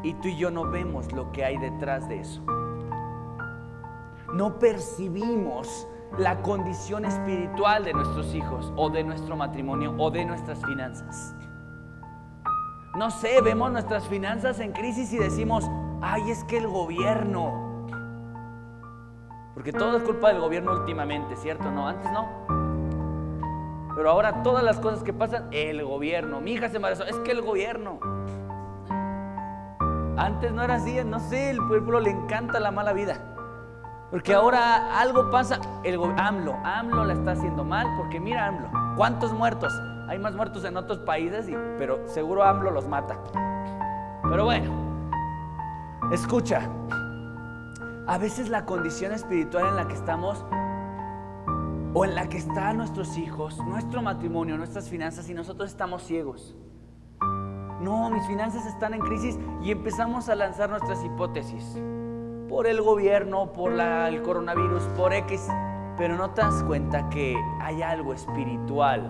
y 0.03 0.15
tú 0.15 0.29
y 0.29 0.37
yo 0.37 0.51
no 0.51 0.71
vemos 0.71 1.13
lo 1.13 1.33
que 1.33 1.45
hay 1.45 1.59
detrás 1.59 2.09
de 2.09 2.21
eso. 2.21 2.43
No 4.33 4.59
percibimos 4.59 5.87
la 6.19 6.41
condición 6.43 7.05
espiritual 7.05 7.85
de 7.85 7.93
nuestros 7.95 8.35
hijos 8.35 8.73
o 8.77 8.89
de 8.89 9.03
nuestro 9.03 9.37
matrimonio 9.37 9.95
o 9.99 10.11
de 10.11 10.25
nuestras 10.25 10.65
finanzas. 10.65 11.35
No 12.97 13.11
sé, 13.11 13.41
vemos 13.43 13.71
nuestras 13.73 14.07
finanzas 14.09 14.61
en 14.61 14.73
crisis 14.73 15.13
y 15.13 15.19
decimos, 15.19 15.69
ay, 16.01 16.31
es 16.31 16.45
que 16.45 16.59
el 16.59 16.69
gobierno. 16.69 17.70
Porque 19.55 19.73
todo 19.73 19.97
es 19.97 20.03
culpa 20.03 20.29
del 20.29 20.41
gobierno 20.41 20.73
últimamente, 20.73 21.37
¿cierto? 21.37 21.71
No, 21.71 21.89
antes 21.89 22.11
no. 22.13 22.29
Pero 23.95 24.11
ahora 24.11 24.43
todas 24.43 24.63
las 24.65 24.79
cosas 24.79 25.03
que 25.03 25.13
pasan, 25.13 25.49
el 25.51 25.85
gobierno. 25.85 26.41
Mi 26.41 26.53
hija 26.53 26.69
se 26.69 26.77
embarazó, 26.77 27.05
es 27.05 27.17
que 27.17 27.33
el 27.33 27.43
gobierno. 27.43 27.99
Antes 30.17 30.53
no 30.53 30.63
era 30.63 30.75
así, 30.75 30.99
no 31.05 31.19
sé, 31.19 31.51
el 31.51 31.59
pueblo 31.59 32.01
le 32.01 32.11
encanta 32.11 32.61
la 32.61 32.71
mala 32.71 32.93
vida. 32.93 33.19
Porque 34.11 34.35
ahora 34.35 35.01
algo 35.01 35.31
pasa, 35.31 35.61
el 35.85 36.01
AMLO, 36.17 36.57
AMLO 36.65 37.05
la 37.05 37.13
está 37.13 37.33
haciendo 37.33 37.65
mal, 37.65 37.87
porque 37.97 38.19
mira 38.19 38.47
AMLO, 38.47 38.69
¿cuántos 38.97 39.33
muertos? 39.33 39.73
Hay 40.09 40.19
más 40.19 40.35
muertos 40.35 40.65
en 40.65 40.77
otros 40.77 40.99
países, 40.99 41.47
pero 41.79 42.07
seguro 42.09 42.43
AMLO 42.43 42.73
los 42.73 42.89
mata. 42.89 43.17
Pero 44.25 44.45
bueno, 44.45 44.73
escucha, 46.11 46.69
a 48.11 48.19
veces 48.19 48.49
la 48.49 48.67
condición 48.67 49.13
espiritual 49.13 49.69
en 49.69 49.77
la 49.77 49.87
que 49.87 49.95
estamos 49.95 50.45
o 51.95 52.05
en 52.05 52.17
la 52.17 52.29
que 52.29 52.39
están 52.39 52.79
nuestros 52.79 53.17
hijos, 53.17 53.57
nuestro 53.59 54.03
matrimonio, 54.03 54.59
nuestras 54.59 54.89
finanzas 54.89 55.31
y 55.31 55.35
nosotros 55.35 55.71
estamos 55.71 56.03
ciegos. 56.03 56.57
No, 57.81 58.11
mis 58.11 58.27
finanzas 58.27 58.67
están 58.67 58.95
en 58.95 59.01
crisis 59.01 59.39
y 59.63 59.71
empezamos 59.71 60.29
a 60.29 60.35
lanzar 60.35 60.71
nuestras 60.71 61.05
hipótesis 61.05 61.81
por 62.49 62.67
el 62.67 62.83
gobierno, 62.83 63.53
por 63.53 63.75
el 63.79 64.23
coronavirus, 64.23 64.83
por 64.97 65.13
X, 65.13 65.47
pero 65.97 66.17
no 66.17 66.31
te 66.31 66.41
das 66.41 66.65
cuenta 66.65 67.09
que 67.11 67.37
hay 67.61 67.81
algo 67.81 68.13
espiritual. 68.13 69.09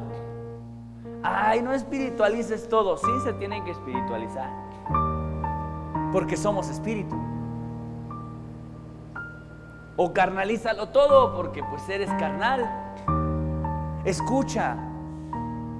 Ay, 1.22 1.62
no 1.62 1.72
espiritualices 1.72 2.68
todo, 2.68 2.98
sí 2.98 3.10
se 3.24 3.32
tienen 3.32 3.64
que 3.64 3.70
espiritualizar, 3.70 4.50
porque 6.12 6.36
somos 6.36 6.68
espíritu. 6.68 7.29
O 10.02 10.14
carnalízalo 10.14 10.88
todo, 10.88 11.36
porque 11.36 11.62
pues 11.62 11.86
eres 11.90 12.08
carnal. 12.14 12.66
Escucha, 14.06 14.78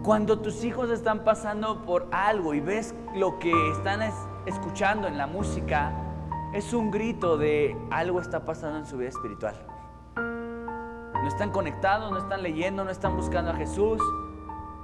cuando 0.03 0.41
tus 0.41 0.63
hijos 0.63 0.91
están 0.91 1.21
pasando 1.25 1.87
por 1.87 2.07
algo 2.13 2.53
y 2.53 2.61
ves 2.61 2.95
lo 3.15 3.39
que 3.39 3.51
están 3.71 4.03
escuchando 4.45 5.09
en 5.09 5.17
la 5.17 5.27
música, 5.27 5.95
es 6.53 6.75
un 6.75 6.91
grito 6.91 7.39
de 7.39 7.75
algo 7.91 8.21
está 8.21 8.45
pasando 8.45 8.81
en 8.81 8.85
su 8.85 8.99
vida 8.99 9.09
espiritual. 9.09 9.55
No 10.17 11.27
están 11.27 11.51
conectados, 11.51 12.13
no 12.13 12.19
están 12.19 12.43
leyendo, 12.43 12.85
no 12.85 12.91
están 12.91 13.17
buscando 13.17 13.53
a 13.53 13.55
Jesús, 13.55 14.03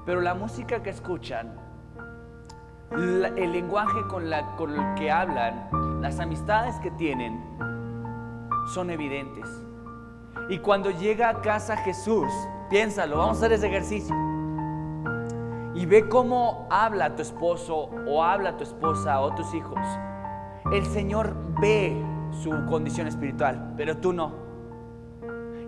pero 0.07 0.22
la 0.22 0.32
música 0.32 0.82
que 0.82 0.89
escuchan, 0.89 1.61
el 2.91 3.53
lenguaje 3.53 4.01
con, 4.09 4.32
el 4.32 4.95
que 4.95 5.11
hablan, 5.11 6.01
las 6.01 6.20
amistades 6.20 6.80
que 6.80 6.91
tienen, 6.93 7.76
son 8.72 8.90
evidentes. 8.90 9.48
Y 10.48 10.58
cuando 10.58 10.90
llega 10.90 11.28
a 11.28 11.40
casa 11.40 11.76
Jesús, 11.76 12.28
piénsalo, 12.70 13.18
vamos 13.18 13.36
a 13.36 13.40
hacer 13.40 13.52
ese 13.52 13.66
ejercicio. 13.66 14.14
Y 15.74 15.84
ve 15.86 16.08
cómo 16.08 16.66
habla 16.70 17.14
tu 17.14 17.22
esposo 17.22 17.90
o 18.06 18.22
habla 18.22 18.56
tu 18.56 18.64
esposa 18.64 19.20
o 19.20 19.34
tus 19.34 19.52
hijos 19.54 19.78
el 20.72 20.84
Señor 20.86 21.34
ve 21.60 21.96
su 22.42 22.50
condición 22.66 23.06
espiritual, 23.06 23.74
pero 23.76 23.96
tú 23.96 24.12
no. 24.12 24.32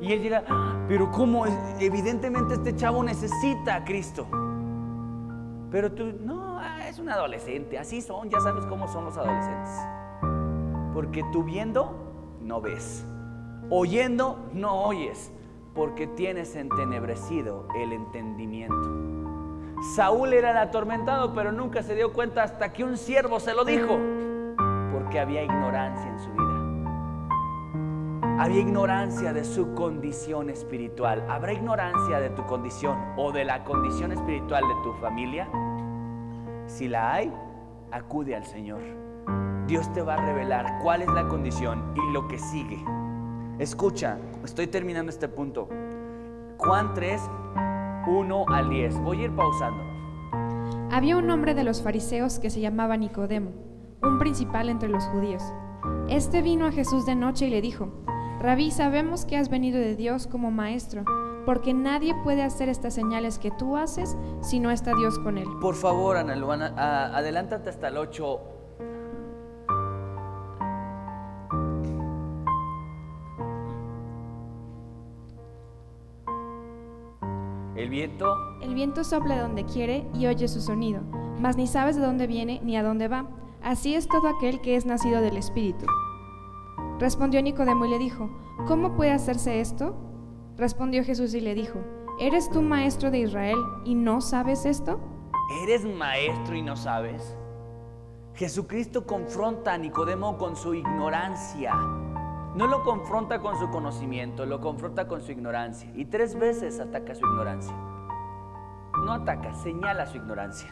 Y 0.01 0.13
él 0.13 0.23
dirá, 0.23 0.45
pero 0.87 1.11
¿cómo? 1.11 1.45
Evidentemente 1.81 2.55
este 2.55 2.75
chavo 2.77 3.03
necesita 3.03 3.77
a 3.77 3.85
Cristo. 3.85 4.27
Pero 5.71 5.93
tú, 5.93 6.15
no, 6.21 6.61
es 6.87 6.99
un 6.99 7.09
adolescente, 7.11 7.79
así 7.79 8.01
son, 8.01 8.31
ya 8.31 8.41
sabes 8.41 8.65
cómo 8.67 8.89
son 8.89 9.05
los 9.05 9.17
adolescentes. 9.17 9.71
Porque 10.95 11.25
tú 11.33 11.45
viendo, 11.45 12.08
no 12.49 12.61
ves. 12.61 13.05
Oyendo, 13.71 14.49
no 14.55 14.83
oyes, 14.83 15.31
porque 15.75 16.07
tienes 16.07 16.57
entenebrecido 16.57 17.69
el 17.77 17.93
entendimiento. 17.93 19.83
Saúl 19.95 20.33
era 20.33 20.51
el 20.51 20.57
atormentado, 20.57 21.35
pero 21.35 21.53
nunca 21.53 21.83
se 21.83 21.95
dio 21.95 22.13
cuenta 22.13 22.43
hasta 22.43 22.73
que 22.73 22.83
un 22.83 22.97
siervo 22.97 23.39
se 23.39 23.55
lo 23.55 23.65
dijo 23.65 23.97
porque 24.93 25.21
había 25.21 25.45
ignorancia 25.45 26.11
en 26.11 26.19
su 26.19 26.31
vida. 26.33 26.49
Había 28.43 28.61
ignorancia 28.61 29.33
de 29.33 29.45
su 29.45 29.75
condición 29.75 30.49
espiritual. 30.51 31.25
¿Habrá 31.29 31.53
ignorancia 31.53 32.19
de 32.19 32.31
tu 32.31 32.45
condición 32.47 32.99
o 33.17 33.31
de 33.31 33.45
la 33.45 33.65
condición 33.65 34.11
espiritual 34.13 34.65
de 34.67 34.75
tu 34.83 34.93
familia? 34.95 35.49
Si 36.67 36.89
la 36.89 37.13
hay, 37.13 37.33
acude 37.91 38.35
al 38.35 38.45
Señor. 38.45 39.08
Dios 39.67 39.93
te 39.93 40.03
va 40.03 40.15
a 40.15 40.25
revelar 40.25 40.79
cuál 40.83 41.03
es 41.03 41.09
la 41.09 41.29
condición 41.29 41.93
y 41.95 42.13
lo 42.13 42.27
que 42.29 42.39
sigue. 42.39 42.83
Escucha, 43.59 44.19
estoy 44.45 44.67
terminando 44.67 45.11
este 45.11 45.29
punto. 45.29 45.69
Juan 46.59 46.95
3, 46.95 47.21
1 48.07 48.45
al 48.49 48.71
10. 48.71 48.99
Voy 49.01 49.23
a 49.23 49.25
ir 49.25 49.37
pausando. 49.37 49.83
Había 50.91 51.17
un 51.17 51.31
hombre 51.31 51.55
de 51.55 51.65
los 51.65 51.83
fariseos 51.83 52.39
que 52.39 52.51
se 52.51 52.61
llamaba 52.61 52.97
Nicodemo 52.97 53.69
un 54.03 54.19
principal 54.19 54.69
entre 54.69 54.89
los 54.89 55.05
judíos. 55.05 55.43
Este 56.09 56.43
vino 56.43 56.67
a 56.67 56.73
Jesús 56.73 57.07
de 57.07 57.15
noche 57.15 57.47
y 57.47 57.51
le 57.51 57.61
dijo, 57.61 57.89
Rabí, 58.41 58.71
sabemos 58.71 59.25
que 59.25 59.37
has 59.37 59.49
venido 59.49 59.79
de 59.79 59.97
Dios 59.97 60.27
como 60.27 60.51
maestro, 60.51 61.05
porque 61.45 61.75
nadie 61.75 62.15
puede 62.23 62.43
hacer 62.43 62.69
estas 62.69 62.95
señales 62.95 63.39
que 63.39 63.51
tú 63.51 63.77
haces 63.77 64.17
si 64.41 64.61
no 64.61 64.71
está 64.71 64.95
Dios 64.95 65.19
con 65.19 65.39
él. 65.39 65.49
Por 65.61 65.75
favor, 65.75 66.17
Ana 66.17 66.37
Luana, 66.37 66.73
adelántate 67.17 67.71
hasta 67.71 67.89
el 67.89 67.97
8. 67.97 68.58
Viento. 77.99 78.35
El 78.61 78.75
viento 78.75 79.05
sopla 79.05 79.41
donde 79.41 79.65
quiere 79.65 80.07
y 80.15 80.27
oye 80.27 80.49
su 80.49 80.61
sonido 80.61 81.03
mas 81.39 81.57
ni 81.57 81.67
sabes 81.67 81.97
de 81.97 82.03
dónde 82.03 82.27
viene 82.27 82.61
ni 82.63 82.77
a 82.77 82.83
dónde 82.83 83.09
va. 83.09 83.27
Así 83.63 83.95
es 83.95 84.09
todo 84.09 84.29
aquel 84.29 84.61
que 84.61 84.77
es 84.77 84.87
nacido 84.87 85.21
del 85.21 85.37
Espíritu. 85.37 85.87
Respondió 86.99 87.43
Nicodemo 87.43 87.85
y 87.87 87.91
le 87.91 87.99
dijo, 87.99 88.31
¿cómo 88.67 88.95
puede 88.95 89.13
hacerse 89.13 89.61
esto? 89.61 89.97
Respondió 90.57 91.05
Jesús 91.05 91.35
y 91.35 91.41
le 91.41 91.55
dijo, 91.55 91.79
¿eres 92.19 92.51
tú 92.51 92.63
maestro 92.63 93.11
de 93.11 93.19
Israel 93.19 93.59
y 93.85 93.95
no 93.95 94.21
sabes 94.21 94.65
esto? 94.65 95.01
¿Eres 95.63 95.85
maestro 95.85 96.57
y 96.57 96.63
no 96.63 96.77
sabes? 96.77 97.37
Jesucristo 98.35 99.07
confronta 99.07 99.75
a 99.75 99.79
Nicodemo 99.79 100.37
con 100.39 100.57
su 100.57 100.75
ignorancia. 100.75 101.73
No 102.59 102.67
lo 102.67 102.83
confronta 102.83 103.39
con 103.39 103.57
su 103.57 103.71
conocimiento, 103.71 104.45
lo 104.45 104.61
confronta 104.61 105.07
con 105.07 105.23
su 105.23 105.31
ignorancia. 105.31 105.93
Y 105.95 106.07
tres 106.07 106.37
veces 106.37 106.81
ataca 106.81 107.15
su 107.15 107.25
ignorancia. 107.25 107.73
No 109.05 109.13
ataca, 109.13 109.55
señala 109.55 110.07
su 110.07 110.17
ignorancia. 110.17 110.69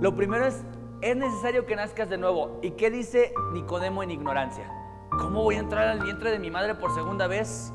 Lo 0.00 0.14
primero 0.14 0.46
es, 0.46 0.64
es 1.00 1.16
necesario 1.16 1.66
que 1.66 1.74
nazcas 1.74 2.08
de 2.08 2.18
nuevo. 2.18 2.60
¿Y 2.62 2.70
qué 2.70 2.92
dice 2.92 3.34
Nicodemo 3.52 4.04
en 4.04 4.12
ignorancia? 4.12 4.70
¿Cómo 5.10 5.42
voy 5.42 5.56
a 5.56 5.58
entrar 5.58 5.88
al 5.88 5.98
vientre 6.04 6.30
de 6.30 6.38
mi 6.38 6.52
madre 6.52 6.76
por 6.76 6.94
segunda 6.94 7.26
vez? 7.26 7.72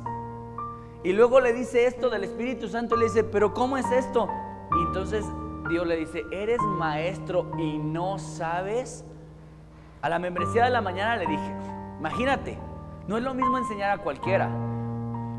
Y 1.03 1.11
luego 1.11 1.41
le 1.41 1.51
dice 1.51 1.85
esto 1.85 2.09
del 2.09 2.23
Espíritu 2.23 2.69
Santo, 2.69 2.95
le 2.95 3.07
dice, 3.07 3.25
pero 3.25 3.53
¿cómo 3.53 3.75
es 3.75 3.91
esto? 3.91 4.29
Y 4.71 4.87
entonces 4.87 5.25
Dios 5.67 5.85
le 5.85 5.97
dice, 5.97 6.23
¿eres 6.31 6.61
maestro 6.61 7.51
y 7.57 7.77
no 7.77 8.19
sabes? 8.19 9.03
A 10.01 10.07
la 10.07 10.17
membresía 10.17 10.63
de 10.63 10.69
la 10.69 10.79
mañana 10.79 11.17
le 11.17 11.25
dije, 11.25 11.53
imagínate, 11.99 12.57
no 13.07 13.17
es 13.17 13.23
lo 13.23 13.33
mismo 13.33 13.57
enseñar 13.57 13.91
a 13.91 13.97
cualquiera. 13.97 14.49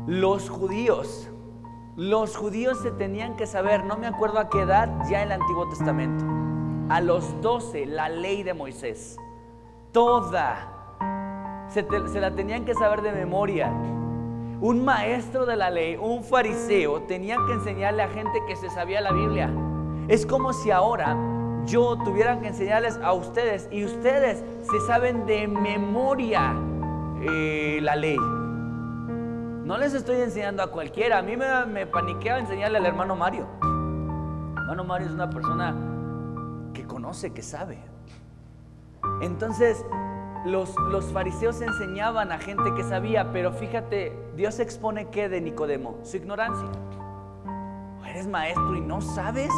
Los 0.07 0.49
judíos, 0.49 1.29
los 1.95 2.37
judíos 2.37 2.79
se 2.81 2.91
tenían 2.91 3.35
que 3.35 3.47
saber, 3.47 3.85
no 3.85 3.97
me 3.97 4.05
acuerdo 4.05 4.39
a 4.39 4.49
qué 4.49 4.61
edad, 4.61 4.89
ya 5.09 5.23
en 5.23 5.31
el 5.31 5.41
Antiguo 5.41 5.67
Testamento. 5.69 6.23
A 6.89 7.01
los 7.01 7.41
12, 7.41 7.87
la 7.87 8.09
ley 8.09 8.43
de 8.43 8.53
Moisés. 8.53 9.17
Toda. 9.91 11.67
Se, 11.69 11.85
se 12.11 12.19
la 12.19 12.35
tenían 12.35 12.65
que 12.65 12.75
saber 12.75 13.01
de 13.01 13.11
memoria. 13.11 13.71
Un 14.61 14.85
maestro 14.85 15.47
de 15.47 15.55
la 15.55 15.71
ley, 15.71 15.97
un 15.97 16.23
fariseo, 16.23 17.01
tenía 17.01 17.37
que 17.47 17.53
enseñarle 17.53 18.03
a 18.03 18.09
gente 18.09 18.39
que 18.47 18.55
se 18.55 18.69
sabía 18.69 19.01
la 19.01 19.11
Biblia. 19.11 19.51
Es 20.07 20.25
como 20.25 20.53
si 20.53 20.69
ahora 20.69 21.17
yo 21.65 21.97
tuviera 22.03 22.39
que 22.39 22.49
enseñarles 22.49 22.97
a 22.97 23.13
ustedes 23.13 23.67
y 23.71 23.83
ustedes 23.83 24.43
se 24.61 24.79
saben 24.87 25.25
de 25.25 25.47
memoria 25.47 26.55
eh, 27.27 27.79
la 27.81 27.95
ley. 27.95 28.17
No 28.17 29.77
les 29.77 29.93
estoy 29.93 30.21
enseñando 30.21 30.61
a 30.63 30.67
cualquiera. 30.71 31.19
A 31.19 31.21
mí 31.21 31.35
me, 31.35 31.65
me 31.65 31.87
paniquea 31.87 32.39
enseñarle 32.39 32.77
al 32.77 32.85
hermano 32.85 33.15
Mario. 33.15 33.47
Hermano 34.57 34.83
Mario 34.83 35.07
es 35.07 35.13
una 35.13 35.29
persona 35.29 35.75
que 36.73 36.85
conoce, 36.85 37.33
que 37.33 37.41
sabe. 37.41 37.79
Entonces, 39.21 39.83
los, 40.45 40.75
fariseos 41.11 41.59
enseñaban 41.61 42.31
a 42.31 42.37
gente 42.37 42.63
que 42.75 42.83
sabía, 42.83 43.31
pero 43.31 43.51
fíjate, 43.51 44.15
Dios 44.35 44.59
expone 44.59 45.09
qué 45.09 45.27
de 45.27 45.41
Nicodemo, 45.41 45.97
su 46.03 46.17
ignorancia. 46.17 46.67
¿Eres 48.07 48.27
maestro 48.27 48.75
y 48.75 48.81
no 48.81 49.01
sabes? 49.01 49.49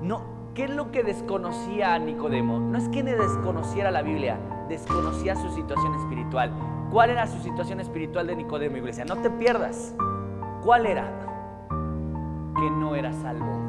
No, 0.00 0.22
¿qué 0.54 0.64
es 0.64 0.70
lo 0.70 0.92
que 0.92 1.02
desconocía 1.02 1.94
a 1.94 1.98
Nicodemo? 1.98 2.60
No 2.60 2.78
es 2.78 2.88
que 2.88 3.02
le 3.02 3.16
desconociera 3.16 3.90
la 3.90 4.02
Biblia, 4.02 4.38
desconocía 4.68 5.36
su 5.36 5.50
situación 5.54 5.94
espiritual. 5.94 6.52
¿Cuál 6.90 7.10
era 7.10 7.26
su 7.26 7.40
situación 7.40 7.80
espiritual 7.80 8.26
de 8.26 8.36
Nicodemo, 8.36 8.76
iglesia? 8.76 9.04
No 9.04 9.16
te 9.16 9.30
pierdas. 9.30 9.94
¿Cuál 10.62 10.86
era? 10.86 11.10
Que 12.56 12.70
no 12.70 12.94
era 12.94 13.12
salvo. 13.12 13.60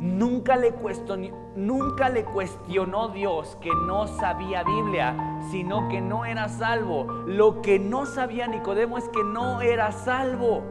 Nunca 0.00 0.56
le, 0.56 0.72
cuestionó, 0.72 1.28
nunca 1.56 2.08
le 2.08 2.24
cuestionó 2.24 3.08
Dios 3.08 3.56
que 3.60 3.70
no 3.86 4.06
sabía 4.06 4.64
Biblia, 4.64 5.38
sino 5.50 5.88
que 5.88 6.00
no 6.00 6.24
era 6.24 6.48
salvo. 6.48 7.04
Lo 7.26 7.62
que 7.62 7.78
no 7.78 8.06
sabía 8.06 8.46
Nicodemo 8.46 8.98
es 8.98 9.08
que 9.10 9.22
no 9.22 9.60
era 9.60 9.92
salvo. 9.92 10.62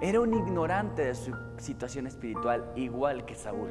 Era 0.00 0.20
un 0.20 0.34
ignorante 0.34 1.04
de 1.04 1.14
su 1.14 1.32
situación 1.58 2.06
espiritual, 2.06 2.72
igual 2.74 3.24
que 3.24 3.34
Saúl 3.34 3.68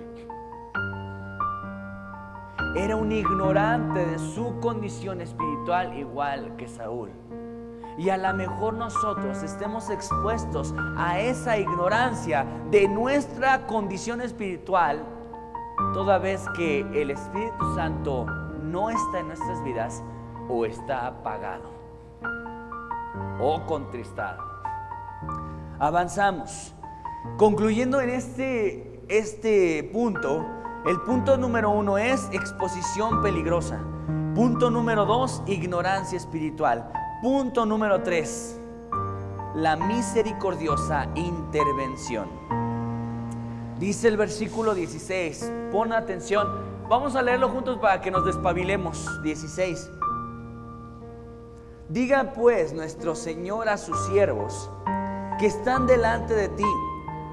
era 2.75 2.95
un 2.95 3.11
ignorante 3.11 4.05
de 4.05 4.19
su 4.19 4.59
condición 4.61 5.19
espiritual 5.21 5.97
igual 5.97 6.55
que 6.55 6.67
Saúl. 6.67 7.09
Y 7.97 8.09
a 8.09 8.17
lo 8.17 8.33
mejor 8.33 8.75
nosotros 8.75 9.43
estemos 9.43 9.89
expuestos 9.89 10.73
a 10.97 11.19
esa 11.19 11.57
ignorancia 11.57 12.45
de 12.71 12.87
nuestra 12.87 13.67
condición 13.67 14.21
espiritual, 14.21 15.03
toda 15.93 16.17
vez 16.17 16.45
que 16.55 16.79
el 16.93 17.11
Espíritu 17.11 17.75
Santo 17.75 18.25
no 18.63 18.89
está 18.89 19.19
en 19.19 19.27
nuestras 19.27 19.61
vidas 19.63 20.01
o 20.47 20.65
está 20.65 21.07
apagado 21.07 21.69
o 23.39 23.65
contristado. 23.65 24.43
Avanzamos. 25.79 26.73
Concluyendo 27.37 28.01
en 28.01 28.09
este, 28.09 29.03
este 29.07 29.83
punto, 29.91 30.60
el 30.85 30.99
punto 31.01 31.37
número 31.37 31.69
uno 31.69 31.97
es 31.97 32.27
exposición 32.31 33.21
peligrosa. 33.21 33.79
Punto 34.33 34.71
número 34.71 35.05
dos, 35.05 35.43
ignorancia 35.45 36.17
espiritual. 36.17 36.91
Punto 37.21 37.67
número 37.67 38.01
tres, 38.01 38.59
la 39.53 39.75
misericordiosa 39.75 41.07
intervención. 41.13 42.29
Dice 43.77 44.07
el 44.07 44.17
versículo 44.17 44.73
16, 44.73 45.51
pon 45.71 45.93
atención, 45.93 46.47
vamos 46.89 47.15
a 47.15 47.21
leerlo 47.21 47.49
juntos 47.49 47.77
para 47.77 48.01
que 48.01 48.09
nos 48.09 48.25
despabilemos. 48.25 49.21
16. 49.21 49.91
Diga 51.89 52.33
pues 52.33 52.73
nuestro 52.73 53.13
Señor 53.13 53.69
a 53.69 53.77
sus 53.77 53.99
siervos 54.07 54.69
que 55.39 55.45
están 55.45 55.85
delante 55.85 56.33
de 56.33 56.49
ti, 56.49 56.65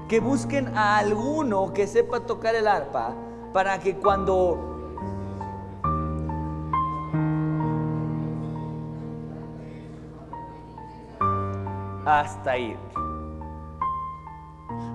que 0.07 0.19
busquen 0.19 0.67
a 0.77 0.97
alguno 0.97 1.73
que 1.73 1.87
sepa 1.87 2.19
tocar 2.19 2.53
el 2.53 2.67
arpa 2.67 3.15
para 3.53 3.79
que 3.79 3.95
cuando 3.95 4.69
hasta 12.05 12.51
ahí. 12.51 12.77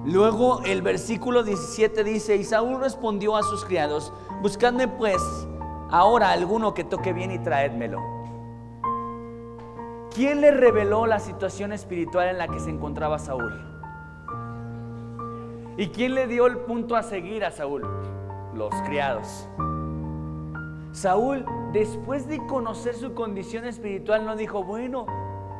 Luego 0.04 0.60
el 0.64 0.82
versículo 0.82 1.42
17 1.42 2.04
dice, 2.04 2.36
y 2.36 2.44
Saúl 2.44 2.80
respondió 2.80 3.36
a 3.36 3.42
sus 3.42 3.64
criados, 3.64 4.12
buscadme 4.42 4.86
pues 4.86 5.22
ahora 5.90 6.30
alguno 6.30 6.74
que 6.74 6.84
toque 6.84 7.12
bien 7.12 7.30
y 7.30 7.38
traédmelo. 7.38 8.00
¿Quién 10.14 10.40
le 10.40 10.50
reveló 10.50 11.06
la 11.06 11.18
situación 11.18 11.72
espiritual 11.72 12.28
en 12.28 12.38
la 12.38 12.48
que 12.48 12.60
se 12.60 12.70
encontraba 12.70 13.18
Saúl? 13.18 13.52
¿Y 15.76 15.88
quién 15.88 16.14
le 16.14 16.28
dio 16.28 16.46
el 16.46 16.58
punto 16.58 16.94
a 16.94 17.02
seguir 17.02 17.44
a 17.44 17.50
Saúl? 17.50 17.82
Los 18.54 18.74
criados. 18.82 19.48
Saúl, 20.92 21.44
después 21.72 22.28
de 22.28 22.38
conocer 22.46 22.94
su 22.94 23.14
condición 23.14 23.64
espiritual, 23.64 24.24
no 24.24 24.36
dijo, 24.36 24.62
bueno, 24.62 25.06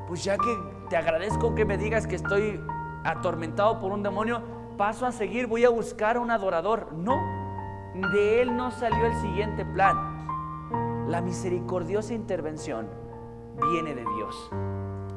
pues 0.07 0.23
ya 0.23 0.37
que 0.37 0.59
te 0.89 0.97
agradezco 0.97 1.55
que 1.55 1.65
me 1.65 1.77
digas 1.77 2.07
que 2.07 2.15
estoy 2.15 2.61
atormentado 3.05 3.81
por 3.81 3.93
un 3.93 4.03
demonio, 4.03 4.43
paso 4.77 5.07
a 5.07 5.13
seguir, 5.13 5.47
voy 5.47 5.65
a 5.65 5.71
buscar 5.71 6.17
a 6.17 6.21
un 6.21 6.31
adorador. 6.31 6.93
No, 6.93 7.21
de 8.13 8.43
él 8.43 8.57
no 8.57 8.71
salió 8.71 9.07
el 9.07 9.15
siguiente 9.21 9.65
plan. 9.65 11.07
La 11.09 11.21
misericordiosa 11.21 12.15
intervención 12.15 12.89
viene 13.71 13.95
de 13.95 14.05
Dios. 14.17 14.51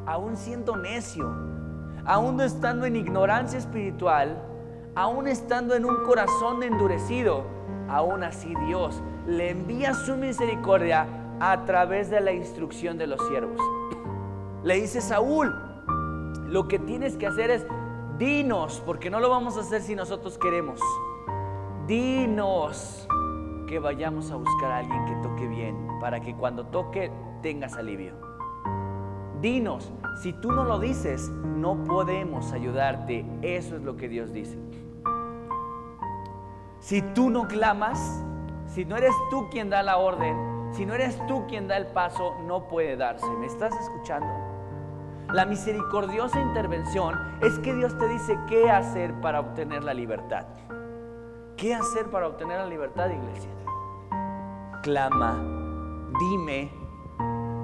Aún 0.06 0.36
siendo 0.36 0.76
necio, 0.78 1.32
aún 2.06 2.40
estando 2.42 2.86
en 2.86 2.96
ignorancia 2.96 3.60
espiritual, 3.60 4.44
aún 4.96 5.28
estando 5.28 5.76
en 5.76 5.86
un 5.86 6.04
corazón 6.06 6.64
endurecido, 6.64 7.57
aún 7.90 8.24
así 8.24 8.54
Dios 8.66 9.02
le 9.26 9.52
envía 9.52 9.94
su 9.94 10.16
misericordia 10.16 11.08
a 11.40 11.66
través 11.66 12.10
de 12.10 12.22
la 12.22 12.32
instrucción 12.32 12.98
de 12.98 13.08
los 13.08 13.26
siervos. 13.28 13.60
Le 14.64 14.76
dice 14.82 15.02
Saúl, 15.02 15.54
lo 16.48 16.68
que 16.68 16.80
tienes 16.80 17.18
que 17.18 17.28
hacer 17.28 17.52
es 17.52 17.66
dinos, 18.18 18.82
porque 18.86 19.10
no 19.10 19.20
lo 19.20 19.30
vamos 19.30 19.58
a 19.58 19.62
hacer 19.62 19.82
si 19.82 19.96
nosotros 19.96 20.38
queremos. 20.38 20.80
Dinos 21.88 23.08
que 23.68 23.80
vayamos 23.80 24.32
a 24.32 24.38
buscar 24.38 24.72
a 24.72 24.78
alguien 24.80 25.06
que 25.06 25.16
toque 25.28 25.48
bien, 25.48 25.76
para 26.00 26.20
que 26.20 26.36
cuando 26.36 26.66
toque 26.66 27.12
tengas 27.42 27.76
alivio. 27.76 28.14
Dinos, 29.42 29.92
si 30.24 30.34
tú 30.34 30.52
no 30.52 30.64
lo 30.64 30.80
dices, 30.80 31.30
no 31.30 31.84
podemos 31.84 32.54
ayudarte. 32.54 33.26
Eso 33.42 33.76
es 33.76 33.84
lo 33.84 33.96
que 33.96 34.10
Dios 34.10 34.34
dice. 34.34 34.58
Si 36.80 37.02
tú 37.02 37.30
no 37.30 37.48
clamas, 37.48 38.24
si 38.68 38.86
no 38.86 38.96
eres 38.98 39.14
tú 39.30 39.50
quien 39.50 39.70
da 39.70 39.84
la 39.84 39.98
orden, 39.98 40.36
si 40.72 40.86
no 40.86 40.94
eres 40.94 41.20
tú 41.28 41.46
quien 41.48 41.68
da 41.68 41.78
el 41.78 41.88
paso, 41.88 42.36
no 42.46 42.68
puede 42.68 42.96
darse. 42.96 43.28
¿Me 43.40 43.48
estás 43.48 43.74
escuchando? 43.76 44.28
La 45.34 45.46
misericordiosa 45.46 46.40
intervención 46.40 47.16
es 47.42 47.60
que 47.60 47.74
Dios 47.74 47.98
te 47.98 48.08
dice 48.08 48.38
qué 48.48 48.70
hacer 48.70 49.14
para 49.22 49.40
obtener 49.40 49.84
la 49.84 49.94
libertad. 49.94 50.46
¿Qué 51.58 51.74
hacer 51.74 52.06
para 52.12 52.28
obtener 52.28 52.60
la 52.60 52.68
libertad, 52.68 53.10
iglesia? 53.10 53.50
Clama, 54.84 55.44
dime, 56.20 56.72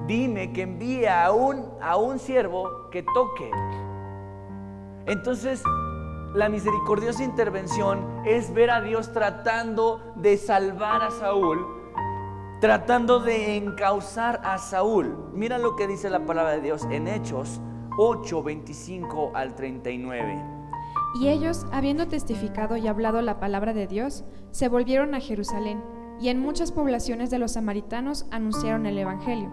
dime 0.08 0.52
que 0.52 0.64
envíe 0.64 1.06
a 1.06 1.32
un, 1.32 1.70
a 1.80 1.96
un 1.96 2.20
siervo 2.20 2.90
que 2.90 3.04
toque. 3.04 3.52
Entonces, 5.06 5.64
la 6.34 6.50
misericordiosa 6.50 7.24
intervención 7.24 8.24
es 8.26 8.54
ver 8.54 8.72
a 8.72 8.82
Dios 8.82 9.14
tratando 9.14 10.14
de 10.16 10.38
salvar 10.38 11.04
a 11.04 11.12
Saúl, 11.12 11.60
tratando 12.60 13.20
de 13.20 13.58
encauzar 13.58 14.42
a 14.44 14.58
Saúl. 14.58 15.30
Mira 15.34 15.60
lo 15.60 15.76
que 15.76 15.88
dice 15.88 16.10
la 16.10 16.26
palabra 16.26 16.54
de 16.54 16.62
Dios 16.62 16.88
en 16.90 17.08
Hechos 17.08 17.62
8, 17.98 18.42
25 18.42 19.32
al 19.36 19.54
39. 19.54 20.44
Y 21.22 21.28
ellos, 21.28 21.68
habiendo 21.72 22.08
testificado 22.08 22.78
y 22.78 22.88
hablado 22.88 23.22
la 23.22 23.40
palabra 23.40 23.74
de 23.74 23.86
Dios, 23.86 24.24
se 24.50 24.68
volvieron 24.68 25.14
a 25.14 25.20
Jerusalén, 25.20 25.84
y 26.20 26.30
en 26.30 26.40
muchas 26.40 26.72
poblaciones 26.72 27.30
de 27.30 27.38
los 27.38 27.54
samaritanos 27.54 28.26
anunciaron 28.32 28.88
el 28.88 28.98
Evangelio. 28.98 29.52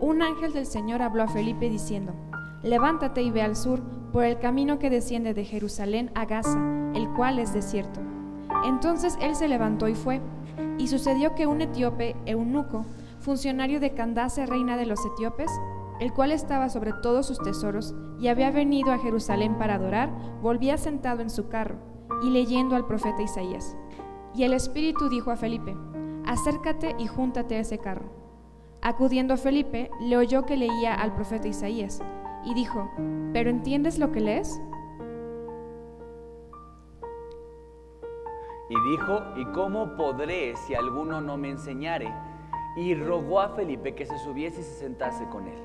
Un 0.00 0.20
ángel 0.20 0.52
del 0.52 0.66
Señor 0.66 1.00
habló 1.00 1.22
a 1.22 1.28
Felipe 1.28 1.70
diciendo, 1.70 2.12
Levántate 2.66 3.22
y 3.22 3.30
ve 3.30 3.42
al 3.42 3.54
sur, 3.54 3.80
por 4.12 4.24
el 4.24 4.40
camino 4.40 4.80
que 4.80 4.90
desciende 4.90 5.34
de 5.34 5.44
Jerusalén 5.44 6.10
a 6.16 6.24
Gaza, 6.24 6.58
el 6.94 7.08
cual 7.10 7.38
es 7.38 7.52
desierto. 7.52 8.00
Entonces 8.64 9.16
él 9.20 9.36
se 9.36 9.46
levantó 9.46 9.86
y 9.86 9.94
fue, 9.94 10.20
y 10.76 10.88
sucedió 10.88 11.36
que 11.36 11.46
un 11.46 11.60
etíope, 11.60 12.16
eunuco, 12.26 12.84
funcionario 13.20 13.78
de 13.78 13.94
Candace, 13.94 14.46
reina 14.46 14.76
de 14.76 14.86
los 14.86 14.98
etíopes, 15.06 15.50
el 16.00 16.12
cual 16.12 16.32
estaba 16.32 16.68
sobre 16.68 16.92
todos 16.92 17.28
sus 17.28 17.38
tesoros 17.38 17.94
y 18.18 18.26
había 18.26 18.50
venido 18.50 18.90
a 18.90 18.98
Jerusalén 18.98 19.56
para 19.58 19.76
adorar, 19.76 20.10
volvía 20.42 20.76
sentado 20.76 21.22
en 21.22 21.30
su 21.30 21.48
carro 21.48 21.76
y 22.24 22.30
leyendo 22.30 22.74
al 22.74 22.86
profeta 22.88 23.22
Isaías. 23.22 23.76
Y 24.34 24.42
el 24.42 24.52
Espíritu 24.52 25.08
dijo 25.08 25.30
a 25.30 25.36
Felipe, 25.36 25.76
acércate 26.26 26.96
y 26.98 27.06
júntate 27.06 27.54
a 27.54 27.60
ese 27.60 27.78
carro. 27.78 28.10
Acudiendo 28.82 29.36
Felipe, 29.36 29.88
le 30.00 30.16
oyó 30.16 30.44
que 30.46 30.56
leía 30.56 30.94
al 30.94 31.14
profeta 31.14 31.46
Isaías 31.46 32.02
y 32.46 32.54
dijo, 32.54 32.88
¿pero 33.32 33.50
entiendes 33.50 33.98
lo 33.98 34.12
que 34.12 34.20
lees? 34.20 34.62
Y 38.70 38.90
dijo, 38.90 39.20
¿y 39.36 39.44
cómo 39.46 39.96
podré 39.96 40.54
si 40.56 40.74
alguno 40.74 41.20
no 41.20 41.36
me 41.36 41.50
enseñare? 41.50 42.12
Y 42.76 42.94
rogó 42.94 43.40
a 43.40 43.48
Felipe 43.50 43.94
que 43.96 44.06
se 44.06 44.16
subiese 44.18 44.60
y 44.60 44.64
se 44.64 44.74
sentase 44.74 45.28
con 45.28 45.48
él. 45.48 45.58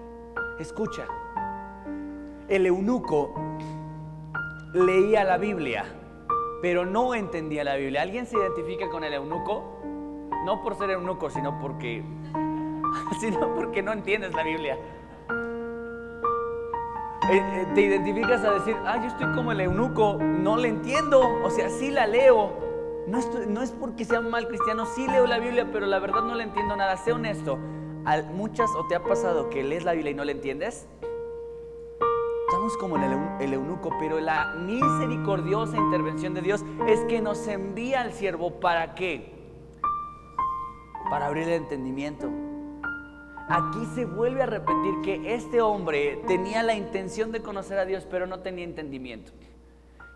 Escucha, 0.60 1.06
el 2.48 2.66
eunuco 2.66 3.32
leía 4.74 5.24
la 5.24 5.38
Biblia, 5.38 5.86
pero 6.64 6.86
no 6.86 7.14
entendía 7.14 7.64
la 7.64 7.76
Biblia. 7.76 8.02
¿Alguien 8.02 8.26
se 8.26 8.38
identifica 8.38 8.90
con 8.90 9.04
el 9.04 9.14
eunuco? 9.14 9.80
No 10.46 10.64
por 10.64 10.76
ser 10.76 10.90
eunuco, 10.90 11.30
sino 11.30 11.60
porque, 11.60 12.04
sino 13.20 13.54
porque 13.54 13.84
no 13.84 13.94
entiendes 13.94 14.34
la 14.34 14.44
Biblia. 14.44 14.78
Eh, 17.32 17.38
eh, 17.38 17.68
te 17.74 17.82
identificas 17.84 18.44
a 18.44 18.52
decir, 18.52 18.76
ah, 18.86 18.98
yo 19.02 19.08
estoy 19.08 19.32
como 19.34 19.54
el 19.54 19.62
eunuco, 19.62 20.18
no 20.22 20.58
le 20.58 20.68
entiendo, 20.68 21.42
o 21.42 21.50
sea, 21.50 21.70
sí 21.70 21.90
la 21.90 22.06
leo. 22.06 22.52
No, 23.08 23.20
no 23.48 23.62
es 23.62 23.72
porque 23.72 24.04
sea 24.04 24.20
mal 24.20 24.50
cristiano, 24.50 24.86
sí 24.86 25.08
leo 25.08 25.26
la 25.26 25.40
Biblia, 25.40 25.70
pero 25.72 25.86
la 25.86 26.00
verdad 26.00 26.24
no 26.24 26.36
le 26.36 26.44
entiendo 26.44 26.76
nada. 26.76 26.98
Sé 26.98 27.14
honesto, 27.14 27.58
muchas 28.34 28.70
o 28.76 28.86
te 28.88 28.96
ha 28.96 29.04
pasado 29.04 29.50
que 29.50 29.64
lees 29.64 29.86
la 29.86 29.94
Biblia 29.94 30.12
y 30.12 30.14
no 30.14 30.26
la 30.26 30.34
entiendes? 30.34 30.90
Estamos 32.50 32.76
como 32.76 32.98
en 32.98 33.04
el, 33.40 33.54
eunuco, 33.54 33.96
pero 33.98 34.20
la 34.20 34.54
misericordiosa 34.56 35.78
intervención 35.78 36.34
de 36.34 36.42
Dios 36.42 36.66
es 36.86 37.00
que 37.06 37.22
nos 37.22 37.48
envía 37.48 38.02
al 38.02 38.12
siervo 38.12 38.60
para 38.60 38.94
qué? 38.94 39.32
Para 41.10 41.28
abrir 41.28 41.48
el 41.48 41.62
entendimiento. 41.62 42.30
Aquí 43.54 43.86
se 43.94 44.06
vuelve 44.06 44.44
a 44.44 44.46
repetir 44.46 45.02
que 45.04 45.36
este 45.36 45.60
hombre 45.60 46.22
tenía 46.26 46.64
la 46.64 46.74
intención 46.74 47.34
de 47.34 47.42
conocer 47.42 47.78
a 47.80 47.86
Dios, 47.86 48.08
pero 48.10 48.26
no 48.26 48.40
tenía 48.40 48.64
entendimiento. 48.64 49.34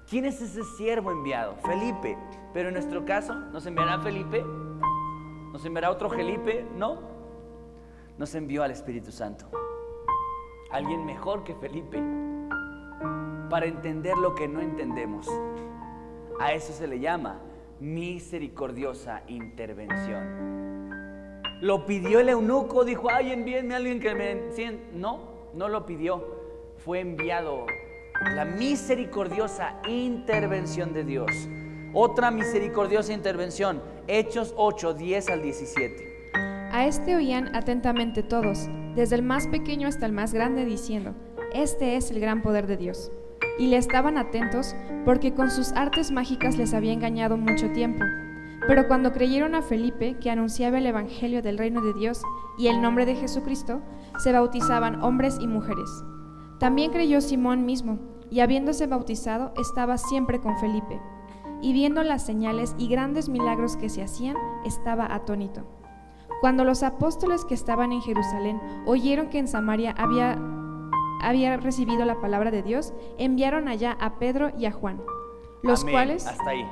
¿Quién 0.10 0.24
es 0.24 0.42
ese 0.42 0.64
siervo 0.78 1.12
enviado? 1.12 1.58
Felipe. 1.58 2.18
Pero 2.54 2.70
en 2.70 2.76
nuestro 2.76 3.04
caso, 3.04 3.36
¿nos 3.36 3.66
enviará 3.66 4.00
Felipe? 4.00 4.42
¿Nos 5.52 5.66
enviará 5.66 5.92
otro 5.92 6.10
Felipe? 6.10 6.66
No 6.78 7.16
nos 8.18 8.34
envió 8.36 8.64
al 8.64 8.72
Espíritu 8.72 9.12
Santo. 9.12 9.50
Alguien 10.72 11.06
mejor 11.06 11.44
que 11.44 11.56
Felipe 11.56 12.02
para 13.50 13.66
entender 13.66 14.18
lo 14.18 14.34
que 14.34 14.48
no 14.48 14.62
entendemos. 14.62 15.28
A 16.40 16.54
eso 16.54 16.72
se 16.72 16.88
le 16.88 17.02
llama 17.02 17.42
misericordiosa 17.82 19.24
intervención. 19.28 20.65
Lo 21.66 21.88
pidió 21.88 22.20
el 22.20 22.30
eunuco, 22.30 22.86
dijo, 22.86 23.10
ay, 23.10 23.32
envíenme 23.32 23.74
a 23.74 23.78
alguien 23.78 24.00
que 24.00 24.14
me 24.14 24.30
entienda. 24.30 24.84
No, 24.94 25.50
no 25.56 25.68
lo 25.68 25.88
pidió. 25.88 26.24
Fue 26.78 27.00
enviado 27.00 27.66
la 28.36 28.46
misericordiosa 28.46 29.82
intervención 29.88 30.94
de 30.94 31.04
Dios. 31.04 31.32
Otra 31.92 32.30
misericordiosa 32.30 33.14
intervención, 33.14 33.82
Hechos 34.06 34.54
8, 34.56 34.94
10 34.94 35.30
al 35.30 35.42
17. 35.42 36.30
A 36.72 36.86
este 36.86 37.16
oían 37.16 37.56
atentamente 37.56 38.22
todos, 38.22 38.70
desde 38.94 39.16
el 39.16 39.24
más 39.24 39.48
pequeño 39.48 39.88
hasta 39.88 40.06
el 40.06 40.12
más 40.12 40.36
grande, 40.36 40.66
diciendo, 40.66 41.16
Este 41.52 41.96
es 41.96 42.12
el 42.12 42.20
gran 42.20 42.44
poder 42.44 42.68
de 42.68 42.78
Dios. 42.78 43.12
Y 43.58 43.70
le 43.70 43.78
estaban 43.78 44.20
atentos 44.20 44.76
porque 45.04 45.34
con 45.34 45.50
sus 45.50 45.72
artes 45.72 46.12
mágicas 46.12 46.58
les 46.58 46.76
había 46.76 46.94
engañado 46.94 47.38
mucho 47.38 47.72
tiempo. 47.72 48.06
Pero 48.68 48.88
cuando 48.88 49.14
creyeron 49.14 49.54
a 49.54 49.62
Felipe, 49.62 50.18
que 50.20 50.32
anunciaba 50.32 50.80
el 50.80 50.88
Evangelio 50.88 51.42
del 51.42 51.58
reino 51.58 51.82
de 51.82 51.94
Dios 51.94 52.22
y 52.58 52.68
el 52.68 52.82
nombre 52.82 53.06
de 53.06 53.16
Jesucristo, 53.16 53.82
se 54.18 54.32
bautizaban 54.32 55.04
hombres 55.04 55.38
y 55.40 55.48
mujeres. 55.48 56.04
También 56.60 56.92
creyó 56.92 57.22
Simón 57.22 57.66
mismo, 57.66 58.00
y 58.32 58.40
habiéndose 58.40 58.88
bautizado, 58.88 59.54
estaba 59.56 59.98
siempre 59.98 60.40
con 60.40 60.58
Felipe. 60.58 61.00
Y 61.62 61.74
viendo 61.74 62.04
las 62.04 62.26
señales 62.26 62.76
y 62.80 62.88
grandes 62.88 63.30
milagros 63.30 63.78
que 63.78 63.90
se 63.90 64.02
hacían, 64.02 64.36
estaba 64.66 65.14
atónito. 65.14 65.64
Cuando 66.42 66.64
los 66.64 66.82
apóstoles 66.82 67.46
que 67.46 67.54
estaban 67.54 67.92
en 67.92 68.02
Jerusalén 68.02 68.60
oyeron 68.86 69.30
que 69.30 69.40
en 69.40 69.48
Samaria 69.48 69.94
había, 69.98 70.40
había 71.22 71.58
recibido 71.58 72.04
la 72.04 72.20
palabra 72.20 72.52
de 72.52 72.64
Dios, 72.64 72.94
enviaron 73.18 73.68
allá 73.68 73.96
a 74.00 74.18
Pedro 74.18 74.52
y 74.58 74.66
a 74.66 74.72
Juan, 74.72 75.02
los 75.62 75.86
cuales... 75.86 76.26
Hasta 76.26 76.50
ahí. 76.50 76.66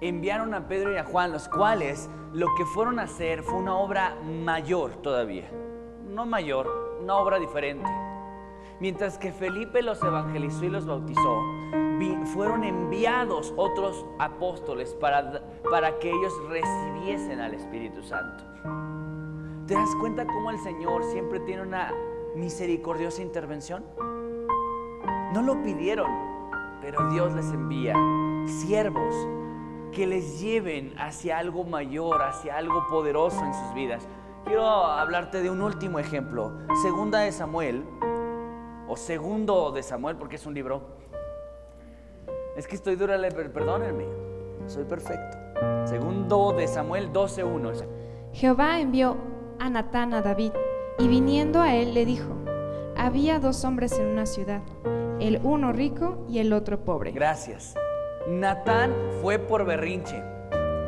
Enviaron 0.00 0.54
a 0.54 0.66
Pedro 0.66 0.94
y 0.94 0.96
a 0.96 1.04
Juan, 1.04 1.30
los 1.30 1.46
cuales 1.48 2.08
lo 2.32 2.46
que 2.56 2.64
fueron 2.64 2.98
a 2.98 3.02
hacer 3.02 3.42
fue 3.42 3.58
una 3.58 3.76
obra 3.76 4.16
mayor 4.24 4.92
todavía. 5.02 5.50
No 6.08 6.24
mayor, 6.24 6.98
una 7.02 7.16
obra 7.16 7.38
diferente. 7.38 7.90
Mientras 8.80 9.18
que 9.18 9.30
Felipe 9.30 9.82
los 9.82 10.02
evangelizó 10.02 10.64
y 10.64 10.70
los 10.70 10.86
bautizó, 10.86 11.42
fueron 12.32 12.64
enviados 12.64 13.52
otros 13.58 14.06
apóstoles 14.18 14.94
para, 14.94 15.42
para 15.70 15.98
que 15.98 16.10
ellos 16.10 16.32
recibiesen 16.48 17.40
al 17.40 17.52
Espíritu 17.52 18.02
Santo. 18.02 18.42
¿Te 19.66 19.74
das 19.74 19.94
cuenta 20.00 20.26
cómo 20.26 20.50
el 20.50 20.58
Señor 20.60 21.04
siempre 21.04 21.40
tiene 21.40 21.62
una 21.62 21.92
misericordiosa 22.34 23.20
intervención? 23.20 23.84
No 25.34 25.42
lo 25.42 25.62
pidieron, 25.62 26.10
pero 26.80 27.10
Dios 27.10 27.34
les 27.34 27.52
envía 27.52 27.94
siervos 28.46 29.14
que 29.92 30.06
les 30.06 30.40
lleven 30.40 30.94
hacia 30.98 31.38
algo 31.38 31.64
mayor, 31.64 32.22
hacia 32.22 32.56
algo 32.56 32.86
poderoso 32.88 33.44
en 33.44 33.54
sus 33.54 33.74
vidas. 33.74 34.06
Quiero 34.44 34.66
hablarte 34.66 35.42
de 35.42 35.50
un 35.50 35.60
último 35.60 35.98
ejemplo. 35.98 36.52
Segunda 36.82 37.20
de 37.20 37.32
Samuel, 37.32 37.84
o 38.88 38.96
segundo 38.96 39.70
de 39.70 39.82
Samuel, 39.82 40.16
porque 40.16 40.36
es 40.36 40.46
un 40.46 40.54
libro. 40.54 40.82
Es 42.56 42.66
que 42.66 42.74
estoy 42.74 42.96
dura, 42.96 43.16
perdónenme, 43.18 44.06
soy 44.66 44.84
perfecto. 44.84 45.38
Segundo 45.84 46.52
de 46.52 46.66
Samuel 46.66 47.12
12.1. 47.12 47.84
Jehová 48.32 48.80
envió 48.80 49.16
a 49.58 49.70
Natán 49.70 50.14
a 50.14 50.22
David, 50.22 50.52
y 50.98 51.08
viniendo 51.08 51.60
a 51.60 51.74
él 51.74 51.94
le 51.94 52.04
dijo, 52.04 52.34
había 52.96 53.38
dos 53.38 53.64
hombres 53.64 53.98
en 53.98 54.06
una 54.06 54.26
ciudad, 54.26 54.62
el 55.20 55.40
uno 55.42 55.72
rico 55.72 56.26
y 56.28 56.38
el 56.38 56.52
otro 56.52 56.84
pobre. 56.84 57.12
Gracias. 57.12 57.74
Natán 58.28 58.94
fue 59.20 59.38
por 59.38 59.64
berrinche, 59.64 60.22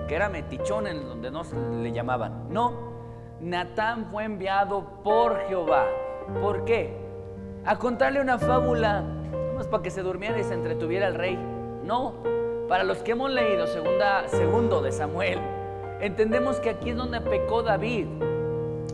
que 0.07 0.15
era 0.15 0.29
metichón 0.29 0.87
en 0.87 1.09
donde 1.09 1.31
no 1.31 1.43
le 1.83 1.93
llamaban. 1.93 2.49
No, 2.51 2.93
Natán 3.41 4.07
fue 4.11 4.25
enviado 4.25 5.03
por 5.03 5.39
Jehová. 5.49 5.87
¿Por 6.41 6.65
qué? 6.65 6.95
A 7.65 7.79
contarle 7.79 8.21
una 8.21 8.39
fábula, 8.39 9.01
no 9.01 9.61
para 9.71 9.83
que 9.83 9.91
se 9.91 10.03
durmiera 10.03 10.39
y 10.39 10.45
se 10.45 10.55
entretuviera 10.55 11.09
el 11.09 11.15
rey. 11.15 11.37
No, 11.85 12.15
para 12.69 12.85
los 12.85 12.99
que 12.99 13.13
hemos 13.13 13.31
leído 13.31 13.67
segunda, 13.67 14.29
segundo 14.29 14.83
de 14.83 14.93
Samuel, 14.93 15.39
entendemos 16.01 16.61
que 16.61 16.71
aquí 16.71 16.91
es 16.91 16.97
donde 16.97 17.21
pecó 17.21 17.63
David 17.63 18.07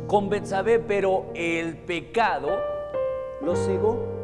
con 0.06 0.30
Betsabé, 0.30 0.78
pero 0.78 1.26
el 1.34 1.76
pecado 1.76 2.48
lo 3.42 3.54
cegó. 3.56 4.17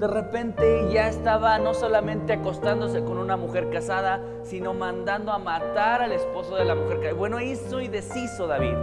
De 0.00 0.06
repente 0.06 0.88
ya 0.90 1.08
estaba 1.08 1.58
no 1.58 1.74
solamente 1.74 2.32
acostándose 2.32 3.04
con 3.04 3.18
una 3.18 3.36
mujer 3.36 3.68
casada, 3.68 4.22
sino 4.44 4.72
mandando 4.72 5.30
a 5.30 5.38
matar 5.38 6.00
al 6.00 6.12
esposo 6.12 6.56
de 6.56 6.64
la 6.64 6.74
mujer 6.74 7.00
casada. 7.00 7.18
Bueno, 7.18 7.38
hizo 7.38 7.82
y 7.82 7.88
deshizo 7.88 8.46
David, 8.46 8.76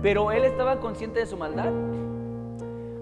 pero 0.00 0.32
él 0.32 0.44
estaba 0.44 0.80
consciente 0.80 1.20
de 1.20 1.26
su 1.26 1.36
maldad 1.36 1.70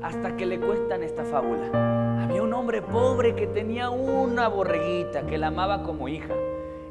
hasta 0.03 0.37
que 0.37 0.47
le 0.47 0.59
cuestan 0.59 1.05
esta 1.05 1.25
fábula. 1.25 2.25
Había 2.25 2.43
un 2.43 2.53
hombre 2.55 2.83
pobre 2.83 3.37
que 3.37 3.47
tenía 3.47 3.89
una 3.91 4.49
borreguita 4.49 5.23
que 5.23 5.39
la 5.39 5.47
amaba 5.47 5.85
como 5.85 6.09
hija 6.09 6.35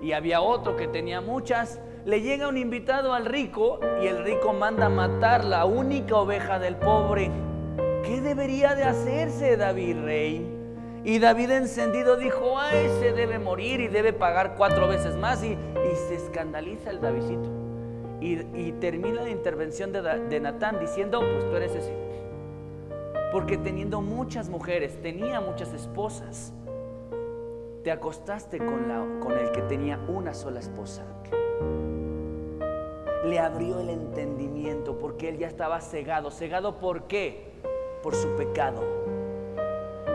y 0.01 0.13
había 0.13 0.39
otro 0.39 0.77
que 0.77 0.87
tenía 0.87 1.19
muchas. 1.19 1.81
Le 2.05 2.21
llega 2.21 2.47
un 2.47 2.57
invitado 2.57 3.13
al 3.13 3.25
rico 3.25 3.81
y 4.01 4.07
el 4.07 4.23
rico 4.23 4.53
manda 4.53 4.87
matar 4.87 5.43
la 5.43 5.65
única 5.65 6.15
oveja 6.15 6.57
del 6.57 6.77
pobre. 6.77 7.29
¿Qué 8.05 8.21
debería 8.21 8.75
de 8.75 8.85
hacerse 8.85 9.57
David 9.57 9.97
rey? 10.05 10.58
Y 11.03 11.19
David 11.19 11.51
encendido 11.51 12.17
dijo, 12.17 12.59
a 12.59 12.73
ese 12.73 13.13
debe 13.13 13.39
morir 13.39 13.79
y 13.79 13.87
debe 13.87 14.13
pagar 14.13 14.55
cuatro 14.57 14.87
veces 14.87 15.15
más. 15.15 15.43
Y, 15.43 15.57
se 16.07 16.15
escandaliza 16.15 16.91
el 16.91 17.01
Davidito. 17.01 17.49
Y, 18.21 18.71
termina 18.73 19.23
la 19.23 19.29
intervención 19.29 19.91
de, 19.91 20.01
de 20.01 20.39
Natán 20.39 20.79
diciendo, 20.79 21.19
pues 21.19 21.49
tú 21.49 21.55
eres 21.55 21.75
ese. 21.75 21.93
Porque 23.31 23.57
teniendo 23.57 24.01
muchas 24.01 24.49
mujeres, 24.49 25.01
tenía 25.01 25.39
muchas 25.39 25.73
esposas, 25.73 26.53
te 27.83 27.91
acostaste 27.91 28.57
con, 28.57 28.87
la, 28.87 29.05
con 29.19 29.37
el 29.37 29.51
que 29.51 29.61
tenía 29.61 29.99
una 30.07 30.33
sola 30.33 30.59
esposa. 30.59 31.03
Le 33.25 33.39
abrió 33.39 33.79
el 33.79 33.89
entendimiento 33.89 34.97
porque 34.97 35.29
él 35.29 35.37
ya 35.37 35.47
estaba 35.47 35.79
cegado. 35.79 36.31
¿Cegado 36.31 36.79
por 36.79 37.03
qué? 37.03 37.51
Por 38.01 38.15
su 38.15 38.35
pecado. 38.35 39.08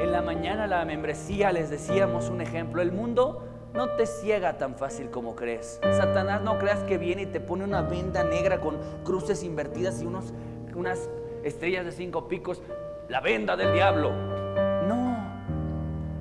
En 0.00 0.12
la 0.12 0.22
mañana 0.22 0.66
la 0.66 0.84
membresía 0.84 1.52
les 1.52 1.70
decíamos 1.70 2.28
un 2.28 2.40
ejemplo. 2.40 2.82
El 2.82 2.92
mundo 2.92 3.42
no 3.74 3.90
te 3.90 4.06
ciega 4.06 4.56
tan 4.56 4.76
fácil 4.76 5.10
como 5.10 5.34
crees. 5.34 5.80
Satanás 5.82 6.42
no 6.42 6.58
creas 6.58 6.84
que 6.84 6.98
viene 6.98 7.22
y 7.22 7.26
te 7.26 7.40
pone 7.40 7.64
una 7.64 7.82
venda 7.82 8.22
negra 8.22 8.60
con 8.60 8.76
cruces 9.04 9.42
invertidas 9.42 10.00
y 10.00 10.06
unos, 10.06 10.32
unas 10.74 11.08
estrellas 11.42 11.84
de 11.84 11.92
cinco 11.92 12.28
picos 12.28 12.62
la 13.08 13.20
venda 13.20 13.56
del 13.56 13.72
diablo. 13.72 14.12
No, 14.86 15.16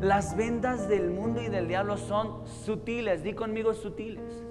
las 0.02 0.36
vendas 0.36 0.90
del 0.90 1.10
mundo 1.12 1.42
y 1.42 1.48
del 1.48 1.68
diablo 1.68 1.98
son 1.98 2.46
sutiles, 2.48 3.24
di 3.24 3.34
conmigo 3.34 3.74
sutiles. 3.74 4.44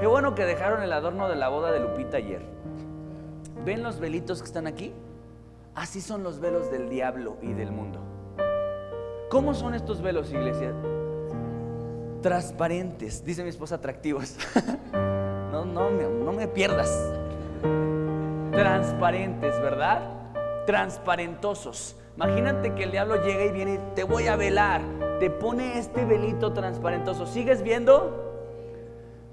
Qué 0.00 0.06
bueno 0.06 0.34
que 0.34 0.44
dejaron 0.44 0.82
el 0.82 0.92
adorno 0.92 1.28
de 1.28 1.36
la 1.36 1.48
boda 1.48 1.72
de 1.72 1.80
Lupita 1.80 2.18
ayer. 2.18 2.42
¿Ven 3.64 3.82
los 3.82 4.00
velitos 4.00 4.40
que 4.40 4.46
están 4.46 4.66
aquí? 4.66 4.92
Así 5.74 6.00
son 6.00 6.22
los 6.22 6.40
velos 6.40 6.70
del 6.70 6.88
diablo 6.90 7.38
y 7.40 7.54
del 7.54 7.72
mundo. 7.72 8.11
¿Cómo 9.32 9.54
son 9.54 9.74
estos 9.74 10.02
velos, 10.02 10.30
iglesia? 10.30 10.74
Transparentes, 12.20 13.24
dice 13.24 13.42
mi 13.42 13.48
esposa, 13.48 13.76
atractivos. 13.76 14.36
no, 14.92 15.64
no, 15.64 15.90
no 15.90 16.32
me 16.34 16.46
pierdas. 16.48 17.10
Transparentes, 18.52 19.58
¿verdad? 19.62 20.02
transparentosos. 20.66 21.96
Imagínate 22.14 22.74
que 22.74 22.84
el 22.84 22.90
diablo 22.90 23.24
llega 23.24 23.46
y 23.46 23.52
viene 23.52 23.74
y 23.76 23.78
te 23.94 24.04
voy 24.04 24.26
a 24.26 24.36
velar, 24.36 24.82
te 25.18 25.30
pone 25.30 25.78
este 25.78 26.04
velito 26.04 26.52
transparentoso. 26.52 27.26
¿Sigues 27.26 27.62
viendo? 27.62 28.34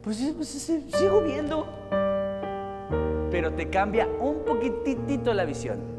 Pues, 0.02 0.18
pues 0.34 0.48
sigo 0.48 1.22
viendo. 1.22 1.68
Pero 3.32 3.52
te 3.52 3.70
cambia 3.70 4.08
un 4.22 4.46
poquitito 4.46 5.34
la 5.34 5.44
visión. 5.44 5.99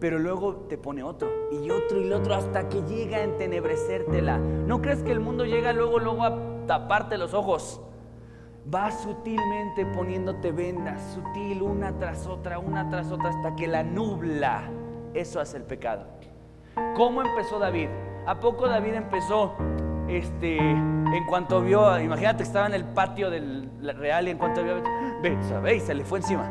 Pero 0.00 0.18
luego 0.18 0.66
te 0.68 0.78
pone 0.78 1.02
otro 1.02 1.28
y 1.52 1.70
otro 1.70 2.00
y 2.00 2.12
otro 2.12 2.34
hasta 2.34 2.68
que 2.68 2.82
llega 2.82 3.18
a 3.18 3.22
entenebrecértela. 3.22 4.38
¿No 4.38 4.80
crees 4.80 5.02
que 5.02 5.12
el 5.12 5.20
mundo 5.20 5.44
llega 5.44 5.72
luego, 5.72 5.98
luego 5.98 6.24
a 6.24 6.66
taparte 6.66 7.18
los 7.18 7.34
ojos? 7.34 7.80
va 8.72 8.90
sutilmente 8.90 9.86
poniéndote 9.86 10.52
vendas, 10.52 11.00
sutil, 11.14 11.62
una 11.62 11.92
tras 11.98 12.26
otra, 12.26 12.58
una 12.58 12.88
tras 12.88 13.10
otra, 13.10 13.30
hasta 13.30 13.56
que 13.56 13.66
la 13.66 13.82
nubla. 13.82 14.62
Eso 15.14 15.40
hace 15.40 15.56
el 15.56 15.64
pecado. 15.64 16.06
¿Cómo 16.96 17.22
empezó 17.22 17.58
David? 17.58 17.88
¿A 18.26 18.38
poco 18.38 18.68
David 18.68 18.94
empezó, 18.94 19.54
este, 20.08 20.58
en 20.58 21.26
cuanto 21.28 21.62
vio, 21.62 21.98
imagínate 21.98 22.38
que 22.38 22.42
estaba 22.44 22.66
en 22.66 22.74
el 22.74 22.84
patio 22.84 23.30
del 23.30 23.70
real 23.96 24.28
y 24.28 24.30
en 24.30 24.38
cuanto 24.38 24.62
vio, 24.62 24.82
ve, 25.22 25.80
se 25.80 25.94
le 25.94 26.04
fue 26.04 26.18
encima? 26.18 26.48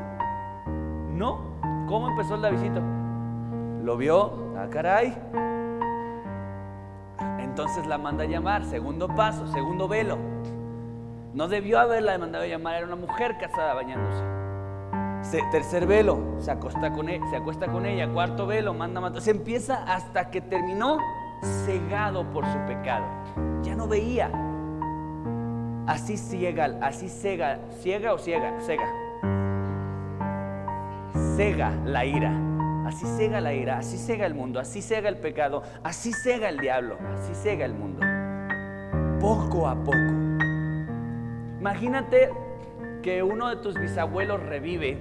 No, 1.13 1.59
¿cómo 1.87 2.09
empezó 2.09 2.35
el 2.35 2.41
Davidito? 2.41 2.98
Lo 3.89 3.97
vio, 3.97 4.53
ah, 4.55 4.67
caray. 4.69 5.17
Entonces 7.39 7.87
la 7.87 7.97
manda 7.97 8.23
a 8.23 8.27
llamar, 8.27 8.63
segundo 8.65 9.07
paso, 9.07 9.47
segundo 9.47 9.87
velo. 9.87 10.15
No 11.33 11.47
debió 11.47 11.79
haberla 11.79 12.15
mandado 12.19 12.43
a 12.43 12.47
llamar, 12.47 12.75
era 12.75 12.85
una 12.85 12.95
mujer 12.95 13.39
casada 13.39 13.73
bañándose. 13.73 14.23
tercer 15.51 15.87
velo, 15.87 16.35
se 16.37 16.51
acuesta, 16.51 16.93
con 16.93 17.09
ella, 17.09 17.25
se 17.31 17.37
acuesta 17.37 17.65
con 17.65 17.87
ella. 17.87 18.07
Cuarto 18.09 18.45
velo, 18.45 18.75
manda 18.75 19.01
matar. 19.01 19.23
Se 19.23 19.31
empieza 19.31 19.83
hasta 19.91 20.29
que 20.29 20.41
terminó 20.41 20.99
cegado 21.65 22.29
por 22.29 22.45
su 22.45 22.59
pecado. 22.67 23.07
Ya 23.63 23.75
no 23.75 23.87
veía. 23.87 24.29
Así 25.87 26.15
ciega, 26.15 26.77
así 26.83 27.09
cega, 27.09 27.57
ciega 27.81 28.13
o 28.13 28.19
ciega, 28.19 28.53
cega. 28.61 28.87
Cega 31.35 31.71
la 31.85 32.05
ira. 32.05 32.48
Así 32.89 33.05
cega 33.05 33.39
la 33.39 33.53
ira, 33.53 33.77
así 33.77 33.99
cega 33.99 34.25
el 34.25 34.33
mundo, 34.33 34.59
así 34.59 34.81
cega 34.81 35.09
el 35.09 35.17
pecado, 35.17 35.61
así 35.83 36.11
cega 36.11 36.49
el 36.49 36.57
diablo, 36.57 36.97
así 37.13 37.35
cega 37.35 37.63
el 37.63 37.75
mundo. 37.75 38.03
Poco 39.19 39.67
a 39.67 39.75
poco. 39.75 39.95
Imagínate 41.59 42.31
que 43.03 43.21
uno 43.21 43.49
de 43.49 43.57
tus 43.57 43.75
bisabuelos 43.75 44.41
revive. 44.41 44.97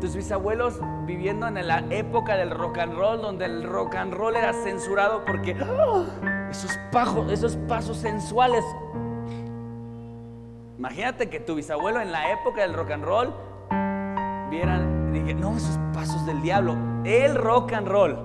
Tus 0.00 0.14
bisabuelos 0.14 0.80
viviendo 1.06 1.48
en 1.48 1.66
la 1.66 1.80
época 1.90 2.36
del 2.36 2.52
rock 2.52 2.78
and 2.78 2.94
roll, 2.94 3.20
donde 3.20 3.46
el 3.46 3.64
rock 3.64 3.96
and 3.96 4.14
roll 4.14 4.36
era 4.36 4.52
censurado 4.52 5.24
porque 5.24 5.56
¡ah! 5.60 6.46
esos, 6.48 6.78
esos 7.32 7.56
pasos 7.66 7.96
sensuales. 7.96 8.64
Imagínate 10.78 11.28
que 11.28 11.40
tu 11.40 11.56
bisabuelo 11.56 12.00
en 12.00 12.12
la 12.12 12.30
época 12.30 12.62
del 12.62 12.74
rock 12.74 12.92
and 12.92 13.04
roll 13.04 13.34
vieran, 14.50 14.95
no, 15.34 15.56
esos 15.56 15.78
pasos 15.92 16.24
del 16.26 16.42
diablo, 16.42 16.76
el 17.04 17.34
rock 17.34 17.72
and 17.72 17.88
roll. 17.88 18.16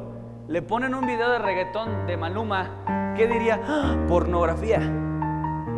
Le 0.48 0.62
ponen 0.62 0.94
un 0.94 1.06
video 1.06 1.30
de 1.30 1.40
reggaetón 1.40 2.08
de 2.08 2.18
Maluma, 2.18 3.14
¿qué 3.16 3.28
diría? 3.28 3.62
¡Ah! 3.68 3.96
Pornografía 4.08 4.80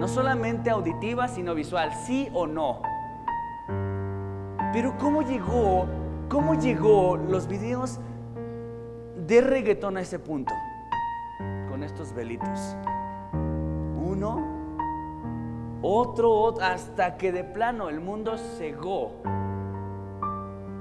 no 0.04 0.10
solamente 0.10 0.70
auditiva, 0.70 1.30
sino 1.30 1.56
visual, 1.56 1.94
sí 1.94 2.30
o 2.34 2.46
no. 2.46 2.82
Pero 4.74 4.98
¿cómo 4.98 5.22
llegó, 5.22 5.86
cómo 6.28 6.56
llegó 6.56 7.16
los 7.16 7.48
videos 7.48 8.02
de 9.16 9.40
reggaetón 9.40 9.96
a 9.96 10.02
ese 10.02 10.20
punto? 10.20 10.54
Con 11.70 11.84
estos 11.84 12.12
velitos. 12.12 12.76
Uno, 13.96 14.46
otro, 15.82 16.32
otro, 16.32 16.66
hasta 16.66 17.16
que 17.16 17.32
de 17.32 17.46
plano 17.46 17.88
el 17.88 18.02
mundo 18.02 18.38
cegó 18.38 19.22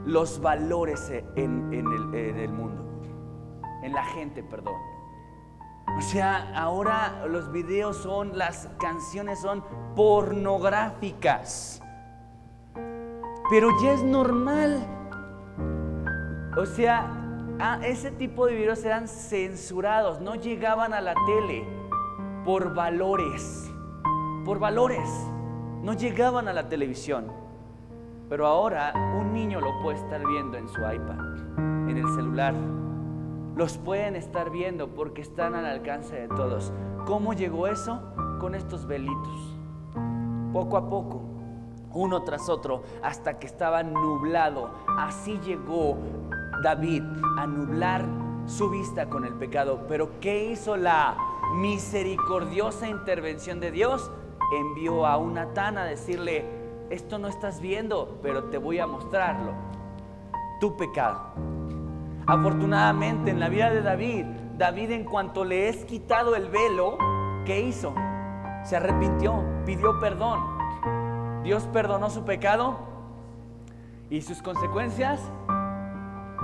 los 0.04 0.40
valores 0.40 1.10
en, 1.36 1.72
el, 1.72 2.52
mundo, 2.52 2.84
en 3.82 3.92
la 3.92 4.04
gente, 4.04 4.42
perdón. 4.42 4.74
O 5.98 6.00
sea, 6.00 6.52
ahora 6.56 7.26
los 7.26 7.52
videos 7.52 7.98
son, 7.98 8.36
las 8.38 8.68
canciones 8.80 9.40
son 9.40 9.62
pornográficas. 9.94 11.82
Pero 13.50 13.68
ya 13.82 13.92
es 13.92 14.02
normal. 14.02 14.86
O 16.56 16.64
sea, 16.64 17.10
ese 17.82 18.10
tipo 18.10 18.46
de 18.46 18.54
videos 18.54 18.84
eran 18.84 19.06
censurados, 19.08 20.20
no 20.20 20.34
llegaban 20.34 20.94
a 20.94 21.00
la 21.00 21.14
tele 21.26 21.64
por 22.44 22.74
valores. 22.74 23.70
Por 24.44 24.58
valores. 24.58 25.08
No 25.82 25.92
llegaban 25.94 26.48
a 26.48 26.52
la 26.52 26.68
televisión. 26.68 27.41
Pero 28.32 28.46
ahora 28.46 28.94
un 29.20 29.34
niño 29.34 29.60
lo 29.60 29.78
puede 29.82 29.98
estar 29.98 30.26
viendo 30.26 30.56
en 30.56 30.66
su 30.66 30.80
iPad, 30.80 31.18
en 31.86 31.98
el 31.98 32.08
celular 32.14 32.54
los 33.54 33.76
pueden 33.76 34.16
estar 34.16 34.48
viendo 34.48 34.88
porque 34.88 35.20
están 35.20 35.54
al 35.54 35.66
alcance 35.66 36.16
de 36.16 36.28
todos. 36.28 36.72
¿Cómo 37.04 37.34
llegó 37.34 37.66
eso? 37.66 38.00
Con 38.40 38.54
estos 38.54 38.86
velitos. 38.86 39.54
Poco 40.50 40.78
a 40.78 40.88
poco, 40.88 41.20
uno 41.92 42.22
tras 42.22 42.48
otro, 42.48 42.84
hasta 43.02 43.38
que 43.38 43.46
estaba 43.46 43.82
nublado. 43.82 44.70
Así 44.96 45.38
llegó 45.44 45.98
David 46.62 47.02
a 47.36 47.46
nublar 47.46 48.02
su 48.46 48.70
vista 48.70 49.10
con 49.10 49.26
el 49.26 49.34
pecado. 49.34 49.84
Pero 49.88 50.18
¿qué 50.22 50.50
hizo 50.50 50.78
la 50.78 51.18
misericordiosa 51.56 52.88
intervención 52.88 53.60
de 53.60 53.72
Dios? 53.72 54.10
Envió 54.56 55.04
a 55.04 55.20
Natán 55.20 55.76
a 55.76 55.84
decirle, 55.84 56.61
esto 56.92 57.18
no 57.18 57.28
estás 57.28 57.60
viendo, 57.60 58.18
pero 58.22 58.44
te 58.44 58.58
voy 58.58 58.78
a 58.78 58.86
mostrarlo. 58.86 59.52
Tu 60.60 60.76
pecado 60.76 61.32
Afortunadamente 62.26 63.32
en 63.32 63.40
la 63.40 63.48
vida 63.48 63.70
de 63.70 63.82
David, 63.82 64.24
David 64.56 64.92
en 64.92 65.04
cuanto 65.04 65.44
le 65.44 65.68
es 65.68 65.84
quitado 65.84 66.36
el 66.36 66.48
velo, 66.48 66.96
¿qué 67.44 67.62
hizo? 67.62 67.94
Se 68.62 68.76
arrepintió, 68.76 69.42
pidió 69.66 69.98
perdón. 69.98 70.38
Dios 71.42 71.64
perdonó 71.72 72.10
su 72.10 72.24
pecado 72.24 72.78
y 74.08 74.22
sus 74.22 74.40
consecuencias. 74.40 75.20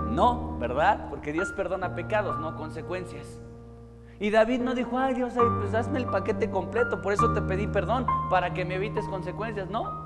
No, 0.08 0.58
¿verdad? 0.58 1.08
Porque 1.10 1.32
Dios 1.32 1.52
perdona 1.52 1.94
pecados, 1.94 2.40
no 2.40 2.56
consecuencias. 2.56 3.40
Y 4.18 4.30
David 4.30 4.60
no 4.60 4.74
dijo, 4.74 4.98
ay 4.98 5.14
Dios, 5.14 5.34
pues 5.60 5.74
hazme 5.74 6.00
el 6.00 6.06
paquete 6.06 6.50
completo, 6.50 7.00
por 7.00 7.12
eso 7.12 7.32
te 7.34 7.42
pedí 7.42 7.68
perdón, 7.68 8.04
para 8.30 8.52
que 8.52 8.64
me 8.64 8.74
evites 8.74 9.06
consecuencias. 9.06 9.70
No, 9.70 9.97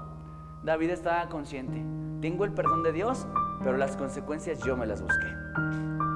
David 0.62 0.90
estaba 0.90 1.28
consciente, 1.28 1.84
tengo 2.20 2.44
el 2.44 2.52
perdón 2.52 2.84
de 2.84 2.92
Dios, 2.92 3.26
pero 3.64 3.76
las 3.76 3.96
consecuencias 3.96 4.60
yo 4.60 4.76
me 4.76 4.86
las 4.86 5.02
busqué. 5.02 5.26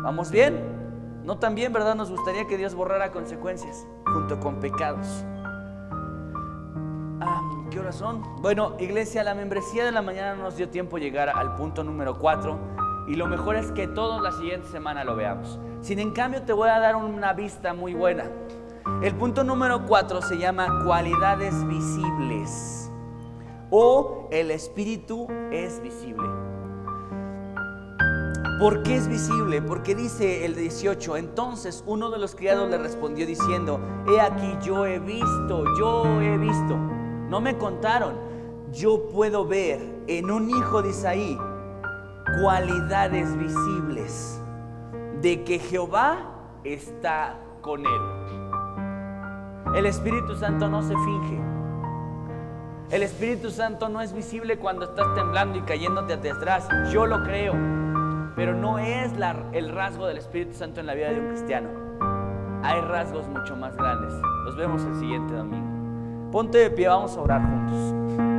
¿Vamos 0.05 0.30
bien? 0.30 0.62
No 1.24 1.38
tan 1.38 1.57
bien, 1.57 1.72
¿verdad? 1.72 1.97
Nos 1.97 2.12
gustaría 2.12 2.47
que 2.47 2.57
Dios 2.57 2.76
borrara 2.76 3.11
consecuencias 3.11 3.84
junto 4.05 4.38
con 4.38 4.61
pecados. 4.61 5.24
Ah, 7.20 7.42
¿Qué 7.72 7.80
horas 7.80 7.97
son? 7.97 8.22
Bueno, 8.40 8.76
iglesia, 8.78 9.24
la 9.24 9.34
membresía 9.34 9.84
de 9.84 9.90
la 9.90 10.01
mañana 10.01 10.36
nos 10.36 10.57
dio 10.57 10.68
tiempo 10.68 10.99
llegar 10.99 11.28
al 11.28 11.57
punto 11.57 11.82
número 11.82 12.16
4 12.16 12.57
y 13.09 13.16
lo 13.16 13.26
mejor 13.26 13.57
es 13.57 13.72
que 13.72 13.88
todos 13.88 14.22
la 14.22 14.30
siguiente 14.30 14.68
semana 14.68 15.03
lo 15.03 15.16
veamos. 15.16 15.59
Sin 15.80 15.99
en 15.99 16.12
cambio 16.12 16.42
te 16.42 16.53
voy 16.53 16.68
a 16.68 16.78
dar 16.78 16.94
una 16.94 17.32
vista 17.32 17.74
muy 17.74 17.94
buena. 17.94 18.30
El 19.03 19.12
punto 19.16 19.42
número 19.42 19.86
4 19.86 20.22
se 20.22 20.38
llama 20.38 20.84
cualidades 20.84 21.66
visibles 21.66 22.86
o 23.71 24.29
el 24.31 24.51
espíritu 24.51 25.27
es 25.51 25.81
visible. 25.83 26.27
¿Por 28.59 28.83
qué 28.83 28.97
es 28.97 29.07
visible? 29.07 29.61
Porque 29.61 29.95
dice 29.95 30.47
el 30.47 30.55
18, 30.55 31.19
entonces 31.19 31.85
uno 31.87 32.11
de 32.11 32.19
los 32.19 32.35
criados 32.35 32.71
le 32.71 32.79
respondió 32.79 33.27
diciendo, 33.27 33.81
he 34.09 34.19
aquí 34.19 34.57
yo 34.62 34.87
he 34.87 34.99
visto, 34.99 35.64
yo 35.79 36.21
he 36.23 36.39
visto, 36.39 36.77
no 37.29 37.41
me 37.43 37.59
contaron, 37.59 38.14
yo 38.73 39.09
puedo 39.09 39.47
ver 39.47 39.81
en 40.07 40.31
un 40.31 40.49
hijo 40.49 40.81
de 40.81 40.89
Isaí 40.89 41.39
cualidades 42.41 43.37
visibles 43.37 44.41
de 45.21 45.45
que 45.45 45.59
Jehová 45.59 46.51
está 46.64 47.39
con 47.61 47.81
él. 47.81 48.01
El 49.75 49.85
Espíritu 49.85 50.35
Santo 50.35 50.69
no 50.69 50.81
se 50.81 50.95
finge. 50.95 51.55
El 52.91 53.03
Espíritu 53.03 53.51
Santo 53.51 53.89
no 53.89 54.01
es 54.01 54.12
visible 54.12 54.59
cuando 54.59 54.84
estás 54.84 55.12
temblando 55.16 55.59
y 55.59 55.62
cayéndote 55.62 56.14
hacia 56.14 56.34
atrás. 56.34 56.68
Yo 56.93 57.05
lo 57.05 57.24
creo. 57.24 57.53
Pero 58.37 58.55
no 58.55 58.78
es 58.78 59.11
el 59.53 59.70
rasgo 59.70 60.07
del 60.07 60.18
Espíritu 60.18 60.55
Santo 60.55 60.78
en 60.78 60.87
la 60.87 60.95
vida 60.95 61.11
de 61.11 61.18
un 61.18 61.28
cristiano. 61.30 61.68
Hay 62.62 62.80
rasgos 62.82 63.26
mucho 63.26 63.57
más 63.57 63.76
grandes. 63.76 64.12
Los 64.45 64.57
vemos 64.57 64.84
el 64.84 64.95
siguiente 65.01 65.34
domingo. 65.34 66.30
Ponte 66.30 66.59
de 66.59 66.70
pie, 66.70 66.87
vamos 66.87 67.16
a 67.16 67.20
orar 67.20 67.41
juntos. 67.43 68.36